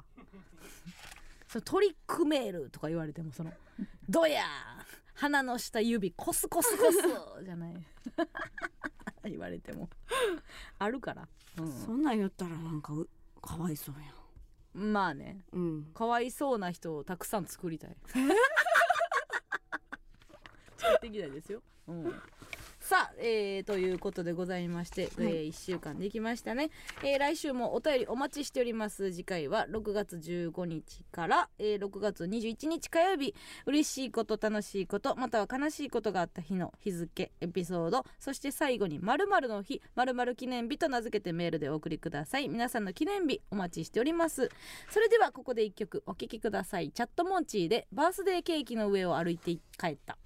[1.47, 3.53] そのトリックメールとか言われてもその
[4.09, 4.45] 「どや
[5.13, 6.97] 鼻の下指コスコスコス」
[7.45, 7.75] じゃない
[9.29, 9.89] 言われても。
[10.79, 11.29] あるから、
[11.59, 11.73] うん。
[11.73, 13.09] そんなん言ったらなんかう
[13.41, 14.13] かわいそうや
[14.75, 15.45] まあね。
[15.53, 15.85] んうん。
[15.95, 17.97] かわいそうな人をたくさん作りたい。
[20.83, 22.23] 作っていきたいですよ、うん、
[22.83, 25.49] さあ、えーということでございまして、えはい。
[25.51, 26.71] 1週間できましたね、
[27.05, 29.13] えー来週もお便りお待ちしております。
[29.13, 33.37] 次回は6月15日から、えー6月21日火曜日。
[33.67, 38.05] 嬉しいこと楽しいことまたは悲しいことがあった日の日付エピソード。
[38.19, 42.49] そして最後に〇〇の日〇〇記念日と名付けてメールでお送りください。
[42.49, 44.51] 皆さんの記念日お待ちしております。
[44.91, 46.91] それではここで一曲お聴きください。
[46.91, 50.19] チャットモンチーでバースデーケーキの上を歩いて帰った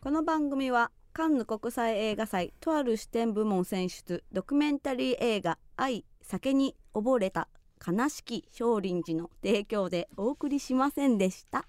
[0.00, 7.48] この番組はカンヌ国際映画祭とある視点部門選出ドキュメンタリー映画「愛酒に溺れた
[7.86, 11.66] 悲しき少林寺」の提供でお送りしませんでした。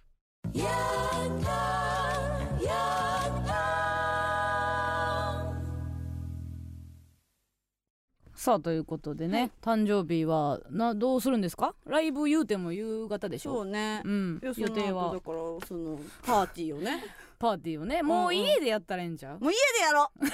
[8.46, 11.74] さあということでね、誕生日はなどうするんですか？
[11.88, 13.56] ライブ言うても夕方でしょ？
[13.56, 14.04] そうね。
[14.06, 14.40] う、ん。
[14.44, 15.12] 予定は。
[15.16, 17.04] だからそのパーティーをね
[17.38, 20.24] パーティーをねもう家でやったらええんちゃう、もう家でやろう。
[20.24, 20.32] もう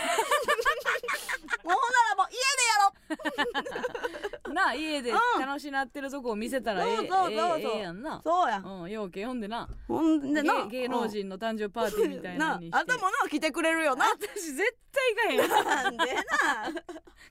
[1.64, 1.76] ほんな
[2.10, 5.18] らもう家でやろ なあ家でうん。
[5.40, 7.60] 楽しなってるとこを見せたらええそうそうそうそう。
[7.60, 8.18] ええええやんな。
[8.18, 8.58] うそうや。
[8.60, 9.68] うんようけ読んでな。
[9.88, 10.66] ほんでな。
[10.66, 12.72] 芸芸能人の誕生日パーティーみたいなのにして。
[12.72, 14.06] なあんたもな来てくれるよな。
[14.10, 15.66] 私絶対行かへん。
[15.66, 16.22] なんでな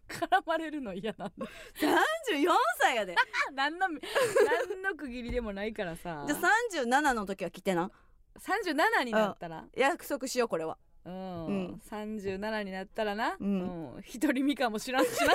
[0.08, 2.48] 絡まれるの嫌なんだ34
[2.80, 3.14] 歳やで。
[3.54, 3.98] 何の何
[4.82, 6.24] の区切りでもないからさ。
[6.26, 6.40] じゃあ
[6.82, 7.90] 37の時は来てな
[8.38, 9.64] 37になったら。
[9.76, 10.76] 約束しようこれは。
[11.04, 11.82] うん、うん。
[11.90, 13.58] 37になったらな、ううん。
[13.98, 15.32] ん一人身かもしらんしな。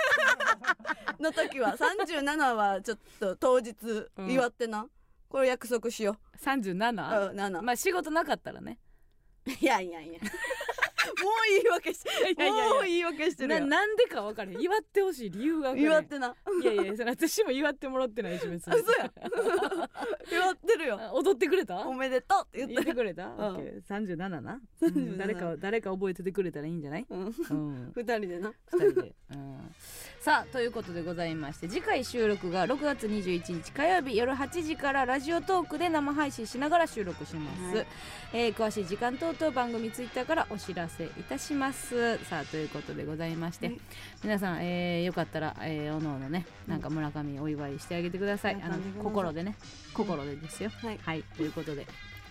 [1.19, 3.75] の時は 37はちょっと当日
[4.17, 4.87] うん祝ってな、
[5.27, 6.37] これ約束しよう。
[6.37, 7.31] 37?
[7.31, 8.79] うん7まあ仕事なかったらね。
[9.61, 10.19] いやいやいや
[11.53, 12.73] 言い訳して いやいやいや。
[12.73, 14.61] もう言い訳してるなんでか分からへん。
[14.61, 15.85] 祝ってほしい理由が分からへん。
[15.85, 16.35] 祝ってな。
[16.61, 18.73] いやいやそれ私も祝ってもらってないし別に。
[18.73, 19.11] あそうや
[20.29, 20.99] 祝 ってるよ。
[21.01, 21.77] あ踊ってくれた？
[21.87, 23.31] おめでとうって言っててくれた、ん。
[23.37, 23.83] オッケー。
[23.85, 25.17] 37な、37うん。
[25.17, 27.25] 誰か誰か覚えててくれたらいいんじゃない、うん。
[27.25, 28.53] うん、二人でな。
[28.71, 29.75] 二人で、うん、
[30.19, 37.87] さあということでございまして次回収録が6月21日火曜日夜8時からラジオトークで生配信しながら収録します、はい。
[38.33, 42.17] えー詳しい時間等々番組ツイッターからお知らせいたします。
[42.25, 43.79] さあということでございまして、はい。
[44.23, 49.03] 皆さん、えーよかったら、えーおのおのねなんか村上お祝いしてあげてください、あの村上でございます。
[49.03, 49.55] 心でね
[49.93, 50.99] 心でですよ、はい。
[51.01, 51.23] はい。
[51.37, 51.87] ということで、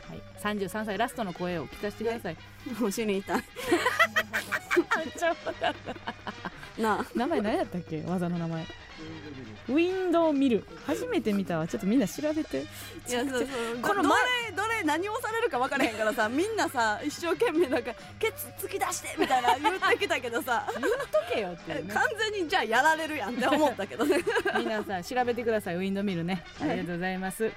[0.09, 2.37] はい、33歳ラストの声を聞かせてください、
[2.83, 3.43] お尻痛い
[6.79, 7.07] なあ。
[7.15, 8.03] 名前何やったっけ？
[8.07, 8.67] 技の名前。
[9.69, 10.65] ウィンドウミル。
[10.87, 11.67] 初めて見たわ。
[11.67, 12.63] ちょっとみんな調べて。
[13.09, 13.47] いやそうそう。
[13.83, 20.67] このどれどれ何をされるか分からへんからさみんなさ一生懸命なんかケツ突き出してみたいな 言ってきたけどさ。
[20.75, 21.93] 言っとけよってね。
[21.93, 24.19] 完全にじゃあやられるやんって思ったけどね。
[24.59, 25.77] 皆さん調べてください。
[25.77, 26.45] ウィンドウミルね。
[26.61, 27.51] ありがとうございます、